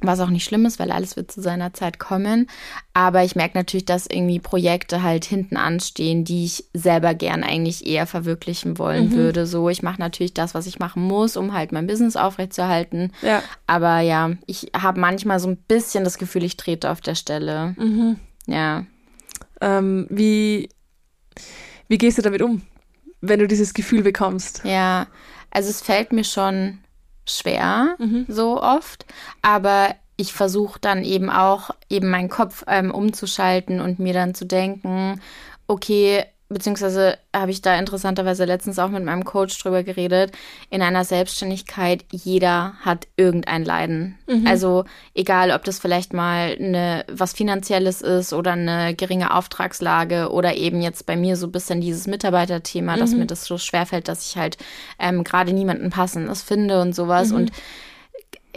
Was 0.00 0.20
auch 0.20 0.30
nicht 0.30 0.44
schlimm 0.44 0.64
ist, 0.64 0.78
weil 0.78 0.92
alles 0.92 1.16
wird 1.16 1.32
zu 1.32 1.40
seiner 1.40 1.74
Zeit 1.74 1.98
kommen. 1.98 2.48
Aber 2.94 3.24
ich 3.24 3.34
merke 3.34 3.58
natürlich, 3.58 3.84
dass 3.84 4.06
irgendwie 4.06 4.38
Projekte 4.38 5.02
halt 5.02 5.24
hinten 5.24 5.56
anstehen, 5.56 6.22
die 6.24 6.44
ich 6.44 6.66
selber 6.72 7.14
gern 7.14 7.42
eigentlich 7.42 7.84
eher 7.84 8.06
verwirklichen 8.06 8.78
wollen 8.78 9.10
würde. 9.10 9.44
So, 9.44 9.68
ich 9.68 9.82
mache 9.82 10.00
natürlich 10.00 10.34
das, 10.34 10.54
was 10.54 10.68
ich 10.68 10.78
machen 10.78 11.02
muss, 11.02 11.36
um 11.36 11.52
halt 11.52 11.72
mein 11.72 11.88
Business 11.88 12.14
aufrechtzuerhalten. 12.14 13.12
Ja. 13.22 13.42
Aber 13.66 13.98
ja, 13.98 14.30
ich 14.46 14.70
habe 14.72 15.00
manchmal 15.00 15.40
so 15.40 15.48
ein 15.48 15.56
bisschen 15.56 16.04
das 16.04 16.18
Gefühl, 16.18 16.44
ich 16.44 16.56
trete 16.56 16.90
auf 16.90 17.00
der 17.00 17.16
Stelle. 17.16 17.74
Ja. 18.46 18.84
Ähm, 19.60 20.06
wie, 20.10 20.68
wie 21.88 21.98
gehst 21.98 22.18
du 22.18 22.22
damit 22.22 22.42
um, 22.42 22.62
wenn 23.20 23.40
du 23.40 23.48
dieses 23.48 23.74
Gefühl 23.74 24.02
bekommst? 24.02 24.62
Ja, 24.64 25.06
also 25.50 25.70
es 25.70 25.80
fällt 25.80 26.12
mir 26.12 26.24
schon 26.24 26.78
schwer, 27.26 27.96
so 28.28 28.62
oft, 28.62 29.06
aber 29.42 29.94
ich 30.16 30.32
versuche 30.32 30.80
dann 30.80 31.04
eben 31.04 31.30
auch, 31.30 31.70
eben 31.88 32.10
meinen 32.10 32.28
Kopf 32.28 32.64
ähm, 32.66 32.90
umzuschalten 32.90 33.80
und 33.80 33.98
mir 33.98 34.12
dann 34.12 34.34
zu 34.34 34.46
denken, 34.46 35.20
okay, 35.66 36.24
beziehungsweise 36.48 37.18
habe 37.34 37.50
ich 37.50 37.60
da 37.60 37.78
interessanterweise 37.78 38.46
letztens 38.46 38.78
auch 38.78 38.88
mit 38.88 39.04
meinem 39.04 39.24
Coach 39.24 39.58
drüber 39.58 39.82
geredet, 39.82 40.32
in 40.70 40.80
einer 40.80 41.04
Selbstständigkeit, 41.04 42.04
jeder 42.10 42.74
hat 42.80 43.06
irgendein 43.16 43.64
Leiden. 43.64 44.18
Also 44.46 44.84
egal, 45.14 45.50
ob 45.50 45.64
das 45.64 45.78
vielleicht 45.78 46.14
mal 46.14 46.56
eine, 46.58 47.04
was 47.10 47.34
Finanzielles 47.34 48.00
ist 48.00 48.32
oder 48.32 48.52
eine 48.52 48.94
geringe 48.94 49.34
Auftragslage 49.34 50.30
oder 50.30 50.56
eben 50.56 50.80
jetzt 50.80 51.04
bei 51.04 51.16
mir 51.16 51.36
so 51.36 51.46
ein 51.46 51.52
bisschen 51.52 51.80
dieses 51.80 52.06
Mitarbeiterthema, 52.06 52.96
dass 52.96 53.12
mir 53.12 53.26
das 53.26 53.44
so 53.44 53.58
schwerfällt, 53.58 54.08
dass 54.08 54.26
ich 54.26 54.38
halt 54.38 54.56
ähm, 54.98 55.24
gerade 55.24 55.52
niemanden 55.52 55.90
passendes 55.90 56.42
finde 56.42 56.80
und 56.80 56.94
sowas. 56.94 57.30
Und 57.30 57.52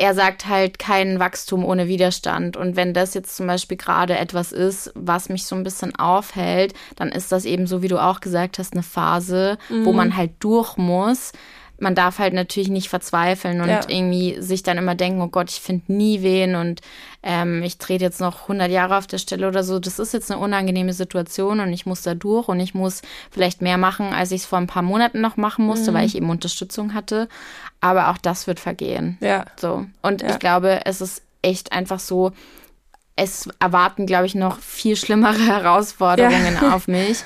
er 0.01 0.15
sagt 0.15 0.47
halt 0.47 0.79
kein 0.79 1.19
Wachstum 1.19 1.63
ohne 1.63 1.87
Widerstand. 1.87 2.57
Und 2.57 2.75
wenn 2.75 2.95
das 2.95 3.13
jetzt 3.13 3.35
zum 3.35 3.45
Beispiel 3.45 3.77
gerade 3.77 4.17
etwas 4.17 4.51
ist, 4.51 4.91
was 4.95 5.29
mich 5.29 5.45
so 5.45 5.55
ein 5.55 5.63
bisschen 5.63 5.95
aufhält, 5.95 6.73
dann 6.95 7.09
ist 7.09 7.31
das 7.31 7.45
eben 7.45 7.67
so, 7.67 7.83
wie 7.83 7.87
du 7.87 8.01
auch 8.01 8.19
gesagt 8.19 8.57
hast, 8.57 8.73
eine 8.73 8.81
Phase, 8.81 9.59
wo 9.85 9.93
man 9.93 10.17
halt 10.17 10.31
durch 10.39 10.75
muss. 10.75 11.33
Man 11.81 11.95
darf 11.95 12.19
halt 12.19 12.33
natürlich 12.33 12.69
nicht 12.69 12.89
verzweifeln 12.89 13.59
und 13.59 13.67
Ja. 13.69 13.81
irgendwie 13.87 14.39
sich 14.39 14.61
dann 14.63 14.77
immer 14.77 14.93
denken, 14.95 15.19
oh 15.21 15.27
Gott, 15.27 15.49
ich 15.49 15.59
finde 15.59 15.91
nie 15.91 16.21
wen 16.21 16.55
und 16.55 16.79
ähm, 17.23 17.63
ich 17.63 17.77
trete 17.79 18.03
jetzt 18.03 18.21
noch 18.21 18.43
100 18.43 18.69
Jahre 18.69 18.97
auf 18.97 19.07
der 19.07 19.17
Stelle 19.17 19.47
oder 19.47 19.63
so. 19.63 19.79
Das 19.79 19.97
ist 19.99 20.13
jetzt 20.13 20.29
eine 20.31 20.39
unangenehme 20.39 20.93
Situation 20.93 21.59
und 21.59 21.73
ich 21.73 21.85
muss 21.87 22.03
da 22.03 22.13
durch 22.13 22.47
und 22.47 22.59
ich 22.59 22.73
muss 22.75 23.01
vielleicht 23.31 23.61
mehr 23.63 23.77
machen, 23.77 24.13
als 24.13 24.31
ich 24.31 24.41
es 24.41 24.47
vor 24.47 24.59
ein 24.59 24.67
paar 24.67 24.83
Monaten 24.83 25.21
noch 25.21 25.37
machen 25.37 25.65
musste, 25.65 25.93
weil 25.93 26.05
ich 26.05 26.15
eben 26.15 26.29
Unterstützung 26.29 26.93
hatte. 26.93 27.27
Aber 27.79 28.09
auch 28.09 28.17
das 28.17 28.45
wird 28.45 28.59
vergehen. 28.59 29.17
Ja. 29.19 29.45
So. 29.59 29.85
Und 30.03 30.21
Ja. 30.21 30.29
ich 30.29 30.39
glaube, 30.39 30.81
es 30.85 31.01
ist 31.01 31.23
echt 31.41 31.71
einfach 31.71 31.99
so, 31.99 32.31
es 33.15 33.49
erwarten, 33.59 34.05
glaube 34.05 34.25
ich, 34.25 34.35
noch 34.35 34.59
viel 34.59 34.95
schlimmere 34.95 35.39
Herausforderungen 35.47 36.57
auf 36.71 36.87
mich. 36.87 37.23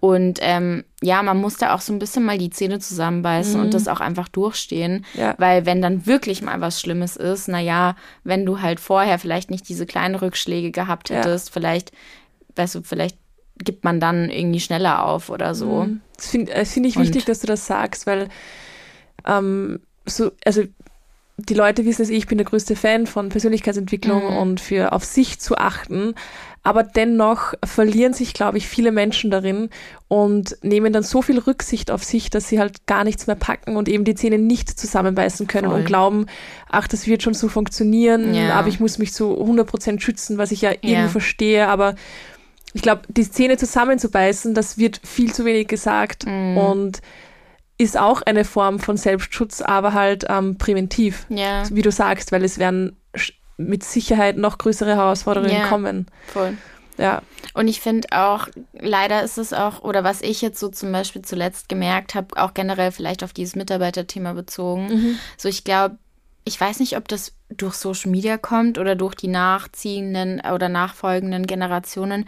Und 0.00 0.38
ähm, 0.42 0.84
ja, 1.02 1.22
man 1.22 1.38
muss 1.38 1.56
da 1.56 1.74
auch 1.74 1.80
so 1.80 1.92
ein 1.92 1.98
bisschen 1.98 2.24
mal 2.24 2.38
die 2.38 2.50
Zähne 2.50 2.78
zusammenbeißen 2.78 3.60
und 3.60 3.74
das 3.74 3.88
auch 3.88 4.00
einfach 4.00 4.28
durchstehen. 4.28 5.04
Mhm. 5.14 5.20
Ja. 5.20 5.34
Weil 5.38 5.66
wenn 5.66 5.82
dann 5.82 6.06
wirklich 6.06 6.42
mal 6.42 6.60
was 6.60 6.80
Schlimmes 6.80 7.16
ist, 7.16 7.48
naja, 7.48 7.96
wenn 8.24 8.44
du 8.46 8.60
halt 8.60 8.80
vorher 8.80 9.18
vielleicht 9.18 9.50
nicht 9.50 9.68
diese 9.68 9.86
kleinen 9.86 10.14
Rückschläge 10.14 10.70
gehabt 10.70 11.10
Ja. 11.10 11.16
hättest, 11.16 11.50
vielleicht, 11.52 11.92
weißt 12.56 12.74
du, 12.76 12.82
vielleicht 12.82 13.16
gibt 13.58 13.84
man 13.84 14.00
dann 14.00 14.28
irgendwie 14.30 14.60
schneller 14.60 15.04
auf 15.06 15.30
oder 15.30 15.54
so. 15.54 15.88
Das 16.16 16.26
finde 16.28 16.52
äh, 16.52 16.64
find 16.64 16.86
ich 16.86 16.96
Und- 16.96 17.04
wichtig, 17.04 17.24
dass 17.24 17.40
du 17.40 17.46
das 17.46 17.66
sagst, 17.66 18.06
weil 18.06 18.28
ähm, 19.26 19.80
so, 20.04 20.30
also 20.44 20.62
die 21.38 21.54
Leute 21.54 21.84
wissen 21.84 22.02
es, 22.02 22.08
ich 22.08 22.26
bin 22.26 22.38
der 22.38 22.46
größte 22.46 22.76
Fan 22.76 23.06
von 23.06 23.28
Persönlichkeitsentwicklung 23.28 24.30
Mhm. 24.30 24.36
und 24.38 24.60
für 24.60 24.92
auf 24.92 25.04
sich 25.04 25.38
zu 25.38 25.56
achten. 25.58 26.14
Aber 26.66 26.82
dennoch 26.82 27.54
verlieren 27.64 28.12
sich, 28.12 28.34
glaube 28.34 28.58
ich, 28.58 28.66
viele 28.66 28.90
Menschen 28.90 29.30
darin 29.30 29.70
und 30.08 30.56
nehmen 30.62 30.92
dann 30.92 31.04
so 31.04 31.22
viel 31.22 31.38
Rücksicht 31.38 31.92
auf 31.92 32.02
sich, 32.02 32.28
dass 32.28 32.48
sie 32.48 32.58
halt 32.58 32.86
gar 32.86 33.04
nichts 33.04 33.28
mehr 33.28 33.36
packen 33.36 33.76
und 33.76 33.88
eben 33.88 34.02
die 34.02 34.16
Zähne 34.16 34.38
nicht 34.38 34.68
zusammenbeißen 34.70 35.46
können 35.46 35.68
Voll. 35.70 35.78
und 35.78 35.84
glauben, 35.86 36.26
ach, 36.68 36.88
das 36.88 37.06
wird 37.06 37.22
schon 37.22 37.34
so 37.34 37.48
funktionieren, 37.48 38.34
Ja. 38.34 38.54
aber 38.54 38.66
ich 38.66 38.80
muss 38.80 38.98
mich 38.98 39.12
zu 39.12 39.36
100% 39.40 40.00
schützen, 40.00 40.38
was 40.38 40.50
ich 40.50 40.62
ja 40.62 40.72
irgendwie 40.72 40.90
Ja. 40.92 41.08
verstehe, 41.08 41.68
aber 41.68 41.94
ich 42.72 42.82
glaube, 42.82 43.02
die 43.08 43.30
Zähne 43.30 43.56
zusammenzubeißen, 43.58 44.52
das 44.52 44.76
wird 44.76 45.00
viel 45.04 45.32
zu 45.32 45.44
wenig 45.44 45.68
gesagt 45.68 46.26
Mhm. 46.26 46.56
und 46.58 47.00
ist 47.78 47.96
auch 47.96 48.22
eine 48.22 48.44
Form 48.44 48.80
von 48.80 48.96
Selbstschutz, 48.96 49.60
aber 49.60 49.92
halt 49.92 50.24
ähm, 50.28 50.58
präventiv, 50.58 51.26
Ja, 51.28 51.62
wie 51.70 51.82
du 51.82 51.92
sagst, 51.92 52.32
weil 52.32 52.42
es 52.42 52.58
werden 52.58 52.96
mit 53.56 53.84
Sicherheit 53.84 54.36
noch 54.36 54.58
größere 54.58 54.96
Herausforderungen 54.96 55.50
Ja. 55.52 55.68
kommen. 55.68 56.06
voll. 56.26 56.56
Ja, 56.98 57.22
Und 57.52 57.68
ich 57.68 57.80
finde 57.82 58.08
auch, 58.12 58.48
leider 58.72 59.22
ist 59.22 59.36
es 59.36 59.52
auch, 59.52 59.82
oder 59.82 60.02
was 60.02 60.22
ich 60.22 60.40
jetzt 60.40 60.58
so 60.58 60.68
zum 60.68 60.92
Beispiel 60.92 61.20
zuletzt 61.22 61.68
gemerkt 61.68 62.14
habe, 62.14 62.36
auch 62.42 62.54
generell 62.54 62.90
vielleicht 62.90 63.22
auf 63.22 63.34
dieses 63.34 63.54
Mitarbeiterthema 63.54 64.32
bezogen, 64.32 65.18
so 65.36 65.48
ich 65.48 65.62
glaube, 65.62 65.98
ich 66.44 66.58
weiß 66.58 66.80
nicht, 66.80 66.96
ob 66.96 67.06
das 67.08 67.34
durch 67.50 67.74
Social 67.74 68.10
Media 68.10 68.38
kommt 68.38 68.78
oder 68.78 68.94
durch 68.94 69.14
die 69.14 69.28
nachziehenden 69.28 70.40
oder 70.40 70.68
nachfolgenden 70.68 71.46
Generationen. 71.46 72.26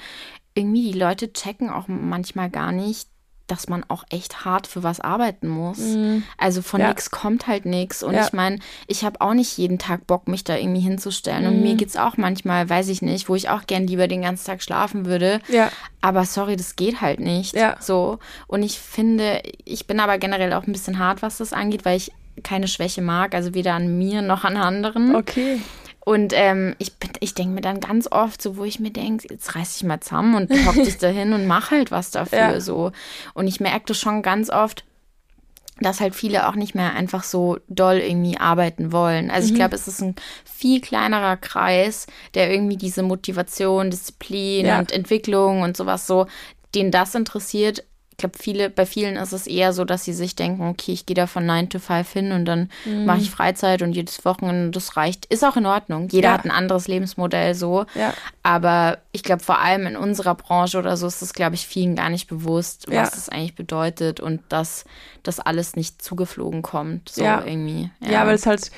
Irgendwie 0.54 0.92
die 0.92 0.98
Leute 0.98 1.32
checken 1.32 1.70
auch 1.70 1.88
manchmal 1.88 2.50
gar 2.50 2.72
nicht, 2.72 3.08
dass 3.48 3.68
man 3.68 3.84
auch 3.88 4.04
echt 4.10 4.44
hart 4.44 4.66
für 4.66 4.82
was 4.82 5.00
arbeiten 5.00 5.48
muss. 5.48 5.78
Mhm. 5.78 6.22
Also 6.36 6.62
von 6.62 6.80
ja. 6.80 6.88
nichts 6.88 7.10
kommt 7.10 7.46
halt 7.46 7.66
nichts. 7.66 8.02
Und 8.02 8.14
ja. 8.14 8.24
ich 8.24 8.32
meine, 8.32 8.58
ich 8.86 9.04
habe 9.04 9.20
auch 9.20 9.34
nicht 9.34 9.56
jeden 9.58 9.78
Tag 9.78 10.06
Bock, 10.06 10.28
mich 10.28 10.44
da 10.44 10.56
irgendwie 10.56 10.80
hinzustellen. 10.80 11.42
Mhm. 11.42 11.48
Und 11.48 11.62
mir 11.62 11.72
mhm. 11.72 11.78
geht 11.78 11.88
es 11.88 11.96
auch 11.96 12.16
manchmal, 12.16 12.68
weiß 12.68 12.88
ich 12.88 13.02
nicht, 13.02 13.28
wo 13.28 13.34
ich 13.34 13.48
auch 13.48 13.66
gern 13.66 13.86
lieber 13.86 14.06
den 14.06 14.22
ganzen 14.22 14.46
Tag 14.46 14.62
schlafen 14.62 15.06
würde. 15.06 15.40
Ja. 15.48 15.72
Aber 16.00 16.24
sorry, 16.24 16.56
das 16.56 16.76
geht 16.76 17.00
halt 17.00 17.20
nicht. 17.20 17.54
Ja. 17.54 17.76
So. 17.80 18.18
Und 18.46 18.62
ich 18.62 18.78
finde, 18.78 19.42
ich 19.64 19.86
bin 19.86 19.98
aber 19.98 20.18
generell 20.18 20.52
auch 20.52 20.66
ein 20.66 20.72
bisschen 20.72 20.98
hart, 20.98 21.22
was 21.22 21.38
das 21.38 21.52
angeht, 21.52 21.84
weil 21.84 21.96
ich 21.96 22.12
keine 22.42 22.68
Schwäche 22.68 23.02
mag, 23.02 23.34
also 23.34 23.54
weder 23.54 23.74
an 23.74 23.98
mir 23.98 24.22
noch 24.22 24.44
an 24.44 24.56
anderen. 24.56 25.16
Okay. 25.16 25.60
Und 26.00 26.32
ähm, 26.34 26.74
ich, 26.78 26.92
ich 27.20 27.34
denke 27.34 27.54
mir 27.54 27.60
dann 27.60 27.80
ganz 27.80 28.10
oft 28.10 28.40
so, 28.40 28.56
wo 28.56 28.64
ich 28.64 28.80
mir 28.80 28.90
denke, 28.90 29.28
jetzt 29.30 29.54
reiß 29.54 29.74
dich 29.74 29.84
mal 29.84 30.00
zusammen 30.00 30.34
und 30.34 30.66
hock 30.66 30.74
dich 30.84 30.98
da 30.98 31.08
hin 31.08 31.32
und 31.32 31.46
mach 31.46 31.70
halt 31.70 31.90
was 31.90 32.10
dafür 32.10 32.38
ja. 32.38 32.60
so. 32.60 32.92
Und 33.34 33.46
ich 33.46 33.60
merke 33.60 33.86
das 33.86 33.98
schon 33.98 34.22
ganz 34.22 34.48
oft, 34.48 34.84
dass 35.80 36.00
halt 36.00 36.14
viele 36.14 36.48
auch 36.48 36.54
nicht 36.54 36.74
mehr 36.74 36.94
einfach 36.94 37.22
so 37.22 37.58
doll 37.68 37.96
irgendwie 37.96 38.38
arbeiten 38.38 38.90
wollen. 38.92 39.30
Also 39.30 39.46
mhm. 39.46 39.52
ich 39.52 39.58
glaube, 39.58 39.76
es 39.76 39.86
ist 39.86 40.00
ein 40.00 40.16
viel 40.44 40.80
kleinerer 40.80 41.36
Kreis, 41.36 42.06
der 42.34 42.50
irgendwie 42.50 42.76
diese 42.76 43.02
Motivation, 43.02 43.90
Disziplin 43.90 44.66
ja. 44.66 44.78
und 44.78 44.92
Entwicklung 44.92 45.62
und 45.62 45.76
sowas 45.76 46.06
so, 46.06 46.26
den 46.74 46.90
das 46.90 47.14
interessiert, 47.14 47.80
ich 47.80 47.87
glaube, 48.18 48.36
viele, 48.38 48.68
bei 48.68 48.84
vielen 48.84 49.16
ist 49.16 49.32
es 49.32 49.46
eher 49.46 49.72
so, 49.72 49.84
dass 49.84 50.04
sie 50.04 50.12
sich 50.12 50.34
denken, 50.36 50.68
okay, 50.68 50.92
ich 50.92 51.06
gehe 51.06 51.14
da 51.14 51.26
von 51.26 51.46
9 51.46 51.70
to 51.70 51.78
5 51.78 52.12
hin 52.12 52.32
und 52.32 52.44
dann 52.44 52.68
mhm. 52.84 53.06
mache 53.06 53.20
ich 53.20 53.30
Freizeit 53.30 53.80
und 53.80 53.92
jedes 53.92 54.24
Wochenende, 54.24 54.70
das 54.70 54.96
reicht. 54.96 55.26
Ist 55.26 55.44
auch 55.44 55.56
in 55.56 55.66
Ordnung. 55.66 56.08
Jeder 56.10 56.28
ja. 56.28 56.34
hat 56.34 56.44
ein 56.44 56.50
anderes 56.50 56.88
Lebensmodell 56.88 57.54
so. 57.54 57.86
Ja. 57.94 58.12
Aber 58.42 58.98
ich 59.12 59.22
glaube, 59.22 59.42
vor 59.42 59.60
allem 59.60 59.86
in 59.86 59.96
unserer 59.96 60.34
Branche 60.34 60.78
oder 60.78 60.96
so 60.96 61.06
ist 61.06 61.22
es, 61.22 61.32
glaube 61.32 61.54
ich, 61.54 61.66
vielen 61.66 61.94
gar 61.94 62.10
nicht 62.10 62.28
bewusst, 62.28 62.88
was 62.88 62.94
ja. 62.94 63.04
das 63.04 63.28
eigentlich 63.28 63.54
bedeutet 63.54 64.20
und 64.20 64.40
dass 64.48 64.84
das 65.22 65.38
alles 65.38 65.76
nicht 65.76 66.02
zugeflogen 66.02 66.62
kommt. 66.62 67.08
So 67.10 67.22
ja. 67.22 67.44
irgendwie. 67.44 67.90
Ja. 68.00 68.26
weil 68.26 68.34
es 68.34 68.46
halt, 68.46 68.72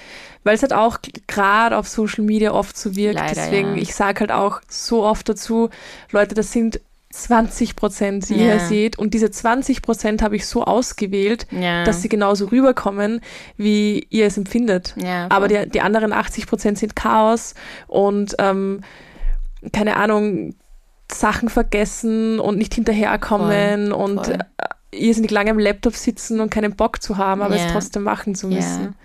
weil 0.44 0.54
es 0.54 0.62
halt 0.62 0.74
auch 0.74 0.98
gerade 1.26 1.78
auf 1.78 1.88
Social 1.88 2.24
Media 2.24 2.52
oft 2.52 2.76
so 2.76 2.94
wirkt. 2.94 3.18
Leider, 3.18 3.34
Deswegen, 3.34 3.78
ich 3.78 3.94
sage 3.94 4.20
halt 4.20 4.32
auch 4.32 4.60
so 4.68 5.04
oft 5.04 5.28
dazu, 5.30 5.70
Leute, 6.10 6.34
das 6.34 6.52
sind 6.52 6.80
20 7.12 7.74
Prozent, 7.74 8.28
die 8.28 8.36
ja. 8.36 8.54
ihr 8.54 8.60
seht. 8.60 8.98
Und 8.98 9.14
diese 9.14 9.30
20 9.30 9.82
Prozent 9.82 10.22
habe 10.22 10.36
ich 10.36 10.46
so 10.46 10.64
ausgewählt, 10.64 11.46
ja. 11.50 11.84
dass 11.84 12.02
sie 12.02 12.08
genauso 12.08 12.46
rüberkommen, 12.46 13.20
wie 13.56 14.06
ihr 14.10 14.26
es 14.26 14.36
empfindet. 14.36 14.94
Ja, 14.96 15.26
Aber 15.28 15.48
die, 15.48 15.68
die 15.68 15.80
anderen 15.80 16.12
80 16.12 16.46
Prozent 16.46 16.78
sind 16.78 16.94
Chaos 16.94 17.54
und 17.88 18.36
ähm, 18.38 18.82
keine 19.72 19.96
Ahnung, 19.96 20.54
Sachen 21.10 21.48
vergessen 21.48 22.38
und 22.38 22.56
nicht 22.56 22.74
hinterherkommen 22.74 23.90
voll, 23.90 24.00
und 24.00 24.26
voll. 24.26 24.34
Äh, 24.34 24.46
irrsinnig 24.92 25.30
lange 25.30 25.50
am 25.50 25.58
Laptop 25.58 25.94
sitzen 25.94 26.40
und 26.40 26.50
keinen 26.50 26.74
Bock 26.74 27.02
zu 27.02 27.16
haben, 27.16 27.42
aber 27.42 27.54
es 27.54 27.72
trotzdem 27.72 28.02
machen 28.02 28.34
zu 28.34 28.48
müssen. 28.48 28.96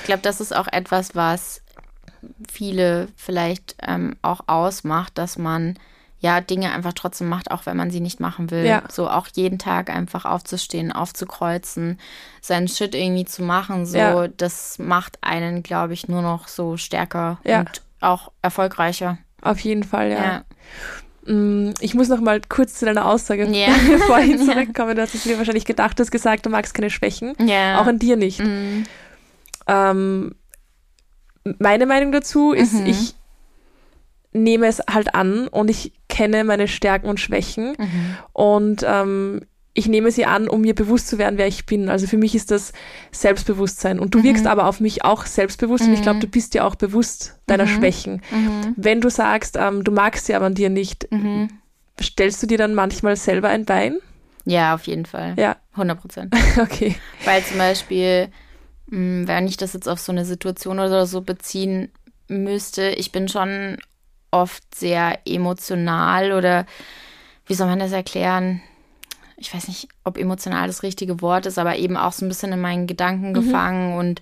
Ich 0.00 0.06
glaube, 0.06 0.22
das 0.22 0.40
ist 0.40 0.54
auch 0.54 0.66
etwas, 0.66 1.14
was 1.14 1.62
viele 2.50 3.08
vielleicht 3.16 3.76
ähm, 3.86 4.16
auch 4.22 4.40
ausmacht, 4.46 5.16
dass 5.16 5.38
man 5.38 5.78
ja, 6.20 6.40
Dinge 6.40 6.72
einfach 6.72 6.92
trotzdem 6.94 7.28
macht, 7.28 7.50
auch 7.50 7.66
wenn 7.66 7.76
man 7.76 7.90
sie 7.90 8.00
nicht 8.00 8.18
machen 8.18 8.50
will. 8.50 8.64
Ja. 8.64 8.82
So 8.90 9.08
auch 9.08 9.28
jeden 9.34 9.58
Tag 9.58 9.88
einfach 9.90 10.24
aufzustehen, 10.24 10.90
aufzukreuzen, 10.90 11.98
seinen 12.40 12.68
Shit 12.68 12.94
irgendwie 12.94 13.24
zu 13.24 13.42
machen, 13.42 13.86
so, 13.86 13.98
ja. 13.98 14.28
das 14.28 14.78
macht 14.78 15.18
einen, 15.20 15.62
glaube 15.62 15.92
ich, 15.92 16.08
nur 16.08 16.22
noch 16.22 16.48
so 16.48 16.76
stärker 16.76 17.38
ja. 17.44 17.60
und 17.60 17.82
auch 18.00 18.32
erfolgreicher. 18.42 19.18
Auf 19.42 19.60
jeden 19.60 19.84
Fall, 19.84 20.10
ja. 20.10 20.44
Mm, 21.32 21.74
ich 21.80 21.94
muss 21.94 22.08
noch 22.08 22.20
mal 22.20 22.40
kurz 22.48 22.74
zu 22.74 22.86
deiner 22.86 23.06
Aussage 23.06 23.46
yeah. 23.46 23.70
vorhin 24.06 24.38
zurückkommen. 24.44 24.96
Du 24.96 25.02
hast 25.02 25.14
es 25.14 25.22
dir 25.22 25.38
wahrscheinlich 25.38 25.64
gedacht, 25.64 25.98
du 25.98 26.02
hast 26.02 26.10
gesagt, 26.10 26.46
du 26.46 26.50
magst 26.50 26.74
keine 26.74 26.90
Schwächen. 26.90 27.34
Yeah. 27.40 27.80
Auch 27.80 27.86
an 27.86 27.98
dir 27.98 28.16
nicht. 28.16 28.40
Mm. 28.40 28.84
Ähm, 29.68 30.34
meine 31.58 31.86
Meinung 31.86 32.12
dazu 32.12 32.52
ist, 32.52 32.74
mhm. 32.74 32.86
ich 32.86 33.14
nehme 34.32 34.66
es 34.66 34.82
halt 34.90 35.14
an 35.14 35.48
und 35.48 35.68
ich 35.70 35.92
kenne 36.08 36.44
meine 36.44 36.68
Stärken 36.68 37.08
und 37.08 37.20
Schwächen 37.20 37.74
mhm. 37.78 38.16
und 38.32 38.84
ähm, 38.86 39.42
ich 39.78 39.86
nehme 39.86 40.10
sie 40.10 40.26
an, 40.26 40.48
um 40.48 40.62
mir 40.62 40.74
bewusst 40.74 41.06
zu 41.06 41.18
werden, 41.18 41.38
wer 41.38 41.46
ich 41.46 41.64
bin. 41.64 41.88
Also 41.88 42.08
für 42.08 42.16
mich 42.16 42.34
ist 42.34 42.50
das 42.50 42.72
Selbstbewusstsein. 43.12 44.00
Und 44.00 44.12
du 44.12 44.18
mhm. 44.18 44.24
wirkst 44.24 44.46
aber 44.48 44.66
auf 44.66 44.80
mich 44.80 45.04
auch 45.04 45.24
selbstbewusst 45.24 45.84
mhm. 45.84 45.90
und 45.90 45.94
ich 45.94 46.02
glaube, 46.02 46.16
mhm. 46.16 46.22
du 46.22 46.26
bist 46.26 46.54
dir 46.54 46.64
auch 46.64 46.74
bewusst 46.74 47.38
deiner 47.46 47.64
mhm. 47.64 47.68
Schwächen. 47.68 48.22
Mhm. 48.32 48.74
Wenn 48.76 49.00
du 49.00 49.08
sagst, 49.08 49.56
ähm, 49.56 49.84
du 49.84 49.92
magst 49.92 50.26
sie 50.26 50.34
aber 50.34 50.46
an 50.46 50.54
dir 50.54 50.68
nicht, 50.68 51.08
stellst 52.00 52.42
du 52.42 52.48
dir 52.48 52.58
dann 52.58 52.74
manchmal 52.74 53.14
selber 53.14 53.50
ein 53.50 53.66
Bein? 53.66 53.98
Ja, 54.44 54.74
auf 54.74 54.86
jeden 54.88 55.06
Fall. 55.06 55.34
Ja. 55.38 55.56
100 55.72 56.00
Prozent. 56.00 56.34
okay. 56.60 56.96
Weil 57.24 57.44
zum 57.44 57.58
Beispiel, 57.58 58.28
mh, 58.86 59.28
wenn 59.28 59.46
ich 59.46 59.58
das 59.58 59.74
jetzt 59.74 59.88
auf 59.88 60.00
so 60.00 60.10
eine 60.10 60.24
Situation 60.24 60.80
oder 60.80 61.06
so 61.06 61.20
beziehen 61.20 61.90
müsste, 62.28 62.90
ich 62.90 63.12
bin 63.12 63.28
schon 63.28 63.76
oft 64.30 64.74
sehr 64.74 65.18
emotional 65.26 66.32
oder 66.32 66.66
wie 67.46 67.54
soll 67.54 67.66
man 67.66 67.78
das 67.78 67.92
erklären? 67.92 68.60
Ich 69.36 69.54
weiß 69.54 69.68
nicht, 69.68 69.88
ob 70.04 70.18
emotional 70.18 70.66
das 70.66 70.82
richtige 70.82 71.20
Wort 71.20 71.46
ist, 71.46 71.58
aber 71.58 71.76
eben 71.76 71.96
auch 71.96 72.12
so 72.12 72.24
ein 72.24 72.28
bisschen 72.28 72.52
in 72.52 72.60
meinen 72.60 72.86
Gedanken 72.86 73.30
mhm. 73.30 73.34
gefangen 73.34 73.96
und 73.96 74.20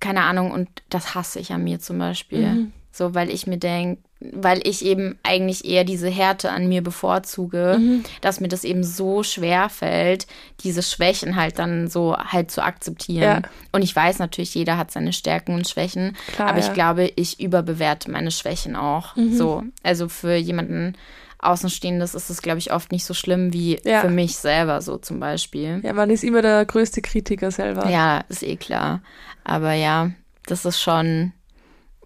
keine 0.00 0.22
Ahnung, 0.22 0.50
und 0.50 0.68
das 0.90 1.14
hasse 1.14 1.40
ich 1.40 1.52
an 1.52 1.64
mir 1.64 1.80
zum 1.80 1.98
Beispiel. 1.98 2.46
Mhm. 2.46 2.72
So, 2.92 3.14
weil 3.14 3.30
ich 3.30 3.46
mir 3.46 3.56
denke, 3.56 4.02
weil 4.32 4.66
ich 4.66 4.84
eben 4.84 5.18
eigentlich 5.22 5.64
eher 5.64 5.84
diese 5.84 6.08
Härte 6.08 6.50
an 6.50 6.68
mir 6.68 6.82
bevorzuge, 6.82 7.76
mhm. 7.78 8.04
dass 8.20 8.40
mir 8.40 8.48
das 8.48 8.64
eben 8.64 8.84
so 8.84 9.22
schwer 9.22 9.68
fällt, 9.68 10.26
diese 10.60 10.82
Schwächen 10.82 11.36
halt 11.36 11.58
dann 11.58 11.88
so 11.88 12.16
halt 12.16 12.50
zu 12.50 12.62
akzeptieren. 12.62 13.42
Ja. 13.42 13.50
Und 13.72 13.82
ich 13.82 13.94
weiß 13.94 14.18
natürlich, 14.18 14.54
jeder 14.54 14.78
hat 14.78 14.90
seine 14.90 15.12
Stärken 15.12 15.54
und 15.54 15.68
Schwächen, 15.68 16.16
Klar, 16.34 16.48
aber 16.48 16.58
ich 16.58 16.72
glaube, 16.72 17.12
ich 17.16 17.40
überbewerte 17.40 18.10
meine 18.10 18.30
Schwächen 18.30 18.76
auch. 18.76 19.16
Mhm. 19.16 19.36
So, 19.36 19.62
also 19.82 20.08
für 20.08 20.34
jemanden 20.34 20.94
Außenstehendes 21.44 22.14
ist 22.14 22.30
es, 22.30 22.40
glaube 22.40 22.58
ich, 22.58 22.72
oft 22.72 22.90
nicht 22.90 23.04
so 23.04 23.12
schlimm 23.12 23.52
wie 23.52 23.78
ja. 23.84 24.00
für 24.00 24.08
mich 24.08 24.36
selber, 24.36 24.80
so 24.80 24.96
zum 24.96 25.20
Beispiel. 25.20 25.80
Ja, 25.82 25.92
man 25.92 26.10
ist 26.10 26.24
immer 26.24 26.40
der 26.42 26.64
größte 26.64 27.02
Kritiker 27.02 27.50
selber. 27.50 27.88
Ja, 27.90 28.24
ist 28.28 28.42
eh 28.42 28.56
klar. 28.56 29.02
Aber 29.44 29.74
ja, 29.74 30.10
das 30.46 30.64
ist 30.64 30.80
schon 30.80 31.32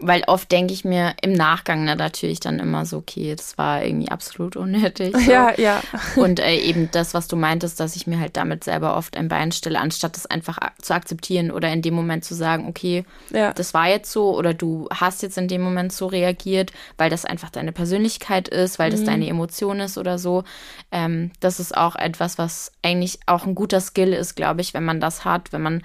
weil 0.00 0.22
oft 0.26 0.50
denke 0.52 0.72
ich 0.72 0.84
mir 0.84 1.14
im 1.22 1.32
Nachgang 1.32 1.84
na, 1.84 1.94
natürlich 1.94 2.40
dann 2.40 2.58
immer 2.58 2.86
so, 2.86 2.98
okay, 2.98 3.34
das 3.34 3.58
war 3.58 3.84
irgendwie 3.84 4.10
absolut 4.10 4.56
unnötig. 4.56 5.14
So. 5.28 5.32
Ja, 5.32 5.52
ja. 5.58 5.82
Und 6.16 6.38
äh, 6.38 6.56
eben 6.56 6.90
das, 6.92 7.12
was 7.12 7.26
du 7.26 7.34
meintest, 7.34 7.80
dass 7.80 7.96
ich 7.96 8.06
mir 8.06 8.20
halt 8.20 8.36
damit 8.36 8.62
selber 8.62 8.96
oft 8.96 9.16
ein 9.16 9.28
Bein 9.28 9.50
stelle, 9.52 9.80
anstatt 9.80 10.14
das 10.14 10.26
einfach 10.26 10.58
zu 10.80 10.94
akzeptieren 10.94 11.50
oder 11.50 11.72
in 11.72 11.82
dem 11.82 11.92
Moment 11.94 12.24
zu 12.24 12.34
sagen, 12.34 12.68
okay, 12.68 13.04
ja. 13.30 13.52
das 13.52 13.74
war 13.74 13.88
jetzt 13.88 14.12
so 14.12 14.36
oder 14.36 14.54
du 14.54 14.88
hast 14.94 15.22
jetzt 15.22 15.36
in 15.36 15.48
dem 15.48 15.60
Moment 15.60 15.92
so 15.92 16.06
reagiert, 16.06 16.72
weil 16.98 17.10
das 17.10 17.24
einfach 17.24 17.50
deine 17.50 17.72
Persönlichkeit 17.72 18.48
ist, 18.48 18.78
weil 18.78 18.90
das 18.90 19.00
mhm. 19.00 19.06
deine 19.06 19.28
Emotion 19.28 19.80
ist 19.80 19.98
oder 19.98 20.18
so. 20.18 20.44
Ähm, 20.92 21.32
das 21.40 21.58
ist 21.58 21.76
auch 21.76 21.96
etwas, 21.96 22.38
was 22.38 22.72
eigentlich 22.82 23.18
auch 23.26 23.44
ein 23.44 23.56
guter 23.56 23.80
Skill 23.80 24.12
ist, 24.12 24.36
glaube 24.36 24.60
ich, 24.60 24.72
wenn 24.72 24.84
man 24.84 25.00
das 25.00 25.24
hat, 25.24 25.52
wenn 25.52 25.62
man 25.62 25.82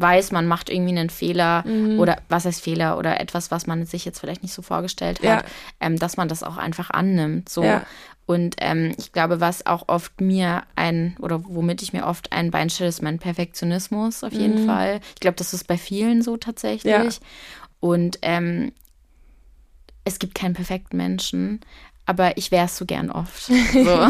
weiß, 0.00 0.32
man 0.32 0.46
macht 0.46 0.70
irgendwie 0.70 0.96
einen 0.96 1.10
Fehler 1.10 1.66
mhm. 1.66 1.98
oder 1.98 2.18
was 2.28 2.44
heißt 2.44 2.62
Fehler 2.62 2.98
oder 2.98 3.20
etwas, 3.20 3.50
was 3.50 3.66
man 3.66 3.86
sich 3.86 4.04
jetzt 4.04 4.20
vielleicht 4.20 4.42
nicht 4.42 4.54
so 4.54 4.62
vorgestellt 4.62 5.18
hat, 5.20 5.24
ja. 5.24 5.42
ähm, 5.80 5.98
dass 5.98 6.16
man 6.16 6.28
das 6.28 6.42
auch 6.42 6.56
einfach 6.56 6.90
annimmt. 6.90 7.48
So. 7.48 7.64
Ja. 7.64 7.84
Und 8.26 8.56
ähm, 8.58 8.92
ich 8.98 9.12
glaube, 9.12 9.40
was 9.40 9.66
auch 9.66 9.84
oft 9.86 10.20
mir 10.20 10.64
ein 10.74 11.16
oder 11.20 11.44
womit 11.44 11.80
ich 11.82 11.92
mir 11.92 12.06
oft 12.06 12.32
ein 12.32 12.50
Bein 12.50 12.70
stelle, 12.70 12.88
ist 12.88 13.02
mein 13.02 13.20
Perfektionismus 13.20 14.24
auf 14.24 14.32
jeden 14.32 14.62
mhm. 14.62 14.66
Fall. 14.66 15.00
Ich 15.14 15.20
glaube, 15.20 15.36
das 15.36 15.54
ist 15.54 15.68
bei 15.68 15.78
vielen 15.78 16.22
so 16.22 16.36
tatsächlich. 16.36 16.92
Ja. 16.92 17.08
Und 17.78 18.18
ähm, 18.22 18.72
es 20.04 20.18
gibt 20.18 20.34
keinen 20.34 20.54
perfekten 20.54 20.96
Menschen, 20.96 21.60
aber 22.04 22.36
ich 22.36 22.50
wäre 22.50 22.66
es 22.66 22.76
so 22.76 22.84
gern 22.84 23.10
oft. 23.10 23.44
So. 23.44 24.08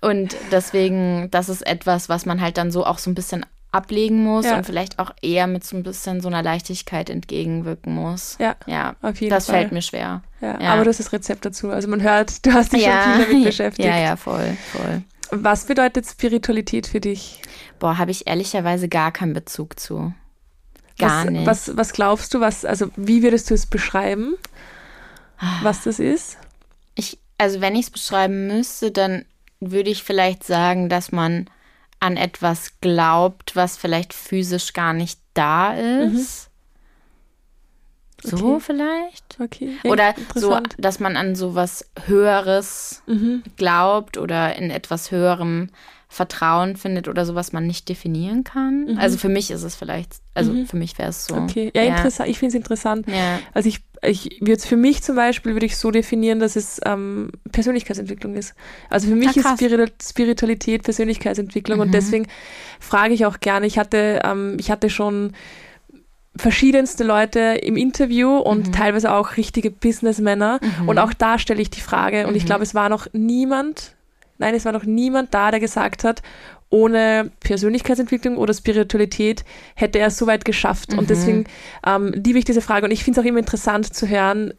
und 0.00 0.36
deswegen, 0.50 1.30
das 1.30 1.48
ist 1.48 1.66
etwas, 1.66 2.08
was 2.08 2.26
man 2.26 2.40
halt 2.40 2.58
dann 2.58 2.70
so 2.70 2.84
auch 2.84 2.98
so 2.98 3.10
ein 3.10 3.14
bisschen 3.14 3.46
ablegen 3.74 4.22
muss 4.22 4.46
ja. 4.46 4.56
und 4.56 4.64
vielleicht 4.64 4.98
auch 4.98 5.10
eher 5.20 5.46
mit 5.46 5.64
so 5.64 5.76
ein 5.76 5.82
bisschen 5.82 6.20
so 6.20 6.28
einer 6.28 6.42
Leichtigkeit 6.42 7.10
entgegenwirken 7.10 7.94
muss. 7.94 8.36
Ja, 8.38 8.54
ja 8.66 8.94
auf 9.02 9.20
jeden 9.20 9.30
das 9.30 9.46
Fall. 9.46 9.56
fällt 9.56 9.72
mir 9.72 9.82
schwer. 9.82 10.22
Ja, 10.40 10.60
ja, 10.60 10.72
aber 10.72 10.84
das 10.84 11.00
ist 11.00 11.06
das 11.06 11.12
Rezept 11.12 11.44
dazu. 11.44 11.70
Also 11.70 11.88
man 11.88 12.00
hört, 12.02 12.46
du 12.46 12.52
hast 12.52 12.72
dich 12.72 12.84
ja. 12.84 13.02
schon 13.02 13.12
viel 13.14 13.26
damit 13.26 13.44
beschäftigt. 13.50 13.88
Ja, 13.88 13.98
ja, 13.98 14.16
voll, 14.16 14.56
voll. 14.72 15.02
Was 15.30 15.64
bedeutet 15.66 16.06
Spiritualität 16.06 16.86
für 16.86 17.00
dich? 17.00 17.42
Boah, 17.80 17.98
habe 17.98 18.12
ich 18.12 18.28
ehrlicherweise 18.28 18.88
gar 18.88 19.10
keinen 19.10 19.32
Bezug 19.32 19.80
zu. 19.80 20.14
Gar 20.98 21.24
was, 21.24 21.30
nicht. 21.32 21.46
Was, 21.46 21.76
was 21.76 21.92
glaubst 21.92 22.32
du, 22.34 22.40
was, 22.40 22.64
also 22.64 22.90
wie 22.96 23.24
würdest 23.24 23.50
du 23.50 23.54
es 23.54 23.66
beschreiben, 23.66 24.36
was 25.62 25.82
das 25.82 25.98
ist? 25.98 26.38
Ich, 26.94 27.18
also 27.38 27.60
wenn 27.60 27.74
ich 27.74 27.86
es 27.86 27.90
beschreiben 27.90 28.46
müsste, 28.46 28.92
dann 28.92 29.24
würde 29.58 29.90
ich 29.90 30.04
vielleicht 30.04 30.44
sagen, 30.44 30.88
dass 30.88 31.10
man 31.10 31.50
an 32.04 32.16
etwas 32.18 32.80
glaubt, 32.82 33.56
was 33.56 33.78
vielleicht 33.78 34.12
physisch 34.12 34.74
gar 34.74 34.92
nicht 34.92 35.18
da 35.32 35.72
ist. 35.74 36.50
So 38.22 38.36
Okay. 38.56 38.60
vielleicht. 38.60 39.40
Okay. 39.40 39.76
Ja, 39.82 39.90
Oder 39.90 40.14
so, 40.34 40.58
dass 40.78 41.00
man 41.00 41.16
an 41.16 41.34
sowas 41.34 41.90
Höheres 42.06 43.02
Mhm. 43.06 43.42
glaubt 43.56 44.18
oder 44.18 44.54
in 44.56 44.70
etwas 44.70 45.10
Höherem 45.10 45.70
Vertrauen 46.14 46.76
findet 46.76 47.08
oder 47.08 47.26
so, 47.26 47.34
was 47.34 47.52
man 47.52 47.66
nicht 47.66 47.88
definieren 47.88 48.44
kann. 48.44 48.96
Also 49.00 49.18
für 49.18 49.28
mich 49.28 49.50
ist 49.50 49.64
es 49.64 49.74
vielleicht, 49.74 50.12
also 50.32 50.52
Mhm. 50.52 50.66
für 50.66 50.76
mich 50.76 50.96
wäre 50.96 51.08
es 51.10 51.26
so. 51.26 51.34
Okay. 51.34 51.72
Ja, 51.74 51.82
interessant. 51.82 52.28
Ich 52.30 52.38
finde 52.38 52.50
es 52.50 52.54
interessant. 52.54 53.08
Ja. 53.08 53.40
Also 53.52 53.68
ich, 53.68 53.80
ich 54.00 54.38
würde 54.40 54.52
es 54.52 54.64
für 54.64 54.76
mich 54.76 55.02
zum 55.02 55.16
Beispiel 55.16 55.54
würde 55.54 55.66
ich 55.66 55.76
so 55.76 55.90
definieren, 55.90 56.38
dass 56.38 56.54
es 56.54 56.80
ähm, 56.86 57.32
Persönlichkeitsentwicklung 57.50 58.34
ist. 58.36 58.54
Also 58.90 59.08
für 59.08 59.16
mich 59.16 59.28
Ah, 59.30 59.32
ist 59.32 59.42
krass. 59.42 59.58
Spiritu 59.58 59.92
Spiritualität 60.00 60.84
Persönlichkeitsentwicklung 60.84 61.80
und 61.80 61.88
Mhm. 61.88 61.92
deswegen 61.92 62.26
frage 62.78 63.12
ich 63.12 63.26
auch 63.26 63.40
gerne. 63.40 63.66
Ich 63.66 63.76
hatte, 63.76 64.20
ähm, 64.24 64.56
ich 64.60 64.70
hatte 64.70 64.90
schon 64.90 65.32
verschiedenste 66.36 67.04
Leute 67.04 67.40
im 67.62 67.76
Interview 67.76 68.36
und 68.38 68.68
Mhm. 68.68 68.72
teilweise 68.72 69.12
auch 69.12 69.36
richtige 69.36 69.70
Businessmänner 69.70 70.58
Mhm. 70.80 70.88
und 70.88 70.98
auch 70.98 71.12
da 71.12 71.38
stelle 71.38 71.62
ich 71.62 71.70
die 71.70 71.80
Frage 71.80 72.26
und 72.26 72.34
ich 72.34 72.42
Mhm. 72.42 72.46
glaube, 72.46 72.62
es 72.64 72.74
war 72.74 72.88
noch 72.88 73.06
niemand, 73.12 73.93
nein, 74.38 74.54
es 74.54 74.64
war 74.64 74.72
noch 74.72 74.84
niemand 74.84 75.32
da, 75.34 75.50
der 75.50 75.60
gesagt 75.60 76.04
hat, 76.04 76.22
ohne 76.70 77.30
Persönlichkeitsentwicklung 77.40 78.36
oder 78.36 78.52
Spiritualität 78.52 79.44
hätte 79.76 79.98
er 80.00 80.08
es 80.08 80.18
so 80.18 80.26
weit 80.26 80.44
geschafft. 80.44 80.92
Mhm. 80.92 80.98
Und 80.98 81.10
deswegen 81.10 81.44
ähm, 81.86 82.12
liebe 82.14 82.38
ich 82.38 82.44
diese 82.44 82.60
Frage 82.60 82.86
und 82.86 82.90
ich 82.90 83.04
finde 83.04 83.20
es 83.20 83.24
auch 83.24 83.28
immer 83.28 83.38
interessant 83.38 83.94
zu 83.94 84.08
hören, 84.08 84.54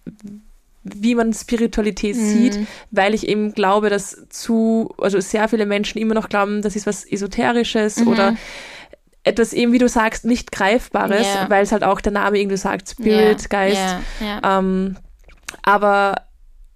wie 0.84 1.16
man 1.16 1.34
Spiritualität 1.34 2.16
Mhm. 2.16 2.30
sieht, 2.30 2.60
weil 2.92 3.14
ich 3.16 3.28
eben 3.28 3.54
glaube, 3.54 3.90
dass 3.90 4.28
zu, 4.30 4.94
also 5.00 5.20
sehr 5.20 5.50
viele 5.50 5.66
Menschen 5.66 5.98
immer 6.00 6.14
noch 6.14 6.30
glauben, 6.30 6.62
das 6.62 6.76
ist 6.76 6.86
was 6.86 7.04
Esoterisches 7.06 7.98
Mhm. 7.98 8.08
oder 8.08 8.36
etwas 9.24 9.52
eben, 9.54 9.72
wie 9.74 9.80
du 9.80 9.90
sagst, 9.90 10.24
nicht 10.24 10.52
Greifbares, 10.52 11.26
Ja. 11.26 11.50
weil 11.50 11.64
es 11.64 11.72
halt 11.72 11.84
auch 11.84 12.00
der 12.00 12.12
Name 12.12 12.38
irgendwie 12.40 12.58
sagt, 12.58 12.88
Spirit, 12.92 13.42
ja. 13.42 13.48
Geist. 13.50 13.96
Ja. 14.22 14.60
Ähm, 14.60 14.96
aber 15.64 16.16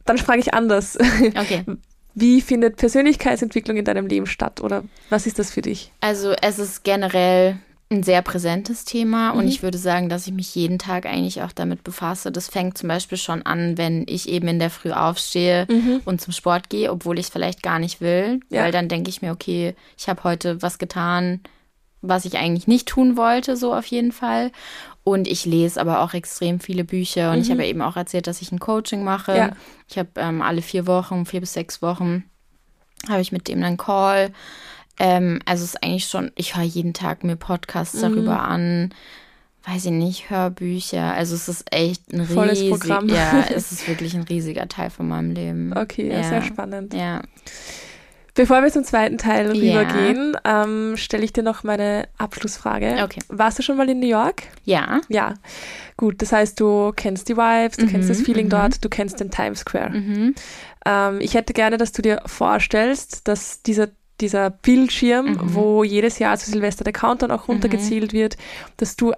dann 0.06 0.18
frage 0.18 0.40
ich 0.40 0.54
anders. 0.54 0.98
Okay. 1.38 1.64
Wie 2.20 2.42
findet 2.42 2.78
Persönlichkeitsentwicklung 2.78 3.78
in 3.78 3.86
deinem 3.86 4.08
Leben 4.08 4.26
statt 4.26 4.62
oder 4.62 4.84
was 5.10 5.26
ist 5.28 5.40
das 5.40 5.52
für 5.52 5.62
dich? 5.62 5.92
Also 6.02 6.34
es 6.42 6.60
ist 6.60 6.84
generell 6.84 7.58
ein 7.92 8.04
sehr 8.04 8.22
präsentes 8.22 8.86
Thema 8.86 9.32
und 9.32 9.44
Mhm. 9.46 9.48
ich 9.50 9.64
würde 9.64 9.78
sagen, 9.80 10.10
dass 10.10 10.28
ich 10.28 10.34
mich 10.34 10.54
jeden 10.54 10.78
Tag 10.78 11.08
eigentlich 11.08 11.42
auch 11.42 11.52
damit 11.52 11.84
befasse. 11.84 12.32
Das 12.32 12.48
fängt 12.48 12.78
zum 12.78 12.88
Beispiel 12.90 13.18
schon 13.18 13.42
an, 13.44 13.80
wenn 13.80 14.06
ich 14.08 14.30
eben 14.30 14.48
in 14.48 14.60
der 14.60 14.70
Früh 14.70 14.92
aufstehe 14.92 15.66
und 16.06 16.22
zum 16.22 16.32
Sport 16.34 16.70
gehe, 16.70 16.92
obwohl 16.92 17.18
ich 17.18 17.26
es 17.28 17.32
vielleicht 17.32 17.64
gar 17.64 17.80
nicht 17.80 18.00
will, 18.00 18.42
Ja. 18.50 18.62
weil 18.64 18.72
dann 18.72 18.90
denke 18.90 19.10
ich 19.10 19.22
mir, 19.24 19.32
okay, 19.32 19.74
ich 19.98 20.08
habe 20.08 20.24
heute 20.24 20.62
was 20.62 20.78
getan, 20.78 21.40
was 22.02 22.26
ich 22.26 22.38
eigentlich 22.38 22.68
nicht 22.68 22.88
tun 22.88 23.18
wollte, 23.18 23.58
so 23.58 23.74
auf 23.74 23.86
jeden 23.86 24.12
Fall. 24.12 24.52
Und 25.04 25.28
ich 25.28 25.46
lese 25.46 25.80
aber 25.82 26.02
auch 26.02 26.14
extrem 26.14 26.60
viele 26.60 26.84
Bücher 26.84 27.32
und 27.32 27.40
ich 27.40 27.50
habe 27.52 27.66
eben 27.66 27.82
auch 27.82 27.96
erzählt, 27.98 28.28
dass 28.28 28.42
ich 28.42 28.52
ein 28.52 28.60
Coaching 28.60 29.04
mache. 29.04 29.32
Mhm. 29.32 29.38
Ja. 29.38 29.52
Ich 29.90 29.98
habe 29.98 30.10
ähm, 30.18 30.42
alle 30.42 30.62
vier 30.62 30.86
Wochen, 30.88 31.26
vier 31.26 31.40
bis 31.40 31.54
sechs 31.54 31.82
Wochen, 31.82 32.24
habe 33.08 33.22
ich 33.22 33.32
mit 33.32 33.48
dem 33.48 33.64
einen 33.64 33.78
Call. 33.78 34.32
Ähm, 35.00 35.40
also 35.46 35.64
es 35.64 35.72
ist 35.76 35.84
eigentlich 35.84 36.06
schon, 36.08 36.32
ich 36.36 36.56
höre 36.56 36.64
jeden 36.64 36.94
Tag 36.94 37.24
mir 37.24 37.38
Podcasts 37.38 37.96
Mhm. 37.96 38.02
darüber 38.02 38.42
an, 38.42 38.94
weiß 39.66 39.86
ich 39.86 39.92
nicht, 39.92 40.30
Hörbücher. 40.30 41.14
Also 41.14 41.34
es 41.36 41.48
ist 41.48 41.74
echt 41.74 42.12
ein 42.14 42.26
Volles 42.26 42.60
riesig, 42.60 42.70
Programm. 42.80 43.10
ja, 43.10 43.46
es 43.50 43.72
ist 43.72 43.88
wirklich 43.88 44.14
ein 44.16 44.24
riesiger 44.24 44.68
Teil 44.68 44.90
von 44.90 45.08
meinem 45.08 45.32
Leben. 45.32 45.74
Okay, 45.76 46.12
Ja. 46.12 46.24
sehr 46.24 46.42
spannend. 46.44 46.94
Ja, 46.94 47.22
Bevor 48.40 48.64
wir 48.64 48.72
zum 48.72 48.86
zweiten 48.86 49.18
Teil 49.18 49.54
Ja. 49.58 49.82
rübergehen, 49.82 50.38
ähm, 50.46 50.96
stelle 50.96 51.26
ich 51.26 51.34
dir 51.34 51.44
noch 51.44 51.64
meine 51.66 52.08
Abschlussfrage. 52.18 53.02
Okay. 53.04 53.20
Warst 53.28 53.60
du 53.60 53.64
schon 53.64 53.76
mal 53.76 53.90
in 53.90 54.00
New 54.00 54.08
York? 54.08 54.44
ja, 54.64 55.02
Ja. 55.10 55.34
Gut, 55.98 56.22
das 56.22 56.32
heißt, 56.32 56.58
du 56.58 56.94
kennst 56.96 57.28
die 57.28 57.36
Vibes, 57.36 57.76
du 57.76 57.86
kennst 57.88 58.08
Mhm, 58.08 58.14
das 58.14 58.22
Feeling 58.22 58.46
mhm. 58.46 58.52
dort, 58.52 58.86
du 58.86 58.88
kennst 58.88 59.20
den 59.20 59.30
Times 59.30 59.60
Square. 59.60 59.90
mhm. 59.90 60.36
Ähm, 60.86 61.20
ich 61.20 61.34
hätte 61.34 61.52
gerne, 61.52 61.76
dass 61.76 61.92
du 61.92 62.02
dir 62.02 62.22
vorstellst, 62.26 63.28
dass 63.28 63.62
dieser, 63.62 63.90
dieser 64.22 64.50
Bildschirm, 64.52 65.32
Mhm. 65.34 65.40
wo 65.56 65.84
jedes 65.84 66.18
Jahr 66.20 66.38
zu 66.38 66.50
Silvester 66.50 66.86
der 66.86 66.94
Countdown 66.94 67.32
auch 67.32 67.50
runtergezielt 67.50 68.14
wird, 68.14 68.38
dass 68.78 68.96
du, 68.96 69.12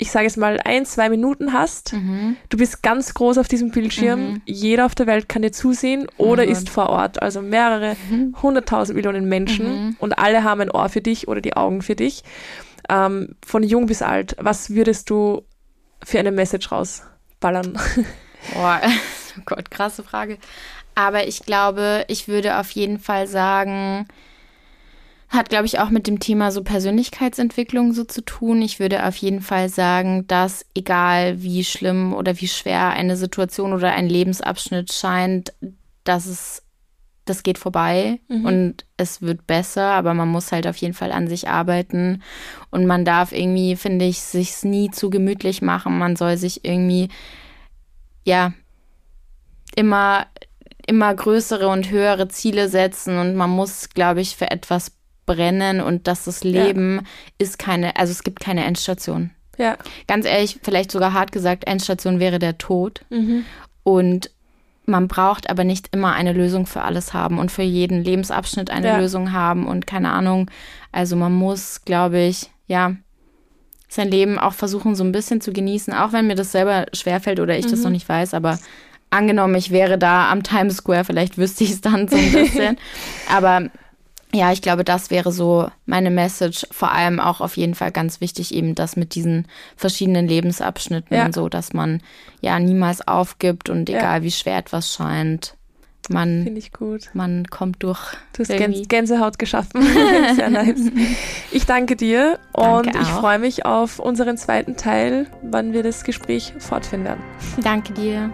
ich 0.00 0.10
sage 0.12 0.26
es 0.26 0.36
mal, 0.36 0.60
ein, 0.64 0.86
zwei 0.86 1.08
Minuten 1.08 1.52
hast. 1.52 1.92
Mhm. 1.92 2.36
Du 2.50 2.56
bist 2.56 2.82
ganz 2.84 3.14
groß 3.14 3.36
auf 3.38 3.48
diesem 3.48 3.70
Bildschirm. 3.72 4.20
Mhm. 4.34 4.42
Jeder 4.46 4.86
auf 4.86 4.94
der 4.94 5.06
Welt 5.08 5.28
kann 5.28 5.42
dir 5.42 5.50
zusehen 5.52 6.06
oder 6.18 6.44
Gott. 6.46 6.52
ist 6.52 6.70
vor 6.70 6.88
Ort. 6.88 7.20
Also 7.20 7.42
mehrere 7.42 7.96
hunderttausend 8.40 8.94
Millionen 8.96 9.28
Menschen 9.28 9.66
Mhm. 9.86 9.96
und 9.98 10.18
alle 10.18 10.44
haben 10.44 10.60
ein 10.60 10.70
Ohr 10.70 10.88
für 10.88 11.00
dich 11.00 11.26
oder 11.28 11.40
die 11.40 11.56
Augen 11.56 11.82
für 11.82 11.96
dich. 11.96 12.22
Ähm, 12.88 13.34
von 13.44 13.62
jung 13.64 13.86
bis 13.86 14.00
alt. 14.00 14.36
Was 14.38 14.70
würdest 14.70 15.10
du 15.10 15.42
für 16.04 16.18
eine 16.20 16.30
Message 16.32 16.70
rausballern? 16.70 17.76
Boah, 18.54 18.80
oh 19.38 19.42
Gott, 19.46 19.70
krasse 19.70 20.04
Frage. 20.04 20.38
Aber 20.94 21.26
ich 21.26 21.40
glaube, 21.44 22.04
ich 22.08 22.28
würde 22.28 22.58
auf 22.58 22.70
jeden 22.70 22.98
Fall 23.00 23.26
sagen, 23.26 24.06
hat, 25.28 25.50
glaube 25.50 25.66
ich, 25.66 25.78
auch 25.78 25.90
mit 25.90 26.06
dem 26.06 26.20
Thema 26.20 26.50
so 26.50 26.62
Persönlichkeitsentwicklung 26.62 27.92
so 27.92 28.04
zu 28.04 28.22
tun. 28.22 28.62
Ich 28.62 28.80
würde 28.80 29.06
auf 29.06 29.16
jeden 29.16 29.42
Fall 29.42 29.68
sagen, 29.68 30.26
dass 30.26 30.64
egal 30.74 31.42
wie 31.42 31.64
schlimm 31.64 32.14
oder 32.14 32.40
wie 32.40 32.48
schwer 32.48 32.90
eine 32.90 33.16
Situation 33.16 33.72
oder 33.74 33.92
ein 33.92 34.08
Lebensabschnitt 34.08 34.92
scheint, 34.92 35.52
dass 36.04 36.26
es, 36.26 36.62
das 37.26 37.42
geht 37.42 37.58
vorbei 37.58 38.20
und 38.28 38.86
es 38.96 39.20
wird 39.20 39.46
besser, 39.46 39.90
aber 39.90 40.14
man 40.14 40.28
muss 40.28 40.50
halt 40.50 40.66
auf 40.66 40.76
jeden 40.78 40.94
Fall 40.94 41.12
an 41.12 41.28
sich 41.28 41.46
arbeiten 41.46 42.22
und 42.70 42.86
man 42.86 43.04
darf 43.04 43.32
irgendwie, 43.32 43.76
finde 43.76 44.06
ich, 44.06 44.20
sich's 44.20 44.64
nie 44.64 44.90
zu 44.90 45.10
gemütlich 45.10 45.60
machen. 45.60 45.98
Man 45.98 46.16
soll 46.16 46.38
sich 46.38 46.64
irgendwie 46.64 47.10
ja, 48.24 48.52
immer, 49.74 50.26
immer 50.86 51.14
größere 51.14 51.68
und 51.68 51.90
höhere 51.90 52.28
Ziele 52.28 52.68
setzen 52.68 53.18
und 53.18 53.34
man 53.34 53.50
muss, 53.50 53.90
glaube 53.90 54.20
ich, 54.20 54.36
für 54.36 54.50
etwas 54.50 54.97
brennen 55.28 55.80
und 55.80 56.06
dass 56.08 56.24
das 56.24 56.42
Leben 56.42 57.02
ist 57.38 57.58
keine, 57.60 57.94
also 57.96 58.10
es 58.10 58.24
gibt 58.24 58.40
keine 58.40 58.64
Endstation. 58.64 59.30
ja. 59.58 59.76
Ganz 60.08 60.24
ehrlich, 60.26 60.58
vielleicht 60.62 60.90
sogar 60.90 61.12
hart 61.12 61.30
gesagt, 61.30 61.66
Endstation 61.68 62.18
wäre 62.18 62.38
der 62.40 62.58
Tod. 62.58 63.02
Mhm. 63.10 63.44
Und 63.84 64.30
man 64.86 65.06
braucht 65.06 65.50
aber 65.50 65.64
nicht 65.64 65.88
immer 65.94 66.14
eine 66.14 66.32
Lösung 66.32 66.64
für 66.66 66.80
alles 66.82 67.12
haben 67.12 67.38
und 67.38 67.52
für 67.52 67.62
jeden 67.62 68.02
Lebensabschnitt 68.02 68.70
eine 68.70 68.86
Ja. 68.88 68.98
Lösung 68.98 69.32
haben 69.32 69.66
und 69.66 69.86
keine 69.86 70.10
Ahnung. 70.12 70.50
Also 70.92 71.14
man 71.14 71.32
muss, 71.34 71.84
glaube 71.84 72.18
ich, 72.20 72.50
ja, 72.66 72.94
sein 73.90 74.08
Leben 74.10 74.38
auch 74.38 74.54
versuchen, 74.54 74.94
so 74.94 75.04
ein 75.04 75.12
bisschen 75.12 75.40
zu 75.40 75.52
genießen, 75.52 75.92
auch 75.92 76.12
wenn 76.12 76.26
mir 76.26 76.34
das 76.36 76.52
selber 76.52 76.86
schwerfällt 76.94 77.38
oder 77.40 77.56
ich 77.58 77.66
das 77.66 77.82
noch 77.82 77.90
nicht 77.90 78.08
weiß, 78.08 78.34
aber 78.34 78.58
angenommen, 79.10 79.54
ich 79.54 79.70
wäre 79.70 79.96
da 79.98 80.30
am 80.30 80.42
Times 80.42 80.76
Square, 80.76 81.04
vielleicht 81.04 81.38
wüsste 81.38 81.64
ich 81.64 81.70
es 81.72 81.80
dann 81.80 82.06
so 82.08 82.16
ein 82.16 82.32
bisschen. 82.32 82.76
aber 83.30 83.70
ja, 84.32 84.52
ich 84.52 84.60
glaube, 84.62 84.84
das 84.84 85.10
wäre 85.10 85.32
so 85.32 85.70
meine 85.86 86.10
Message. 86.10 86.66
Vor 86.70 86.92
allem 86.92 87.18
auch 87.20 87.40
auf 87.40 87.56
jeden 87.56 87.74
Fall 87.74 87.90
ganz 87.92 88.20
wichtig, 88.20 88.52
eben 88.54 88.74
das 88.74 88.96
mit 88.96 89.14
diesen 89.14 89.46
verschiedenen 89.76 90.28
Lebensabschnitten 90.28 91.16
Ja. 91.16 91.24
und 91.26 91.34
so, 91.34 91.48
dass 91.48 91.72
man 91.72 92.02
ja 92.40 92.58
niemals 92.58 93.06
aufgibt 93.08 93.70
und 93.70 93.88
Ja. 93.88 93.98
egal 93.98 94.22
wie 94.22 94.30
schwer 94.30 94.58
etwas 94.58 94.92
scheint, 94.92 95.54
man, 96.10 96.44
Finde 96.44 96.58
ich 96.58 96.72
gut. 96.72 97.10
man 97.12 97.44
kommt 97.50 97.82
durch. 97.82 98.00
Du 98.32 98.40
hast 98.40 98.48
irgendwie. 98.50 98.78
Gäns 98.80 98.88
Gänsehaut 98.88 99.38
geschaffen. 99.38 99.82
Sehr 100.36 100.48
nice. 100.48 100.80
Ich 101.50 101.66
danke 101.66 101.96
dir 101.96 102.38
und 102.52 102.86
Danke 102.86 102.98
ich 103.02 103.08
auch. 103.08 103.20
freue 103.20 103.38
mich 103.38 103.66
auf 103.66 103.98
unseren 103.98 104.38
zweiten 104.38 104.76
Teil, 104.76 105.26
wann 105.42 105.72
wir 105.74 105.82
das 105.82 106.04
Gespräch 106.04 106.54
fortführen 106.58 107.04
werden. 107.04 107.22
Danke 107.62 107.92
dir. 107.92 108.30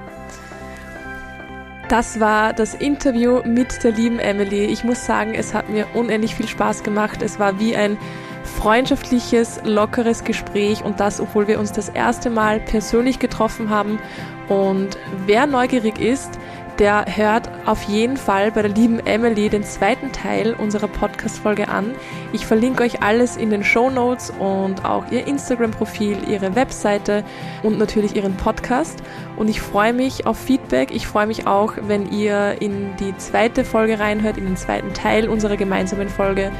Das 1.96 2.18
war 2.18 2.52
das 2.52 2.74
Interview 2.74 3.42
mit 3.44 3.84
der 3.84 3.92
lieben 3.92 4.18
Emily. 4.18 4.64
Ich 4.64 4.82
muss 4.82 5.06
sagen, 5.06 5.32
es 5.32 5.54
hat 5.54 5.68
mir 5.70 5.86
unendlich 5.94 6.34
viel 6.34 6.48
Spaß 6.48 6.82
gemacht. 6.82 7.22
Es 7.22 7.38
war 7.38 7.60
wie 7.60 7.76
ein 7.76 7.96
freundschaftliches, 8.42 9.60
lockeres 9.62 10.24
Gespräch 10.24 10.82
und 10.82 10.98
das, 10.98 11.20
obwohl 11.20 11.46
wir 11.46 11.60
uns 11.60 11.70
das 11.70 11.88
erste 11.88 12.30
Mal 12.30 12.58
persönlich 12.58 13.20
getroffen 13.20 13.70
haben. 13.70 14.00
Und 14.48 14.98
wer 15.26 15.46
neugierig 15.46 16.00
ist, 16.00 16.40
der 16.78 17.04
hört 17.08 17.48
auf 17.66 17.82
jeden 17.84 18.16
Fall 18.16 18.50
bei 18.50 18.62
der 18.62 18.70
lieben 18.70 18.98
Emily 19.06 19.48
den 19.48 19.64
zweiten 19.64 20.12
Teil 20.12 20.54
unserer 20.54 20.88
Podcast-Folge 20.88 21.68
an. 21.68 21.94
Ich 22.32 22.46
verlinke 22.46 22.82
euch 22.82 23.02
alles 23.02 23.36
in 23.36 23.50
den 23.50 23.64
Show 23.64 23.90
Notes 23.90 24.32
und 24.38 24.84
auch 24.84 25.10
ihr 25.10 25.26
Instagram-Profil, 25.26 26.18
ihre 26.28 26.54
Webseite 26.54 27.24
und 27.62 27.78
natürlich 27.78 28.16
ihren 28.16 28.36
Podcast. 28.36 29.02
Und 29.36 29.48
ich 29.48 29.60
freue 29.60 29.92
mich 29.92 30.26
auf 30.26 30.38
Feedback. 30.38 30.94
Ich 30.94 31.06
freue 31.06 31.26
mich 31.26 31.46
auch, 31.46 31.74
wenn 31.82 32.10
ihr 32.10 32.60
in 32.60 32.96
die 32.96 33.16
zweite 33.18 33.64
Folge 33.64 33.98
reinhört, 33.98 34.36
in 34.36 34.44
den 34.44 34.56
zweiten 34.56 34.92
Teil 34.92 35.28
unserer 35.28 35.56
gemeinsamen 35.56 36.08
Folge. 36.08 36.50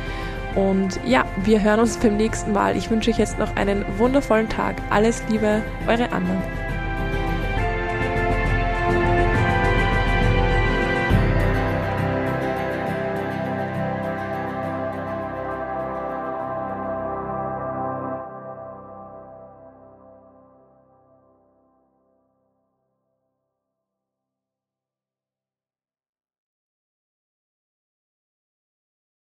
Und 0.55 1.01
ja, 1.05 1.25
wir 1.45 1.63
hören 1.63 1.81
uns 1.81 1.97
beim 1.97 2.17
nächsten 2.17 2.53
Mal. 2.53 2.77
Ich 2.77 2.91
wünsche 2.91 3.11
euch 3.11 3.19
jetzt 3.19 3.39
noch 3.39 3.57
einen 3.57 3.85
wundervollen 3.99 4.49
Tag. 4.49 4.77
Alles 4.91 5.23
Liebe, 5.29 5.63
eure 5.89 6.13
Anna. 6.13 6.74